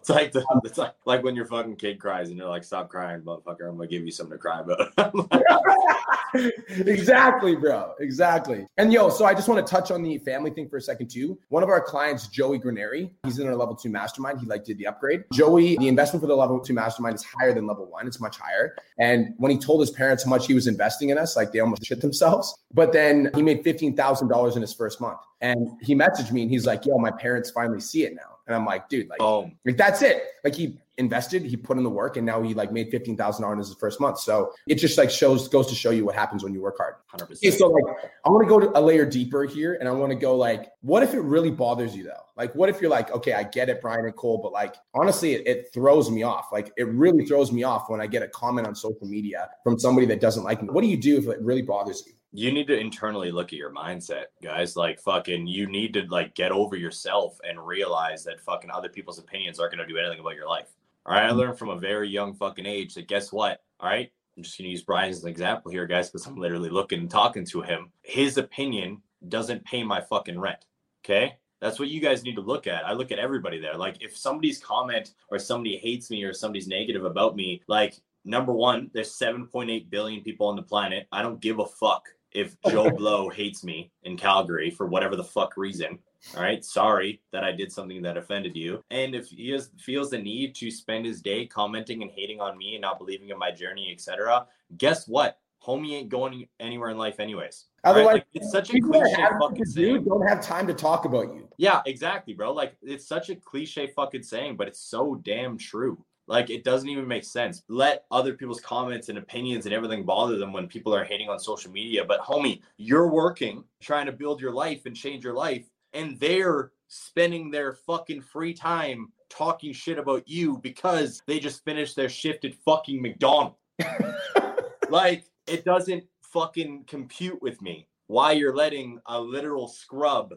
it's 0.00 0.10
like 0.10 0.32
the, 0.32 0.44
it's 0.64 0.78
like 0.78 0.94
like 1.04 1.22
when 1.22 1.36
your 1.36 1.46
fucking 1.46 1.76
kid 1.76 2.00
cries 2.00 2.28
and 2.28 2.36
you're 2.36 2.48
like, 2.48 2.64
"Stop 2.64 2.88
crying, 2.88 3.22
motherfucker! 3.22 3.68
I'm 3.68 3.76
gonna 3.76 3.86
give 3.86 4.04
you 4.04 4.10
something 4.10 4.36
to 4.36 4.38
cry 4.38 4.60
about." 4.60 5.32
exactly, 6.34 7.56
bro. 7.56 7.94
Exactly. 8.00 8.66
And 8.76 8.92
yo, 8.92 9.08
so 9.08 9.24
I 9.24 9.34
just 9.34 9.48
want 9.48 9.64
to 9.64 9.70
touch 9.70 9.90
on 9.90 10.02
the 10.02 10.18
family 10.18 10.50
thing 10.50 10.68
for 10.68 10.76
a 10.76 10.82
second 10.82 11.08
too. 11.08 11.38
One 11.48 11.62
of 11.62 11.68
our 11.68 11.80
clients, 11.80 12.28
Joey 12.28 12.58
Granary, 12.58 13.10
he's 13.24 13.38
in 13.38 13.46
our 13.46 13.54
level 13.54 13.74
two 13.74 13.90
mastermind. 13.90 14.40
He 14.40 14.46
like 14.46 14.64
did 14.64 14.78
the 14.78 14.86
upgrade. 14.86 15.24
Joey, 15.32 15.76
the 15.76 15.88
investment 15.88 16.22
for 16.22 16.26
the 16.26 16.36
level 16.36 16.60
two 16.60 16.74
mastermind 16.74 17.14
is 17.14 17.24
higher 17.24 17.52
than 17.52 17.66
level 17.66 17.86
one. 17.86 18.06
It's 18.06 18.20
much 18.20 18.38
higher. 18.38 18.76
And 18.98 19.34
when 19.38 19.50
he 19.50 19.58
told 19.58 19.80
his 19.80 19.90
parents 19.90 20.24
how 20.24 20.30
much 20.30 20.46
he 20.46 20.54
was 20.54 20.66
investing 20.66 21.10
in 21.10 21.18
us, 21.18 21.36
like 21.36 21.52
they 21.52 21.60
almost 21.60 21.84
shit 21.84 22.00
themselves. 22.00 22.56
But 22.72 22.92
then 22.92 23.30
he 23.34 23.42
made 23.42 23.62
fifteen 23.64 23.96
thousand 23.96 24.28
dollars 24.28 24.56
in 24.56 24.62
his 24.62 24.74
first 24.74 25.00
month. 25.00 25.20
And 25.40 25.68
he 25.80 25.94
messaged 25.94 26.32
me 26.32 26.42
and 26.42 26.50
he's 26.50 26.66
like, 26.66 26.84
yo, 26.84 26.98
my 26.98 27.12
parents 27.12 27.50
finally 27.50 27.80
see 27.80 28.04
it 28.04 28.14
now. 28.14 28.38
And 28.46 28.56
I'm 28.56 28.64
like, 28.64 28.88
dude, 28.88 29.08
like, 29.08 29.20
oh, 29.20 29.50
like 29.66 29.76
that's 29.76 30.00
it. 30.02 30.22
Like 30.42 30.54
he 30.54 30.78
invested, 30.96 31.42
he 31.42 31.54
put 31.54 31.76
in 31.76 31.84
the 31.84 31.90
work, 31.90 32.16
and 32.16 32.24
now 32.24 32.42
he 32.42 32.54
like 32.54 32.72
made 32.72 32.90
fifteen 32.90 33.14
thousand 33.14 33.42
dollars 33.42 33.56
in 33.56 33.72
his 33.72 33.74
first 33.78 34.00
month. 34.00 34.18
So 34.18 34.52
it 34.66 34.76
just 34.76 34.96
like 34.96 35.10
shows 35.10 35.48
goes 35.48 35.66
to 35.68 35.74
show 35.74 35.90
you 35.90 36.06
what 36.06 36.14
happens 36.14 36.42
when 36.42 36.54
you 36.54 36.62
work 36.62 36.78
hard. 36.78 36.94
Hundred 37.08 37.26
percent. 37.26 37.54
So 37.54 37.68
like, 37.68 37.84
I 38.24 38.30
want 38.30 38.44
to 38.44 38.48
go 38.48 38.58
to 38.58 38.76
a 38.76 38.80
layer 38.80 39.04
deeper 39.04 39.44
here, 39.44 39.74
and 39.74 39.86
I 39.86 39.92
want 39.92 40.10
to 40.12 40.18
go 40.18 40.34
like, 40.34 40.70
what 40.80 41.02
if 41.02 41.12
it 41.12 41.20
really 41.20 41.50
bothers 41.50 41.94
you 41.94 42.04
though? 42.04 42.24
Like, 42.36 42.54
what 42.54 42.70
if 42.70 42.80
you're 42.80 42.90
like, 42.90 43.10
okay, 43.10 43.34
I 43.34 43.42
get 43.42 43.68
it, 43.68 43.82
Brian 43.82 44.06
and 44.06 44.16
Cole, 44.16 44.40
but 44.42 44.52
like, 44.52 44.76
honestly, 44.94 45.34
it, 45.34 45.46
it 45.46 45.68
throws 45.74 46.10
me 46.10 46.22
off. 46.22 46.48
Like, 46.50 46.72
it 46.78 46.88
really 46.88 47.26
throws 47.26 47.52
me 47.52 47.64
off 47.64 47.90
when 47.90 48.00
I 48.00 48.06
get 48.06 48.22
a 48.22 48.28
comment 48.28 48.66
on 48.66 48.74
social 48.74 49.06
media 49.06 49.50
from 49.62 49.78
somebody 49.78 50.06
that 50.06 50.20
doesn't 50.20 50.44
like 50.44 50.62
me. 50.62 50.68
What 50.70 50.80
do 50.80 50.88
you 50.88 50.96
do 50.96 51.18
if 51.18 51.26
it 51.26 51.38
really 51.42 51.62
bothers 51.62 52.02
you? 52.06 52.14
You 52.32 52.52
need 52.52 52.66
to 52.66 52.78
internally 52.78 53.30
look 53.30 53.48
at 53.48 53.58
your 53.58 53.72
mindset, 53.72 54.24
guys. 54.42 54.76
Like 54.76 55.00
fucking 55.00 55.46
you 55.46 55.66
need 55.66 55.94
to 55.94 56.02
like 56.08 56.34
get 56.34 56.52
over 56.52 56.76
yourself 56.76 57.38
and 57.48 57.66
realize 57.66 58.24
that 58.24 58.40
fucking 58.40 58.70
other 58.70 58.88
people's 58.88 59.18
opinions 59.18 59.58
aren't 59.58 59.72
gonna 59.72 59.86
do 59.86 59.96
anything 59.96 60.20
about 60.20 60.34
your 60.34 60.48
life. 60.48 60.68
All 61.06 61.14
right. 61.14 61.24
I 61.24 61.30
learned 61.30 61.58
from 61.58 61.70
a 61.70 61.78
very 61.78 62.08
young 62.08 62.34
fucking 62.34 62.66
age 62.66 62.94
that 62.94 63.08
guess 63.08 63.32
what? 63.32 63.62
All 63.80 63.88
right. 63.88 64.10
I'm 64.36 64.42
just 64.42 64.58
gonna 64.58 64.68
use 64.68 64.82
Brian 64.82 65.10
as 65.10 65.22
an 65.22 65.30
example 65.30 65.70
here, 65.70 65.86
guys, 65.86 66.10
because 66.10 66.26
I'm 66.26 66.36
literally 66.36 66.70
looking 66.70 67.00
and 67.00 67.10
talking 67.10 67.46
to 67.46 67.62
him. 67.62 67.90
His 68.02 68.36
opinion 68.36 69.02
doesn't 69.28 69.64
pay 69.64 69.82
my 69.82 70.00
fucking 70.00 70.38
rent. 70.38 70.66
Okay. 71.04 71.36
That's 71.60 71.80
what 71.80 71.88
you 71.88 72.00
guys 72.00 72.22
need 72.22 72.36
to 72.36 72.40
look 72.40 72.66
at. 72.66 72.86
I 72.86 72.92
look 72.92 73.10
at 73.10 73.18
everybody 73.18 73.58
there. 73.58 73.74
Like 73.74 73.96
if 74.00 74.16
somebody's 74.16 74.60
comment 74.60 75.14
or 75.30 75.38
somebody 75.38 75.76
hates 75.78 76.10
me 76.10 76.22
or 76.22 76.34
somebody's 76.34 76.68
negative 76.68 77.04
about 77.04 77.34
me, 77.34 77.62
like 77.66 78.00
number 78.24 78.52
one, 78.52 78.90
there's 78.92 79.18
7.8 79.18 79.90
billion 79.90 80.22
people 80.22 80.46
on 80.46 80.56
the 80.56 80.62
planet. 80.62 81.08
I 81.10 81.22
don't 81.22 81.40
give 81.40 81.58
a 81.58 81.66
fuck 81.66 82.08
if 82.32 82.56
Joe 82.68 82.90
Blow 82.90 83.28
hates 83.28 83.64
me 83.64 83.90
in 84.02 84.16
Calgary 84.16 84.70
for 84.70 84.86
whatever 84.86 85.16
the 85.16 85.24
fuck 85.24 85.56
reason. 85.56 85.98
All 86.36 86.42
right, 86.42 86.64
sorry 86.64 87.22
that 87.32 87.44
I 87.44 87.52
did 87.52 87.70
something 87.70 88.02
that 88.02 88.16
offended 88.16 88.56
you. 88.56 88.82
And 88.90 89.14
if 89.14 89.28
he 89.28 89.50
has, 89.50 89.70
feels 89.78 90.10
the 90.10 90.18
need 90.18 90.54
to 90.56 90.70
spend 90.70 91.06
his 91.06 91.22
day 91.22 91.46
commenting 91.46 92.02
and 92.02 92.10
hating 92.10 92.40
on 92.40 92.58
me 92.58 92.74
and 92.74 92.82
not 92.82 92.98
believing 92.98 93.28
in 93.28 93.38
my 93.38 93.52
journey, 93.52 93.92
etc., 93.92 94.46
guess 94.76 95.06
what? 95.06 95.38
Homie 95.64 95.92
ain't 95.92 96.08
going 96.08 96.46
anywhere 96.60 96.90
in 96.90 96.98
life, 96.98 97.20
anyways. 97.20 97.66
Otherwise, 97.84 98.06
right? 98.06 98.14
like, 98.14 98.26
it's 98.34 98.50
such 98.50 98.74
a 98.74 98.80
cliche 98.80 99.24
fucking 99.40 99.64
saying. 99.64 100.04
Don't 100.04 100.26
have 100.26 100.40
time 100.40 100.66
to 100.66 100.74
talk 100.74 101.04
about 101.04 101.34
you. 101.34 101.48
Yeah, 101.56 101.82
exactly, 101.86 102.34
bro. 102.34 102.52
Like 102.52 102.76
it's 102.82 103.06
such 103.06 103.30
a 103.30 103.36
cliche 103.36 103.88
fucking 103.88 104.22
saying, 104.22 104.56
but 104.56 104.68
it's 104.68 104.80
so 104.80 105.16
damn 105.24 105.56
true. 105.56 106.02
Like 106.28 106.50
it 106.50 106.62
doesn't 106.62 106.88
even 106.88 107.08
make 107.08 107.24
sense. 107.24 107.62
Let 107.68 108.04
other 108.10 108.34
people's 108.34 108.60
comments 108.60 109.08
and 109.08 109.16
opinions 109.16 109.64
and 109.64 109.74
everything 109.74 110.04
bother 110.04 110.36
them 110.36 110.52
when 110.52 110.68
people 110.68 110.94
are 110.94 111.04
hating 111.04 111.30
on 111.30 111.38
social 111.38 111.72
media. 111.72 112.04
But 112.04 112.20
homie, 112.20 112.60
you're 112.76 113.08
working, 113.08 113.64
trying 113.80 114.06
to 114.06 114.12
build 114.12 114.40
your 114.40 114.52
life 114.52 114.84
and 114.84 114.94
change 114.94 115.24
your 115.24 115.32
life, 115.32 115.64
and 115.94 116.20
they're 116.20 116.72
spending 116.88 117.50
their 117.50 117.72
fucking 117.72 118.20
free 118.20 118.52
time 118.52 119.10
talking 119.30 119.72
shit 119.72 119.98
about 119.98 120.28
you 120.28 120.58
because 120.58 121.22
they 121.26 121.38
just 121.38 121.64
finished 121.64 121.96
their 121.96 122.08
shift 122.08 122.44
at 122.44 122.54
fucking 122.54 123.00
McDonald's. 123.00 123.56
like 124.90 125.24
it 125.46 125.64
doesn't 125.64 126.04
fucking 126.22 126.84
compute 126.86 127.40
with 127.40 127.60
me 127.62 127.88
why 128.06 128.32
you're 128.32 128.54
letting 128.54 128.98
a 129.06 129.18
literal 129.18 129.66
scrub 129.66 130.34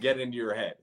get 0.00 0.20
into 0.20 0.36
your 0.36 0.54
head. 0.54 0.74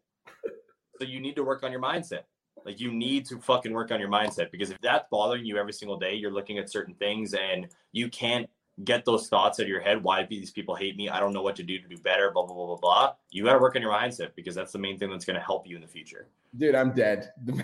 So 1.00 1.06
you 1.06 1.20
need 1.20 1.36
to 1.38 1.44
work 1.44 1.64
on 1.64 1.72
your 1.72 1.82
mindset. 1.82 2.24
Like 2.66 2.80
you 2.80 2.92
need 2.92 3.26
to 3.28 3.40
fucking 3.40 3.72
work 3.72 3.92
on 3.92 4.00
your 4.00 4.10
mindset 4.10 4.52
because 4.52 4.70
if 4.70 4.80
that's 4.82 5.06
bothering 5.10 5.46
you 5.46 5.58
every 5.58 5.74
single 5.74 5.98
day, 5.98 6.16
you're 6.16 6.32
looking 6.32 6.58
at 6.58 6.70
certain 6.70 6.94
things 6.96 7.34
and 7.34 7.68
you 7.92 8.10
can't 8.10 8.50
get 8.84 9.06
those 9.06 9.28
thoughts 9.28 9.60
out 9.60 9.64
of 9.64 9.70
your 9.70 9.82
head. 9.82 10.04
Why 10.04 10.22
do 10.24 10.28
these 10.30 10.52
people 10.52 10.76
hate 10.76 10.96
me? 10.96 11.10
I 11.10 11.20
don't 11.20 11.34
know 11.34 11.42
what 11.42 11.56
to 11.58 11.64
do 11.64 11.80
to 11.80 11.88
do 11.88 11.98
better. 11.98 12.32
Blah 12.32 12.46
blah 12.46 12.56
blah 12.56 12.66
blah 12.68 12.78
blah. 12.78 13.14
You 13.30 13.44
got 13.44 13.54
to 13.54 13.60
work 13.60 13.76
on 13.76 13.82
your 13.82 13.92
mindset 13.92 14.30
because 14.36 14.56
that's 14.56 14.72
the 14.72 14.80
main 14.80 14.98
thing 14.98 15.10
that's 15.10 15.26
going 15.26 15.38
to 15.38 15.44
help 15.44 15.68
you 15.68 15.76
in 15.76 15.82
the 15.82 15.88
future. 15.88 16.28
Dude, 16.58 16.76
I'm 16.76 16.94
dead. 16.94 17.32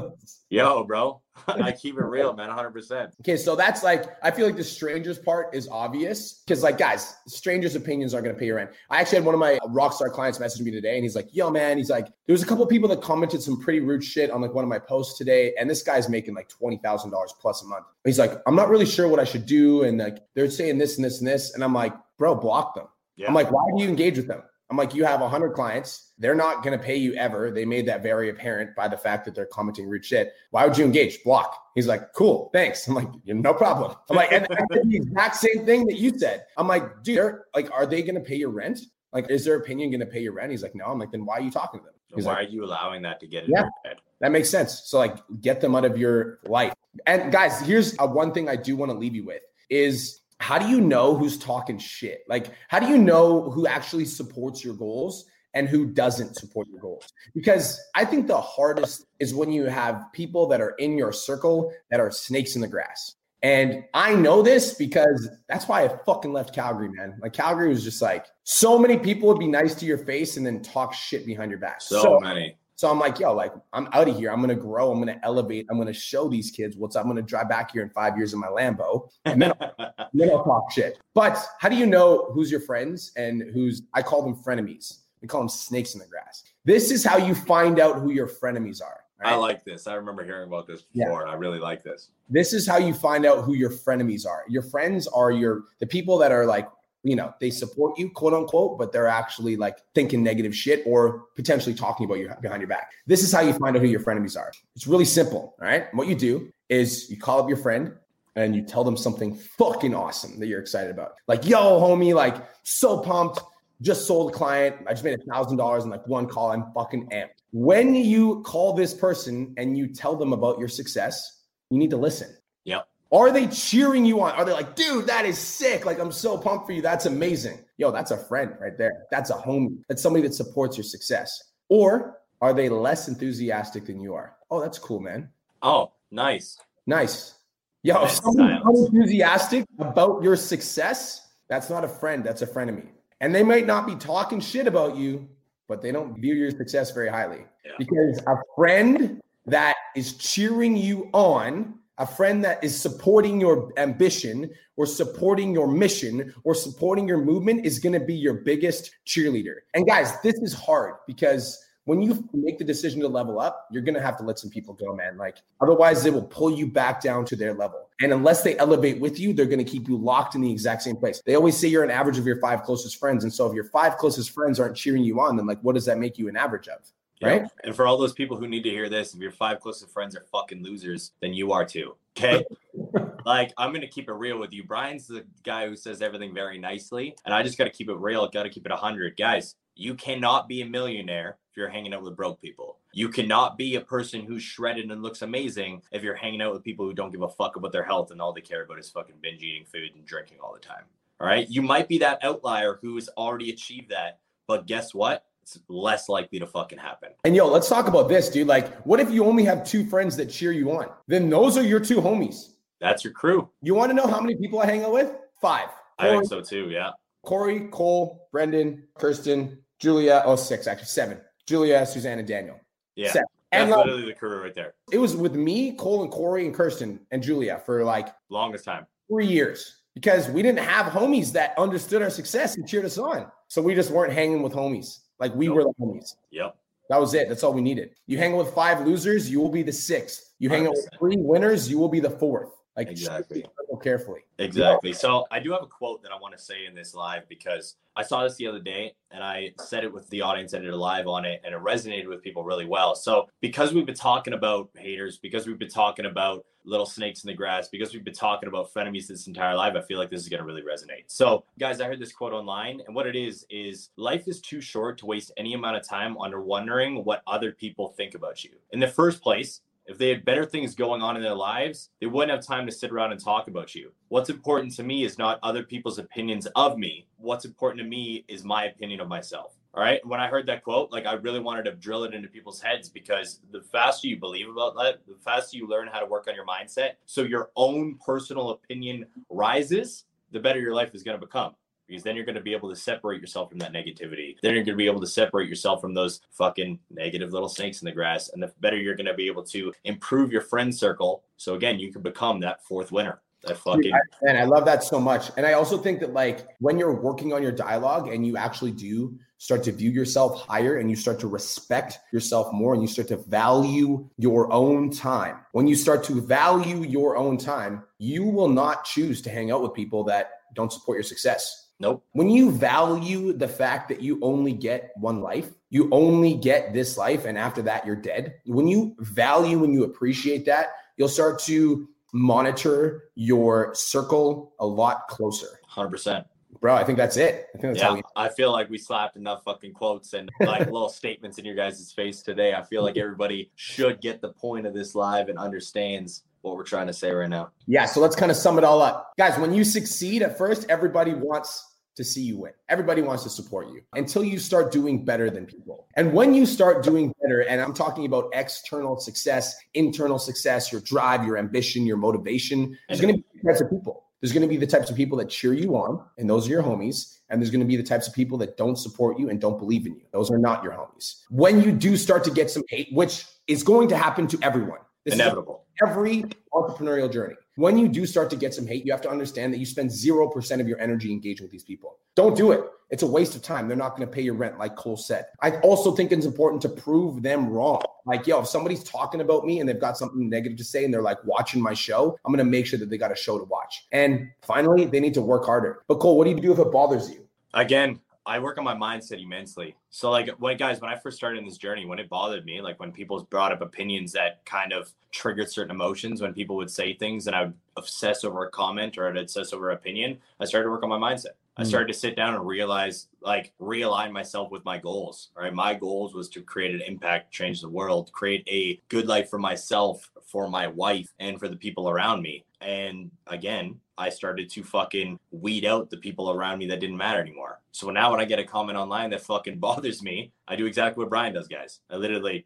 Yo, 0.50 0.84
bro, 0.84 1.20
I 1.48 1.72
keep 1.72 1.96
it 1.96 2.04
real, 2.04 2.34
man, 2.34 2.48
100%. 2.48 3.12
Okay, 3.20 3.36
so 3.36 3.54
that's 3.54 3.82
like, 3.82 4.06
I 4.22 4.30
feel 4.30 4.46
like 4.46 4.56
the 4.56 4.64
strangers 4.64 5.18
part 5.18 5.54
is 5.54 5.68
obvious 5.68 6.42
because, 6.46 6.62
like, 6.62 6.78
guys, 6.78 7.16
strangers' 7.26 7.74
opinions 7.74 8.14
aren't 8.14 8.24
going 8.24 8.34
to 8.34 8.38
pay 8.38 8.46
your 8.46 8.56
rent. 8.56 8.70
I 8.90 9.00
actually 9.00 9.18
had 9.18 9.24
one 9.24 9.34
of 9.34 9.40
my 9.40 9.54
uh, 9.56 9.68
rockstar 9.68 10.10
clients 10.12 10.40
message 10.40 10.62
me 10.62 10.70
today, 10.70 10.94
and 10.94 11.04
he's 11.04 11.14
like, 11.14 11.28
"Yo, 11.32 11.50
man," 11.50 11.78
he's 11.78 11.90
like, 11.90 12.06
"There 12.26 12.34
was 12.34 12.42
a 12.42 12.46
couple 12.46 12.66
people 12.66 12.88
that 12.88 13.02
commented 13.02 13.42
some 13.42 13.60
pretty 13.60 13.80
rude 13.80 14.02
shit 14.02 14.30
on 14.30 14.40
like 14.40 14.54
one 14.54 14.64
of 14.64 14.68
my 14.68 14.78
posts 14.78 15.18
today, 15.18 15.54
and 15.58 15.68
this 15.68 15.82
guy's 15.82 16.08
making 16.08 16.34
like 16.34 16.48
twenty 16.48 16.78
thousand 16.78 17.10
dollars 17.10 17.34
plus 17.40 17.62
a 17.62 17.66
month." 17.66 17.86
He's 18.04 18.18
like, 18.18 18.32
"I'm 18.46 18.56
not 18.56 18.68
really 18.68 18.86
sure 18.86 19.08
what 19.08 19.20
I 19.20 19.24
should 19.24 19.46
do," 19.46 19.82
and 19.84 19.98
like 19.98 20.18
they're 20.34 20.50
saying 20.50 20.78
this 20.78 20.96
and 20.96 21.04
this 21.04 21.18
and 21.18 21.28
this, 21.28 21.54
and 21.54 21.62
I'm 21.62 21.74
like, 21.74 21.94
"Bro, 22.18 22.36
block 22.36 22.74
them." 22.74 22.86
Yeah. 23.16 23.28
I'm 23.28 23.34
like, 23.34 23.50
"Why 23.50 23.64
do 23.76 23.82
you 23.82 23.88
engage 23.88 24.16
with 24.16 24.26
them?" 24.28 24.42
I'm 24.70 24.76
like, 24.76 24.94
you 24.94 25.04
have 25.04 25.20
100 25.20 25.50
clients. 25.50 26.12
They're 26.18 26.34
not 26.34 26.62
going 26.62 26.78
to 26.78 26.84
pay 26.84 26.96
you 26.96 27.14
ever. 27.14 27.50
They 27.50 27.64
made 27.64 27.86
that 27.86 28.02
very 28.02 28.28
apparent 28.28 28.76
by 28.76 28.86
the 28.86 28.98
fact 28.98 29.24
that 29.24 29.34
they're 29.34 29.46
commenting 29.46 29.88
rude 29.88 30.04
shit. 30.04 30.34
Why 30.50 30.66
would 30.66 30.76
you 30.76 30.84
engage? 30.84 31.22
Block. 31.24 31.58
He's 31.74 31.86
like, 31.86 32.12
cool, 32.12 32.50
thanks. 32.52 32.86
I'm 32.86 32.94
like, 32.94 33.08
no 33.24 33.54
problem. 33.54 33.94
I'm 34.10 34.16
like, 34.16 34.32
and 34.32 34.46
the 34.46 34.96
exact 34.96 35.36
same 35.36 35.64
thing 35.64 35.86
that 35.86 35.96
you 35.96 36.18
said. 36.18 36.44
I'm 36.56 36.68
like, 36.68 37.02
dude, 37.02 37.36
like, 37.54 37.70
are 37.72 37.86
they 37.86 38.02
going 38.02 38.16
to 38.16 38.20
pay 38.20 38.36
your 38.36 38.50
rent? 38.50 38.80
Like, 39.12 39.30
is 39.30 39.44
their 39.44 39.56
opinion 39.56 39.90
going 39.90 40.00
to 40.00 40.06
pay 40.06 40.20
your 40.20 40.34
rent? 40.34 40.50
He's 40.50 40.62
like, 40.62 40.74
no. 40.74 40.84
I'm 40.84 40.98
like, 40.98 41.12
then 41.12 41.24
why 41.24 41.38
are 41.38 41.40
you 41.40 41.50
talking 41.50 41.80
to 41.80 41.86
them? 41.86 41.94
Why 42.24 42.32
like, 42.32 42.48
are 42.48 42.50
you 42.50 42.64
allowing 42.64 43.02
that 43.02 43.20
to 43.20 43.26
get 43.26 43.44
in 43.44 43.50
yeah, 43.50 43.60
your 43.60 43.70
head? 43.84 43.96
That 44.20 44.32
makes 44.32 44.50
sense. 44.50 44.82
So, 44.84 44.98
like, 44.98 45.16
get 45.40 45.60
them 45.60 45.74
out 45.74 45.84
of 45.84 45.96
your 45.96 46.40
life. 46.44 46.74
And 47.06 47.32
guys, 47.32 47.60
here's 47.60 47.94
a 47.98 48.06
one 48.06 48.32
thing 48.32 48.48
I 48.48 48.56
do 48.56 48.76
want 48.76 48.90
to 48.90 48.98
leave 48.98 49.14
you 49.14 49.24
with 49.24 49.42
is 49.70 50.20
how 50.40 50.58
do 50.58 50.68
you 50.68 50.80
know 50.80 51.16
who's 51.16 51.38
talking 51.38 51.78
shit? 51.78 52.20
Like, 52.28 52.52
how 52.68 52.78
do 52.78 52.86
you 52.86 52.98
know 52.98 53.50
who 53.50 53.66
actually 53.66 54.04
supports 54.04 54.64
your 54.64 54.74
goals 54.74 55.26
and 55.54 55.68
who 55.68 55.86
doesn't 55.86 56.36
support 56.36 56.68
your 56.70 56.80
goals. 56.80 57.12
Because 57.34 57.80
I 57.94 58.04
think 58.04 58.26
the 58.26 58.40
hardest 58.40 59.06
is 59.18 59.34
when 59.34 59.50
you 59.50 59.64
have 59.64 60.04
people 60.12 60.46
that 60.48 60.60
are 60.60 60.74
in 60.78 60.96
your 60.96 61.12
circle 61.12 61.72
that 61.90 62.00
are 62.00 62.10
snakes 62.10 62.54
in 62.54 62.60
the 62.60 62.68
grass. 62.68 63.16
And 63.42 63.84
I 63.94 64.14
know 64.14 64.42
this 64.42 64.74
because 64.74 65.28
that's 65.48 65.68
why 65.68 65.84
I 65.84 65.88
fucking 66.06 66.32
left 66.32 66.54
Calgary, 66.54 66.88
man. 66.88 67.18
Like 67.20 67.32
Calgary 67.32 67.68
was 67.68 67.84
just 67.84 68.02
like 68.02 68.26
so 68.42 68.78
many 68.78 68.98
people 68.98 69.28
would 69.28 69.38
be 69.38 69.46
nice 69.46 69.74
to 69.76 69.86
your 69.86 69.98
face 69.98 70.36
and 70.36 70.44
then 70.44 70.60
talk 70.60 70.92
shit 70.92 71.24
behind 71.24 71.50
your 71.50 71.60
back. 71.60 71.80
So, 71.80 72.02
so 72.02 72.20
many. 72.20 72.56
So 72.78 72.88
I'm 72.88 73.00
like, 73.00 73.18
yo, 73.18 73.34
like 73.34 73.52
I'm 73.72 73.88
out 73.92 74.08
of 74.08 74.16
here. 74.16 74.30
I'm 74.30 74.40
gonna 74.40 74.54
grow. 74.54 74.92
I'm 74.92 75.00
gonna 75.00 75.18
elevate. 75.24 75.66
I'm 75.68 75.78
gonna 75.78 75.92
show 75.92 76.28
these 76.28 76.52
kids 76.52 76.76
what's. 76.76 76.94
I'm 76.94 77.08
gonna 77.08 77.22
drive 77.22 77.48
back 77.48 77.72
here 77.72 77.82
in 77.82 77.90
five 77.90 78.16
years 78.16 78.34
in 78.34 78.38
my 78.38 78.46
Lambo, 78.46 79.08
and 79.24 79.42
then, 79.42 79.52
then 80.14 80.30
I'll 80.30 80.44
talk 80.44 80.70
shit. 80.70 81.00
But 81.12 81.44
how 81.58 81.68
do 81.68 81.74
you 81.74 81.86
know 81.86 82.30
who's 82.32 82.52
your 82.52 82.60
friends 82.60 83.10
and 83.16 83.42
who's? 83.52 83.82
I 83.94 84.02
call 84.02 84.22
them 84.22 84.36
frenemies. 84.36 84.98
We 85.20 85.26
call 85.26 85.40
them 85.40 85.48
snakes 85.48 85.94
in 85.94 85.98
the 85.98 86.06
grass. 86.06 86.44
This 86.64 86.92
is 86.92 87.04
how 87.04 87.16
you 87.16 87.34
find 87.34 87.80
out 87.80 87.98
who 87.98 88.12
your 88.12 88.28
frenemies 88.28 88.80
are. 88.80 89.00
Right? 89.18 89.32
I 89.32 89.34
like 89.34 89.64
this. 89.64 89.88
I 89.88 89.94
remember 89.94 90.24
hearing 90.24 90.46
about 90.46 90.68
this 90.68 90.82
before. 90.82 91.24
Yeah. 91.26 91.32
I 91.32 91.34
really 91.34 91.58
like 91.58 91.82
this. 91.82 92.10
This 92.30 92.52
is 92.52 92.64
how 92.64 92.76
you 92.78 92.94
find 92.94 93.26
out 93.26 93.42
who 93.42 93.54
your 93.54 93.70
frenemies 93.70 94.24
are. 94.24 94.44
Your 94.48 94.62
friends 94.62 95.08
are 95.08 95.32
your 95.32 95.64
the 95.80 95.86
people 95.88 96.16
that 96.18 96.30
are 96.30 96.46
like, 96.46 96.68
you 97.08 97.16
know, 97.16 97.32
they 97.40 97.50
support 97.50 97.98
you, 97.98 98.10
quote 98.10 98.34
unquote, 98.34 98.78
but 98.78 98.92
they're 98.92 99.08
actually 99.08 99.56
like 99.56 99.78
thinking 99.94 100.22
negative 100.22 100.54
shit 100.54 100.82
or 100.86 101.24
potentially 101.36 101.74
talking 101.74 102.04
about 102.04 102.18
you 102.18 102.30
behind 102.42 102.60
your 102.60 102.68
back. 102.68 102.92
This 103.06 103.22
is 103.22 103.32
how 103.32 103.40
you 103.40 103.54
find 103.54 103.74
out 103.76 103.82
who 103.82 103.88
your 103.88 104.00
frenemies 104.00 104.36
are. 104.36 104.52
It's 104.76 104.86
really 104.86 105.06
simple. 105.06 105.54
All 105.60 105.66
right. 105.66 105.92
What 105.94 106.06
you 106.06 106.14
do 106.14 106.52
is 106.68 107.10
you 107.10 107.16
call 107.16 107.40
up 107.40 107.48
your 107.48 107.56
friend 107.56 107.94
and 108.36 108.54
you 108.54 108.62
tell 108.62 108.84
them 108.84 108.96
something 108.96 109.34
fucking 109.34 109.94
awesome 109.94 110.38
that 110.38 110.48
you're 110.48 110.60
excited 110.60 110.90
about. 110.90 111.12
Like, 111.26 111.46
yo, 111.46 111.80
homie, 111.80 112.14
like 112.14 112.36
so 112.62 112.98
pumped 112.98 113.40
just 113.80 114.06
sold 114.06 114.32
a 114.32 114.34
client. 114.34 114.76
I 114.86 114.92
just 114.92 115.04
made 115.04 115.18
a 115.18 115.22
thousand 115.32 115.56
dollars 115.56 115.84
in 115.84 115.90
like 115.90 116.06
one 116.06 116.26
call. 116.26 116.50
I'm 116.50 116.72
fucking 116.72 117.08
amped. 117.10 117.42
When 117.52 117.94
you 117.94 118.42
call 118.42 118.72
this 118.72 118.92
person 118.92 119.54
and 119.56 119.78
you 119.78 119.86
tell 119.86 120.16
them 120.16 120.32
about 120.32 120.58
your 120.58 120.68
success, 120.68 121.44
you 121.70 121.78
need 121.78 121.90
to 121.90 121.96
listen. 121.96 122.36
Yep. 122.64 122.88
Are 123.10 123.32
they 123.32 123.46
cheering 123.46 124.04
you 124.04 124.20
on? 124.20 124.32
Are 124.32 124.44
they 124.44 124.52
like, 124.52 124.76
dude, 124.76 125.06
that 125.06 125.24
is 125.24 125.38
sick? 125.38 125.86
Like, 125.86 125.98
I'm 125.98 126.12
so 126.12 126.36
pumped 126.36 126.66
for 126.66 126.72
you. 126.72 126.82
That's 126.82 127.06
amazing. 127.06 127.58
Yo, 127.78 127.90
that's 127.90 128.10
a 128.10 128.18
friend 128.18 128.52
right 128.60 128.76
there. 128.76 129.06
That's 129.10 129.30
a 129.30 129.34
homie. 129.34 129.78
That's 129.88 130.02
somebody 130.02 130.26
that 130.26 130.34
supports 130.34 130.76
your 130.76 130.84
success. 130.84 131.52
Or 131.68 132.20
are 132.40 132.52
they 132.52 132.68
less 132.68 133.08
enthusiastic 133.08 133.86
than 133.86 134.00
you 134.00 134.14
are? 134.14 134.36
Oh, 134.50 134.60
that's 134.60 134.78
cool, 134.78 135.00
man. 135.00 135.30
Oh, 135.62 135.92
nice. 136.10 136.58
Nice. 136.86 137.34
Yo, 137.82 138.06
someone's 138.06 138.88
enthusiastic 138.92 139.64
about 139.78 140.22
your 140.22 140.36
success, 140.36 141.28
that's 141.48 141.70
not 141.70 141.84
a 141.84 141.88
friend. 141.88 142.24
That's 142.24 142.42
a 142.42 142.46
frenemy. 142.46 142.88
And 143.20 143.34
they 143.34 143.42
might 143.42 143.66
not 143.66 143.86
be 143.86 143.94
talking 143.96 144.40
shit 144.40 144.66
about 144.66 144.96
you, 144.96 145.28
but 145.66 145.80
they 145.80 145.92
don't 145.92 146.20
view 146.20 146.34
your 146.34 146.50
success 146.50 146.90
very 146.90 147.08
highly. 147.08 147.44
Yeah. 147.64 147.72
Because 147.78 148.20
a 148.26 148.36
friend 148.54 149.20
that 149.46 149.76
is 149.96 150.14
cheering 150.14 150.76
you 150.76 151.08
on, 151.12 151.77
a 151.98 152.06
friend 152.06 152.44
that 152.44 152.62
is 152.62 152.78
supporting 152.78 153.40
your 153.40 153.72
ambition 153.76 154.50
or 154.76 154.86
supporting 154.86 155.52
your 155.52 155.68
mission 155.68 156.32
or 156.44 156.54
supporting 156.54 157.06
your 157.06 157.18
movement 157.18 157.66
is 157.66 157.78
going 157.78 157.92
to 157.92 158.00
be 158.00 158.14
your 158.14 158.34
biggest 158.34 158.92
cheerleader. 159.06 159.56
And 159.74 159.86
guys, 159.86 160.20
this 160.22 160.34
is 160.36 160.54
hard 160.54 160.94
because 161.06 161.62
when 161.88 162.02
you 162.02 162.28
make 162.34 162.58
the 162.58 162.64
decision 162.64 163.00
to 163.00 163.08
level 163.08 163.40
up, 163.40 163.66
you're 163.70 163.82
going 163.82 163.94
to 163.94 164.00
have 164.00 164.18
to 164.18 164.22
let 164.22 164.38
some 164.38 164.50
people 164.50 164.74
go, 164.74 164.94
man. 164.94 165.16
Like, 165.16 165.38
otherwise, 165.62 166.02
they 166.02 166.10
will 166.10 166.26
pull 166.26 166.50
you 166.50 166.66
back 166.66 167.00
down 167.00 167.24
to 167.24 167.34
their 167.34 167.54
level. 167.54 167.88
And 168.02 168.12
unless 168.12 168.42
they 168.42 168.58
elevate 168.58 169.00
with 169.00 169.18
you, 169.18 169.32
they're 169.32 169.46
going 169.46 169.64
to 169.64 169.64
keep 169.64 169.88
you 169.88 169.96
locked 169.96 170.34
in 170.34 170.42
the 170.42 170.52
exact 170.52 170.82
same 170.82 170.96
place. 170.96 171.22
They 171.24 171.34
always 171.34 171.56
say 171.56 171.66
you're 171.66 171.84
an 171.84 171.90
average 171.90 172.18
of 172.18 172.26
your 172.26 172.40
five 172.40 172.62
closest 172.62 172.98
friends. 172.98 173.24
And 173.24 173.32
so, 173.32 173.46
if 173.46 173.54
your 173.54 173.64
five 173.64 173.96
closest 173.96 174.32
friends 174.32 174.60
aren't 174.60 174.76
cheering 174.76 175.02
you 175.02 175.18
on, 175.18 175.36
then 175.36 175.46
like, 175.46 175.60
what 175.62 175.74
does 175.74 175.86
that 175.86 175.98
make 175.98 176.18
you 176.18 176.28
an 176.28 176.36
average 176.36 176.68
of? 176.68 176.78
Right. 177.22 177.42
And 177.64 177.74
for 177.74 177.86
all 177.86 177.98
those 177.98 178.12
people 178.12 178.36
who 178.36 178.46
need 178.46 178.62
to 178.62 178.70
hear 178.70 178.88
this, 178.88 179.14
if 179.14 179.20
your 179.20 179.32
five 179.32 179.60
closest 179.60 179.92
friends 179.92 180.16
are 180.16 180.24
fucking 180.30 180.62
losers, 180.62 181.12
then 181.20 181.34
you 181.34 181.52
are 181.52 181.64
too. 181.64 181.96
Okay. 182.16 182.44
like, 183.26 183.52
I'm 183.58 183.70
going 183.70 183.80
to 183.80 183.88
keep 183.88 184.08
it 184.08 184.12
real 184.12 184.38
with 184.38 184.52
you. 184.52 184.64
Brian's 184.64 185.06
the 185.08 185.24
guy 185.42 185.68
who 185.68 185.76
says 185.76 186.00
everything 186.00 186.32
very 186.32 186.58
nicely. 186.58 187.16
And 187.24 187.34
I 187.34 187.42
just 187.42 187.58
got 187.58 187.64
to 187.64 187.70
keep 187.70 187.88
it 187.88 187.96
real. 187.96 188.28
Got 188.28 188.44
to 188.44 188.50
keep 188.50 188.66
it 188.66 188.70
100. 188.70 189.16
Guys, 189.16 189.56
you 189.74 189.94
cannot 189.94 190.48
be 190.48 190.62
a 190.62 190.66
millionaire 190.66 191.38
if 191.50 191.56
you're 191.56 191.68
hanging 191.68 191.94
out 191.94 192.02
with 192.02 192.16
broke 192.16 192.40
people. 192.40 192.78
You 192.92 193.08
cannot 193.08 193.58
be 193.58 193.76
a 193.76 193.80
person 193.80 194.22
who's 194.22 194.42
shredded 194.42 194.90
and 194.90 195.02
looks 195.02 195.22
amazing 195.22 195.82
if 195.92 196.02
you're 196.02 196.16
hanging 196.16 196.42
out 196.42 196.52
with 196.52 196.64
people 196.64 196.84
who 196.84 196.94
don't 196.94 197.12
give 197.12 197.22
a 197.22 197.28
fuck 197.28 197.56
about 197.56 197.72
their 197.72 197.84
health 197.84 198.10
and 198.10 198.20
all 198.20 198.32
they 198.32 198.40
care 198.40 198.64
about 198.64 198.78
is 198.78 198.90
fucking 198.90 199.16
binge 199.20 199.42
eating 199.42 199.64
food 199.64 199.90
and 199.94 200.04
drinking 200.04 200.38
all 200.42 200.52
the 200.52 200.58
time. 200.58 200.84
All 201.20 201.26
right. 201.26 201.48
You 201.48 201.62
might 201.62 201.88
be 201.88 201.98
that 201.98 202.18
outlier 202.22 202.78
who 202.80 202.94
has 202.94 203.08
already 203.16 203.50
achieved 203.50 203.90
that. 203.90 204.20
But 204.46 204.66
guess 204.66 204.94
what? 204.94 205.26
It's 205.54 205.64
less 205.68 206.08
likely 206.08 206.38
to 206.38 206.46
fucking 206.46 206.78
happen. 206.78 207.10
And 207.24 207.34
yo, 207.34 207.46
let's 207.46 207.68
talk 207.68 207.88
about 207.88 208.08
this, 208.08 208.28
dude. 208.28 208.46
Like, 208.46 208.74
what 208.82 209.00
if 209.00 209.10
you 209.10 209.24
only 209.24 209.44
have 209.44 209.64
two 209.64 209.86
friends 209.86 210.14
that 210.16 210.26
cheer 210.26 210.52
you 210.52 210.70
on? 210.72 210.88
Then 211.06 211.30
those 211.30 211.56
are 211.56 211.62
your 211.62 211.80
two 211.80 212.02
homies. 212.02 212.52
That's 212.80 213.02
your 213.02 213.14
crew. 213.14 213.48
You 213.62 213.74
want 213.74 213.90
to 213.90 213.94
know 213.94 214.06
how 214.06 214.20
many 214.20 214.36
people 214.36 214.60
I 214.60 214.66
hang 214.66 214.84
out 214.84 214.92
with? 214.92 215.16
Five. 215.40 215.68
Corey, 215.98 216.10
I 216.10 216.14
think 216.16 216.28
so 216.28 216.42
too. 216.42 216.68
Yeah. 216.70 216.90
Corey, 217.24 217.68
Cole, 217.68 218.28
Brendan, 218.30 218.84
Kirsten, 218.98 219.58
Julia, 219.78 220.22
oh, 220.26 220.36
six, 220.36 220.66
actually, 220.66 220.86
seven. 220.86 221.18
Julia, 221.46 221.86
Suzanne, 221.86 222.18
and 222.18 222.28
Daniel. 222.28 222.60
Yeah. 222.94 223.12
Seven. 223.12 223.26
And 223.52 223.72
That's 223.72 223.78
literally 223.78 224.04
the 224.04 224.12
crew 224.12 224.42
right 224.42 224.54
there. 224.54 224.74
It 224.92 224.98
was 224.98 225.16
with 225.16 225.34
me, 225.34 225.72
Cole, 225.72 226.02
and 226.02 226.12
Corey, 226.12 226.44
and 226.44 226.54
Kirsten, 226.54 227.00
and 227.10 227.22
Julia 227.22 227.62
for 227.64 227.84
like 227.84 228.08
longest 228.28 228.66
time. 228.66 228.86
Three 229.10 229.26
years. 229.26 229.76
Because 229.94 230.28
we 230.28 230.42
didn't 230.42 230.64
have 230.64 230.92
homies 230.92 231.32
that 231.32 231.54
understood 231.58 232.02
our 232.02 232.10
success 232.10 232.56
and 232.56 232.68
cheered 232.68 232.84
us 232.84 232.98
on. 232.98 233.26
So 233.48 233.62
we 233.62 233.74
just 233.74 233.90
weren't 233.90 234.12
hanging 234.12 234.42
with 234.42 234.52
homies. 234.52 235.00
Like 235.18 235.34
we 235.34 235.46
nope. 235.46 235.56
were 235.56 235.64
the 235.64 235.72
homies. 235.80 236.14
Yep. 236.30 236.56
That 236.88 237.00
was 237.00 237.14
it. 237.14 237.28
That's 237.28 237.42
all 237.42 237.52
we 237.52 237.60
needed. 237.60 237.90
You 238.06 238.16
hang 238.18 238.32
out 238.32 238.38
with 238.38 238.54
five 238.54 238.86
losers, 238.86 239.30
you 239.30 239.40
will 239.40 239.50
be 239.50 239.62
the 239.62 239.72
sixth. 239.72 240.32
You 240.38 240.48
hang 240.48 240.64
100%. 240.64 240.66
out 240.68 240.72
with 240.72 240.88
three 240.98 241.16
winners, 241.18 241.70
you 241.70 241.78
will 241.78 241.88
be 241.88 242.00
the 242.00 242.10
fourth. 242.10 242.50
Like 242.78 242.90
exactly. 242.90 243.44
Carefully. 243.82 244.20
Exactly. 244.38 244.92
So 244.92 245.26
I 245.30 245.40
do 245.40 245.52
have 245.52 245.62
a 245.62 245.66
quote 245.66 246.02
that 246.02 246.12
I 246.12 246.18
want 246.18 246.36
to 246.36 246.42
say 246.42 246.66
in 246.66 246.74
this 246.74 246.94
live 246.94 247.28
because 247.28 247.76
I 247.96 248.02
saw 248.02 248.22
this 248.22 248.36
the 248.36 248.46
other 248.46 248.60
day 248.60 248.94
and 249.10 249.22
I 249.22 249.52
said 249.58 249.84
it 249.84 249.92
with 249.92 250.08
the 250.10 250.20
audience 250.20 250.52
and 250.52 250.64
did 250.64 250.72
a 250.72 250.76
live 250.76 251.06
on 251.08 251.24
it 251.24 251.40
and 251.44 251.54
it 251.54 251.60
resonated 251.60 252.06
with 252.06 252.22
people 252.22 252.44
really 252.44 252.66
well. 252.66 252.94
So 252.94 253.28
because 253.40 253.72
we've 253.72 253.86
been 253.86 253.94
talking 253.94 254.34
about 254.34 254.70
haters, 254.76 255.18
because 255.18 255.46
we've 255.46 255.58
been 255.58 255.68
talking 255.68 256.06
about 256.06 256.44
little 256.64 256.86
snakes 256.86 257.24
in 257.24 257.28
the 257.28 257.34
grass, 257.34 257.68
because 257.68 257.92
we've 257.92 258.04
been 258.04 258.14
talking 258.14 258.48
about 258.48 258.72
frenemies 258.72 259.06
this 259.06 259.26
entire 259.26 259.56
live, 259.56 259.74
I 259.76 259.82
feel 259.82 259.98
like 259.98 260.10
this 260.10 260.20
is 260.20 260.28
going 260.28 260.40
to 260.40 260.46
really 260.46 260.62
resonate. 260.62 261.04
So 261.06 261.44
guys, 261.58 261.80
I 261.80 261.86
heard 261.86 262.00
this 262.00 262.12
quote 262.12 262.32
online 262.32 262.80
and 262.86 262.94
what 262.94 263.06
it 263.06 263.16
is 263.16 263.44
is 263.50 263.90
life 263.96 264.28
is 264.28 264.40
too 264.40 264.60
short 264.60 264.98
to 264.98 265.06
waste 265.06 265.32
any 265.36 265.54
amount 265.54 265.76
of 265.76 265.86
time 265.86 266.16
under 266.18 266.40
wondering 266.40 267.04
what 267.04 267.22
other 267.26 267.52
people 267.52 267.88
think 267.96 268.14
about 268.14 268.44
you. 268.44 268.50
In 268.72 268.80
the 268.80 268.88
first 268.88 269.20
place, 269.20 269.60
if 269.88 269.96
they 269.96 270.10
had 270.10 270.24
better 270.24 270.44
things 270.44 270.74
going 270.74 271.00
on 271.00 271.16
in 271.16 271.22
their 271.22 271.34
lives, 271.34 271.88
they 271.98 272.06
wouldn't 272.06 272.30
have 272.30 272.46
time 272.46 272.66
to 272.66 272.72
sit 272.72 272.92
around 272.92 273.10
and 273.10 273.20
talk 273.20 273.48
about 273.48 273.74
you. 273.74 273.90
What's 274.08 274.28
important 274.28 274.74
to 274.76 274.82
me 274.82 275.02
is 275.02 275.16
not 275.16 275.40
other 275.42 275.62
people's 275.62 275.98
opinions 275.98 276.46
of 276.54 276.76
me. 276.76 277.08
What's 277.16 277.46
important 277.46 277.82
to 277.82 277.88
me 277.88 278.24
is 278.28 278.44
my 278.44 278.66
opinion 278.66 279.00
of 279.00 279.08
myself. 279.08 279.54
All 279.72 279.82
right. 279.82 280.04
When 280.06 280.20
I 280.20 280.28
heard 280.28 280.46
that 280.46 280.62
quote, 280.62 280.92
like 280.92 281.06
I 281.06 281.14
really 281.14 281.40
wanted 281.40 281.64
to 281.64 281.72
drill 281.72 282.04
it 282.04 282.12
into 282.12 282.28
people's 282.28 282.60
heads 282.60 282.90
because 282.90 283.40
the 283.50 283.62
faster 283.62 284.08
you 284.08 284.18
believe 284.18 284.48
about 284.50 284.74
that, 284.76 285.06
the 285.06 285.16
faster 285.24 285.56
you 285.56 285.66
learn 285.66 285.88
how 285.90 286.00
to 286.00 286.06
work 286.06 286.26
on 286.28 286.34
your 286.34 286.46
mindset. 286.46 286.92
So 287.06 287.22
your 287.22 287.50
own 287.56 287.98
personal 288.04 288.50
opinion 288.50 289.06
rises, 289.30 290.04
the 290.32 290.40
better 290.40 290.60
your 290.60 290.74
life 290.74 290.94
is 290.94 291.02
going 291.02 291.18
to 291.18 291.26
become 291.26 291.54
because 291.88 292.02
then 292.02 292.14
you're 292.14 292.24
going 292.24 292.34
to 292.34 292.42
be 292.42 292.52
able 292.52 292.68
to 292.68 292.76
separate 292.76 293.20
yourself 293.20 293.48
from 293.48 293.58
that 293.60 293.72
negativity. 293.72 294.36
Then 294.42 294.54
you're 294.54 294.64
going 294.64 294.74
to 294.74 294.76
be 294.76 294.86
able 294.86 295.00
to 295.00 295.06
separate 295.06 295.48
yourself 295.48 295.80
from 295.80 295.94
those 295.94 296.20
fucking 296.30 296.78
negative 296.90 297.32
little 297.32 297.48
snakes 297.48 297.80
in 297.80 297.86
the 297.86 297.92
grass. 297.92 298.28
And 298.28 298.42
the 298.42 298.52
better 298.60 298.76
you're 298.76 298.94
going 298.94 299.06
to 299.06 299.14
be 299.14 299.26
able 299.26 299.44
to 299.44 299.72
improve 299.84 300.30
your 300.30 300.42
friend 300.42 300.74
circle. 300.74 301.24
So 301.38 301.54
again, 301.54 301.78
you 301.78 301.90
can 301.90 302.02
become 302.02 302.40
that 302.40 302.62
fourth 302.64 302.92
winner. 302.92 303.20
That 303.44 303.56
fucking 303.56 303.92
and 304.22 304.36
I 304.36 304.44
love 304.44 304.64
that 304.64 304.82
so 304.82 304.98
much. 304.98 305.30
And 305.36 305.46
I 305.46 305.52
also 305.52 305.78
think 305.78 306.00
that 306.00 306.12
like 306.12 306.48
when 306.58 306.76
you're 306.76 307.00
working 307.00 307.32
on 307.32 307.40
your 307.40 307.52
dialogue 307.52 308.08
and 308.08 308.26
you 308.26 308.36
actually 308.36 308.72
do 308.72 309.16
start 309.38 309.62
to 309.62 309.70
view 309.70 309.92
yourself 309.92 310.44
higher 310.48 310.78
and 310.78 310.90
you 310.90 310.96
start 310.96 311.20
to 311.20 311.28
respect 311.28 312.00
yourself 312.12 312.52
more 312.52 312.74
and 312.74 312.82
you 312.82 312.88
start 312.88 313.06
to 313.08 313.16
value 313.16 314.08
your 314.16 314.52
own 314.52 314.90
time. 314.90 315.36
When 315.52 315.68
you 315.68 315.76
start 315.76 316.02
to 316.04 316.20
value 316.20 316.82
your 316.82 317.16
own 317.16 317.38
time, 317.38 317.84
you 317.98 318.24
will 318.24 318.48
not 318.48 318.84
choose 318.84 319.22
to 319.22 319.30
hang 319.30 319.52
out 319.52 319.62
with 319.62 319.72
people 319.72 320.02
that 320.04 320.32
don't 320.54 320.72
support 320.72 320.96
your 320.96 321.04
success 321.04 321.67
Nope. 321.80 322.04
When 322.12 322.28
you 322.28 322.50
value 322.50 323.32
the 323.32 323.48
fact 323.48 323.88
that 323.88 324.00
you 324.02 324.18
only 324.22 324.52
get 324.52 324.90
one 324.96 325.20
life, 325.20 325.48
you 325.70 325.88
only 325.92 326.34
get 326.34 326.72
this 326.72 326.96
life, 326.98 327.24
and 327.24 327.38
after 327.38 327.62
that, 327.62 327.86
you're 327.86 327.94
dead. 327.96 328.34
When 328.46 328.66
you 328.66 328.96
value 328.98 329.62
and 329.64 329.72
you 329.72 329.84
appreciate 329.84 330.44
that, 330.46 330.68
you'll 330.96 331.08
start 331.08 331.38
to 331.40 331.88
monitor 332.12 333.04
your 333.14 333.74
circle 333.74 334.54
a 334.58 334.66
lot 334.66 335.08
closer. 335.08 335.60
100%. 335.72 336.24
Bro, 336.60 336.74
I 336.74 336.82
think 336.82 336.98
that's 336.98 337.16
it. 337.16 337.46
I 337.54 337.58
think 337.58 337.74
that's 337.74 337.78
yeah, 337.78 337.94
we- 337.94 338.02
I 338.16 338.28
feel 338.30 338.50
like 338.50 338.68
we 338.70 338.78
slapped 338.78 339.16
enough 339.16 339.44
fucking 339.44 339.74
quotes 339.74 340.14
and 340.14 340.28
like 340.40 340.60
little 340.70 340.88
statements 340.88 341.38
in 341.38 341.44
your 341.44 341.54
guys' 341.54 341.92
face 341.92 342.22
today. 342.22 342.54
I 342.54 342.64
feel 342.64 342.82
like 342.82 342.96
everybody 342.96 343.52
should 343.54 344.00
get 344.00 344.20
the 344.20 344.30
point 344.32 344.66
of 344.66 344.74
this 344.74 344.94
live 344.94 345.28
and 345.28 345.38
understands 345.38 346.24
what 346.40 346.56
we're 346.56 346.64
trying 346.64 346.86
to 346.86 346.92
say 346.92 347.12
right 347.12 347.28
now. 347.28 347.50
Yeah, 347.66 347.84
so 347.84 348.00
let's 348.00 348.16
kind 348.16 348.30
of 348.30 348.36
sum 348.36 348.58
it 348.58 348.64
all 348.64 348.80
up. 348.80 349.12
Guys, 349.18 349.38
when 349.38 349.52
you 349.52 349.62
succeed 349.62 350.22
at 350.22 350.38
first, 350.38 350.66
everybody 350.68 351.12
wants 351.14 351.67
to 351.98 352.04
see 352.04 352.22
you 352.22 352.38
win. 352.38 352.52
Everybody 352.68 353.02
wants 353.02 353.24
to 353.24 353.28
support 353.28 353.66
you 353.68 353.82
until 353.94 354.22
you 354.22 354.38
start 354.38 354.70
doing 354.70 355.04
better 355.04 355.30
than 355.30 355.46
people. 355.46 355.88
And 355.94 356.12
when 356.12 356.32
you 356.32 356.46
start 356.46 356.84
doing 356.84 357.12
better, 357.20 357.40
and 357.40 357.60
I'm 357.60 357.74
talking 357.74 358.06
about 358.06 358.30
external 358.32 359.00
success, 359.00 359.56
internal 359.74 360.16
success, 360.16 360.70
your 360.70 360.80
drive, 360.80 361.26
your 361.26 361.36
ambition, 361.36 361.84
your 361.84 361.96
motivation, 361.96 362.78
there's 362.88 363.00
going 363.00 363.16
to 363.16 363.20
be 363.20 363.42
types 363.44 363.60
of 363.60 363.68
people. 363.68 364.04
There's 364.20 364.32
going 364.32 364.42
to 364.42 364.48
be 364.48 364.56
the 364.56 364.66
types 364.66 364.90
of 364.90 364.96
people 364.96 365.18
that 365.18 365.28
cheer 365.28 365.52
you 365.52 365.74
on, 365.74 366.00
and 366.18 366.30
those 366.30 366.46
are 366.46 366.50
your 366.50 366.62
homies. 366.62 367.18
And 367.30 367.42
there's 367.42 367.50
going 367.50 367.60
to 367.60 367.66
be 367.66 367.76
the 367.76 367.82
types 367.82 368.06
of 368.06 368.14
people 368.14 368.38
that 368.38 368.56
don't 368.56 368.76
support 368.76 369.18
you 369.18 369.28
and 369.28 369.40
don't 369.40 369.58
believe 369.58 369.84
in 369.84 369.94
you. 369.96 370.02
Those 370.12 370.30
are 370.30 370.38
not 370.38 370.62
your 370.62 370.72
homies. 370.72 371.22
When 371.30 371.60
you 371.60 371.72
do 371.72 371.96
start 371.96 372.22
to 372.24 372.30
get 372.30 372.48
some 372.48 372.62
hate, 372.68 372.88
which 372.92 373.26
is 373.48 373.64
going 373.64 373.88
to 373.88 373.96
happen 373.96 374.28
to 374.28 374.38
everyone, 374.40 374.78
this 375.04 375.14
inevitable. 375.14 375.64
every 375.84 376.24
entrepreneurial 376.54 377.12
journey 377.12 377.34
when 377.58 377.76
you 377.76 377.88
do 377.88 378.06
start 378.06 378.30
to 378.30 378.36
get 378.36 378.54
some 378.54 378.68
hate, 378.68 378.86
you 378.86 378.92
have 378.92 379.00
to 379.00 379.10
understand 379.10 379.52
that 379.52 379.58
you 379.58 379.66
spend 379.66 379.90
0% 379.90 380.60
of 380.60 380.68
your 380.68 380.80
energy 380.80 381.10
engaging 381.10 381.42
with 381.42 381.50
these 381.50 381.64
people. 381.64 381.96
Don't 382.14 382.36
do 382.36 382.52
it. 382.52 382.62
It's 382.90 383.02
a 383.02 383.06
waste 383.06 383.34
of 383.34 383.42
time. 383.42 383.66
They're 383.66 383.76
not 383.76 383.96
going 383.96 384.08
to 384.08 384.14
pay 384.14 384.22
your 384.22 384.34
rent, 384.34 384.60
like 384.60 384.76
Cole 384.76 384.96
said. 384.96 385.26
I 385.42 385.56
also 385.56 385.90
think 385.90 386.12
it's 386.12 386.24
important 386.24 386.62
to 386.62 386.68
prove 386.68 387.20
them 387.20 387.48
wrong. 387.48 387.82
Like, 388.06 388.28
yo, 388.28 388.38
if 388.38 388.46
somebody's 388.46 388.84
talking 388.84 389.20
about 389.20 389.44
me 389.44 389.58
and 389.58 389.68
they've 389.68 389.80
got 389.80 389.98
something 389.98 390.30
negative 390.30 390.56
to 390.58 390.62
say 390.62 390.84
and 390.84 390.94
they're 390.94 391.02
like 391.02 391.18
watching 391.24 391.60
my 391.60 391.74
show, 391.74 392.16
I'm 392.24 392.32
going 392.32 392.44
to 392.44 392.48
make 392.48 392.64
sure 392.64 392.78
that 392.78 392.90
they 392.90 392.96
got 392.96 393.10
a 393.10 393.16
show 393.16 393.40
to 393.40 393.44
watch. 393.46 393.88
And 393.90 394.30
finally, 394.42 394.84
they 394.84 395.00
need 395.00 395.14
to 395.14 395.22
work 395.22 395.44
harder. 395.44 395.82
But 395.88 395.96
Cole, 395.96 396.16
what 396.16 396.26
do 396.26 396.30
you 396.30 396.40
do 396.40 396.52
if 396.52 396.60
it 396.60 396.70
bothers 396.70 397.10
you? 397.10 397.26
Again, 397.54 397.98
I 398.28 398.38
work 398.38 398.58
on 398.58 398.64
my 398.64 398.74
mindset 398.74 399.22
immensely. 399.22 399.74
So 399.88 400.10
like 400.10 400.28
when 400.38 400.58
guys, 400.58 400.82
when 400.82 400.90
I 400.90 400.98
first 400.98 401.16
started 401.16 401.38
in 401.38 401.46
this 401.46 401.56
journey, 401.56 401.86
when 401.86 401.98
it 401.98 402.10
bothered 402.10 402.44
me, 402.44 402.60
like 402.60 402.78
when 402.78 402.92
people 402.92 403.26
brought 403.30 403.52
up 403.52 403.62
opinions 403.62 404.12
that 404.12 404.44
kind 404.44 404.74
of 404.74 404.92
triggered 405.12 405.50
certain 405.50 405.70
emotions, 405.70 406.20
when 406.20 406.34
people 406.34 406.54
would 406.56 406.70
say 406.70 406.92
things 406.92 407.26
and 407.26 407.34
I 407.34 407.44
would 407.44 407.54
obsess 407.78 408.24
over 408.24 408.44
a 408.44 408.50
comment 408.50 408.98
or 408.98 409.08
I'd 409.08 409.16
obsess 409.16 409.54
over 409.54 409.70
opinion, 409.70 410.18
I 410.40 410.44
started 410.44 410.64
to 410.66 410.70
work 410.70 410.82
on 410.82 410.90
my 410.90 410.98
mindset. 410.98 411.38
I 411.56 411.62
mm. 411.62 411.66
started 411.66 411.88
to 411.88 411.98
sit 411.98 412.14
down 412.14 412.34
and 412.34 412.46
realize, 412.46 413.08
like, 413.20 413.52
realign 413.60 414.12
myself 414.12 414.52
with 414.52 414.64
my 414.64 414.78
goals. 414.78 415.30
Right, 415.34 415.52
my 415.52 415.74
goals 415.74 416.14
was 416.14 416.28
to 416.30 416.42
create 416.42 416.74
an 416.74 416.82
impact, 416.82 417.32
change 417.32 417.60
the 417.62 417.68
world, 417.68 418.12
create 418.12 418.46
a 418.48 418.80
good 418.88 419.08
life 419.08 419.28
for 419.28 419.40
myself, 419.40 420.08
for 420.24 420.48
my 420.48 420.68
wife 420.68 421.12
and 421.18 421.38
for 421.40 421.48
the 421.48 421.56
people 421.56 421.88
around 421.88 422.22
me. 422.22 422.44
And 422.60 423.10
again, 423.26 423.80
I 423.96 424.10
started 424.10 424.50
to 424.50 424.62
fucking 424.62 425.18
weed 425.30 425.64
out 425.64 425.90
the 425.90 425.96
people 425.96 426.30
around 426.30 426.58
me 426.58 426.66
that 426.66 426.80
didn't 426.80 426.96
matter 426.96 427.20
anymore. 427.20 427.60
So 427.72 427.90
now 427.90 428.10
when 428.10 428.20
I 428.20 428.24
get 428.24 428.38
a 428.38 428.44
comment 428.44 428.78
online 428.78 429.10
that 429.10 429.22
fucking 429.22 429.58
bothers 429.60 430.02
me, 430.02 430.32
I 430.46 430.56
do 430.56 430.66
exactly 430.66 431.02
what 431.02 431.10
Brian 431.10 431.34
does, 431.34 431.48
guys. 431.48 431.80
I 431.90 431.96
literally 431.96 432.44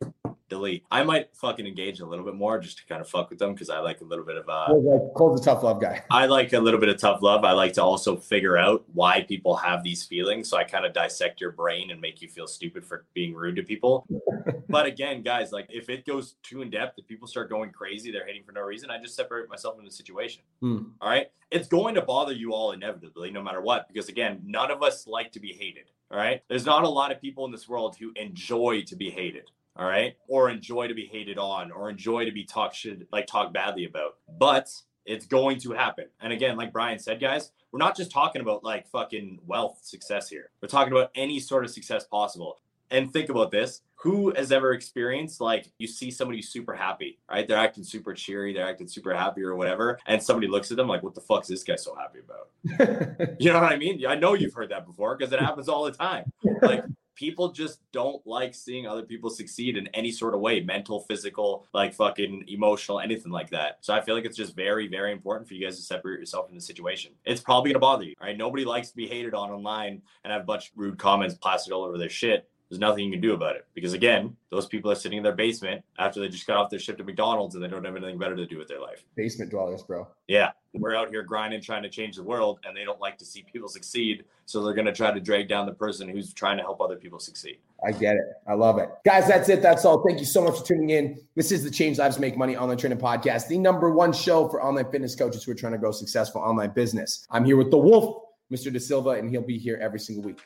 delete. 0.52 0.84
I 0.90 1.02
might 1.02 1.34
fucking 1.34 1.66
engage 1.66 2.00
a 2.00 2.06
little 2.06 2.24
bit 2.24 2.34
more 2.34 2.58
just 2.58 2.76
to 2.78 2.86
kind 2.86 3.00
of 3.00 3.08
fuck 3.08 3.30
with 3.30 3.38
them 3.38 3.54
because 3.54 3.70
I 3.70 3.78
like 3.78 4.02
a 4.02 4.04
little 4.04 4.24
bit 4.24 4.36
of 4.36 4.48
uh 4.48 4.68
Cole's 5.16 5.40
a 5.40 5.44
tough 5.44 5.62
love 5.62 5.80
guy. 5.80 6.04
I 6.10 6.26
like 6.26 6.52
a 6.52 6.60
little 6.60 6.78
bit 6.78 6.90
of 6.90 6.98
tough 6.98 7.22
love. 7.22 7.44
I 7.44 7.52
like 7.52 7.72
to 7.74 7.82
also 7.82 8.16
figure 8.16 8.58
out 8.58 8.84
why 8.92 9.22
people 9.22 9.56
have 9.56 9.82
these 9.82 10.04
feelings. 10.04 10.50
So 10.50 10.58
I 10.58 10.64
kind 10.64 10.84
of 10.84 10.92
dissect 10.92 11.40
your 11.40 11.52
brain 11.52 11.90
and 11.90 12.00
make 12.00 12.20
you 12.20 12.28
feel 12.28 12.46
stupid 12.46 12.84
for 12.84 13.06
being 13.14 13.34
rude 13.34 13.56
to 13.56 13.62
people. 13.62 14.06
but 14.68 14.84
again, 14.84 15.22
guys, 15.22 15.52
like 15.52 15.66
if 15.70 15.88
it 15.88 16.04
goes 16.04 16.36
too 16.42 16.60
in 16.60 16.68
depth, 16.68 16.98
if 16.98 17.06
people 17.06 17.26
start 17.26 17.48
going 17.48 17.70
crazy, 17.70 18.12
they're 18.12 18.26
hating 18.26 18.44
for 18.44 18.52
no 18.52 18.60
reason, 18.60 18.90
I 18.90 19.00
just 19.00 19.16
separate 19.16 19.48
myself 19.48 19.76
from 19.76 19.86
the 19.86 19.90
situation. 19.90 20.42
Hmm. 20.60 20.82
All 21.00 21.08
right. 21.08 21.28
It's 21.50 21.68
going 21.68 21.94
to 21.94 22.02
bother 22.02 22.32
you 22.32 22.52
all 22.52 22.72
inevitably, 22.72 23.30
no 23.30 23.42
matter 23.42 23.60
what, 23.60 23.88
because 23.88 24.08
again, 24.08 24.40
none 24.44 24.70
of 24.70 24.82
us 24.82 25.06
like 25.06 25.32
to 25.32 25.40
be 25.40 25.52
hated. 25.52 25.90
All 26.10 26.18
right. 26.18 26.42
There's 26.48 26.66
not 26.66 26.84
a 26.84 26.88
lot 26.88 27.10
of 27.10 27.20
people 27.22 27.46
in 27.46 27.52
this 27.52 27.68
world 27.68 27.96
who 27.96 28.12
enjoy 28.16 28.82
to 28.82 28.96
be 28.96 29.08
hated 29.08 29.50
all 29.76 29.86
right, 29.86 30.16
or 30.28 30.50
enjoy 30.50 30.88
to 30.88 30.94
be 30.94 31.06
hated 31.06 31.38
on, 31.38 31.70
or 31.70 31.88
enjoy 31.88 32.24
to 32.24 32.32
be 32.32 32.44
talked 32.44 32.76
shit, 32.76 33.06
like 33.12 33.26
talk 33.26 33.52
badly 33.52 33.84
about. 33.84 34.16
But 34.38 34.70
it's 35.04 35.26
going 35.26 35.58
to 35.60 35.72
happen. 35.72 36.06
And 36.20 36.32
again, 36.32 36.56
like 36.56 36.72
Brian 36.72 36.98
said, 36.98 37.20
guys, 37.20 37.50
we're 37.72 37.78
not 37.78 37.96
just 37.96 38.10
talking 38.10 38.42
about 38.42 38.62
like 38.62 38.86
fucking 38.88 39.40
wealth 39.46 39.80
success 39.82 40.28
here. 40.28 40.50
We're 40.60 40.68
talking 40.68 40.92
about 40.92 41.10
any 41.14 41.40
sort 41.40 41.64
of 41.64 41.70
success 41.70 42.04
possible. 42.04 42.58
And 42.90 43.10
think 43.12 43.30
about 43.30 43.50
this. 43.50 43.80
Who 43.96 44.34
has 44.34 44.52
ever 44.52 44.72
experienced 44.72 45.40
like 45.40 45.70
you 45.78 45.86
see 45.86 46.10
somebody 46.10 46.42
super 46.42 46.74
happy, 46.74 47.20
right? 47.30 47.46
They're 47.46 47.56
acting 47.56 47.84
super 47.84 48.12
cheery, 48.14 48.52
they're 48.52 48.68
acting 48.68 48.88
super 48.88 49.14
happy 49.14 49.42
or 49.42 49.54
whatever, 49.54 49.98
and 50.06 50.20
somebody 50.20 50.48
looks 50.48 50.72
at 50.72 50.76
them 50.76 50.88
like, 50.88 51.04
"What 51.04 51.14
the 51.14 51.20
fuck 51.20 51.42
is 51.42 51.48
this 51.48 51.62
guy 51.62 51.76
so 51.76 51.94
happy 51.94 52.18
about?" 52.18 53.36
you 53.40 53.52
know 53.52 53.60
what 53.60 53.72
I 53.72 53.76
mean? 53.76 54.04
I 54.04 54.16
know 54.16 54.34
you've 54.34 54.54
heard 54.54 54.70
that 54.70 54.86
before 54.86 55.16
because 55.16 55.32
it 55.32 55.38
happens 55.38 55.68
all 55.68 55.84
the 55.84 55.92
time. 55.92 56.32
Like 56.60 56.84
people 57.14 57.52
just 57.52 57.80
don't 57.92 58.24
like 58.26 58.54
seeing 58.54 58.86
other 58.86 59.02
people 59.02 59.30
succeed 59.30 59.76
in 59.76 59.86
any 59.88 60.10
sort 60.10 60.34
of 60.34 60.40
way 60.40 60.60
mental 60.60 61.00
physical 61.00 61.66
like 61.72 61.94
fucking 61.94 62.44
emotional 62.48 63.00
anything 63.00 63.32
like 63.32 63.50
that. 63.50 63.78
So 63.80 63.94
i 63.94 64.00
feel 64.00 64.14
like 64.14 64.24
it's 64.24 64.36
just 64.36 64.56
very 64.56 64.88
very 64.88 65.12
important 65.12 65.48
for 65.48 65.54
you 65.54 65.64
guys 65.64 65.76
to 65.76 65.82
separate 65.82 66.20
yourself 66.20 66.46
from 66.46 66.56
the 66.56 66.62
situation. 66.62 67.12
It's 67.24 67.40
probably 67.40 67.72
gonna 67.72 67.80
bother 67.80 68.04
you 68.04 68.14
right? 68.20 68.36
Nobody 68.36 68.64
likes 68.64 68.90
to 68.90 68.96
be 68.96 69.06
hated 69.06 69.34
on 69.34 69.50
online 69.50 70.02
and 70.24 70.32
have 70.32 70.42
a 70.42 70.46
bunch 70.46 70.70
of 70.70 70.72
rude 70.76 70.98
comments 70.98 71.34
plastered 71.34 71.72
all 71.72 71.84
over 71.84 71.98
their 71.98 72.08
shit 72.08 72.48
there's 72.72 72.80
nothing 72.80 73.04
you 73.04 73.10
can 73.10 73.20
do 73.20 73.34
about 73.34 73.54
it. 73.54 73.66
Because 73.74 73.92
again 73.92 74.34
those 74.48 74.64
people 74.66 74.90
are 74.90 74.94
sitting 74.94 75.18
in 75.18 75.22
their 75.22 75.34
basement 75.34 75.84
after 75.98 76.20
they 76.20 76.28
just 76.28 76.46
got 76.46 76.56
off 76.56 76.70
their 76.70 76.78
shift 76.78 77.00
at 77.00 77.06
mcdonald's 77.06 77.54
and 77.54 77.62
they 77.62 77.68
don't 77.68 77.84
have 77.84 77.94
anything 77.94 78.18
better 78.18 78.34
to 78.34 78.46
do 78.46 78.56
with 78.56 78.66
their 78.66 78.80
life. 78.80 79.04
Basement 79.14 79.50
dwellers 79.50 79.82
bro. 79.82 80.08
Yeah. 80.26 80.52
We're 80.72 80.96
out 80.96 81.10
here 81.10 81.22
grinding 81.22 81.60
trying 81.60 81.82
to 81.82 81.90
change 81.90 82.16
the 82.16 82.22
world 82.22 82.60
and 82.64 82.74
they 82.74 82.84
don't 82.84 82.98
like 82.98 83.18
to 83.18 83.26
see 83.26 83.44
people 83.52 83.68
succeed 83.68 84.24
so 84.46 84.64
they're 84.64 84.72
going 84.72 84.86
to 84.86 84.92
try 84.92 85.12
to 85.12 85.20
drag 85.20 85.48
down 85.48 85.66
the 85.66 85.74
person 85.74 86.08
who's 86.08 86.32
trying 86.32 86.56
to 86.56 86.62
help 86.62 86.80
other 86.80 86.96
people 86.96 87.18
succeed. 87.18 87.58
I 87.86 87.92
get 87.92 88.14
it. 88.14 88.24
I 88.48 88.54
love 88.54 88.78
it. 88.78 88.88
Guys 89.04 89.28
that's 89.28 89.50
it. 89.50 89.60
That's 89.60 89.84
all. 89.84 90.02
Thank 90.02 90.18
you 90.18 90.24
so 90.24 90.42
much 90.42 90.60
for 90.60 90.64
tuning 90.64 90.90
in. 90.90 91.20
This 91.34 91.52
is 91.52 91.62
the 91.62 91.70
change 91.70 91.98
lives 91.98 92.18
make 92.18 92.38
money 92.38 92.56
online 92.56 92.78
training 92.78 93.00
podcast 93.00 93.48
the 93.48 93.58
number 93.58 93.90
one 93.90 94.14
show 94.14 94.48
for 94.48 94.64
online 94.64 94.90
fitness 94.90 95.14
coaches 95.14 95.44
who 95.44 95.52
are 95.52 95.56
trying 95.56 95.72
to 95.72 95.78
grow 95.78 95.92
successful 95.92 96.40
online 96.40 96.70
business. 96.70 97.26
I'm 97.30 97.44
here 97.44 97.58
with 97.58 97.70
the 97.70 97.76
wolf 97.76 98.22
mr 98.50 98.72
de 98.72 98.80
silva 98.80 99.10
and 99.10 99.30
he'll 99.30 99.42
be 99.42 99.58
here 99.58 99.78
every 99.82 100.00
single 100.00 100.24
week. 100.24 100.40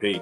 Peace. 0.00 0.20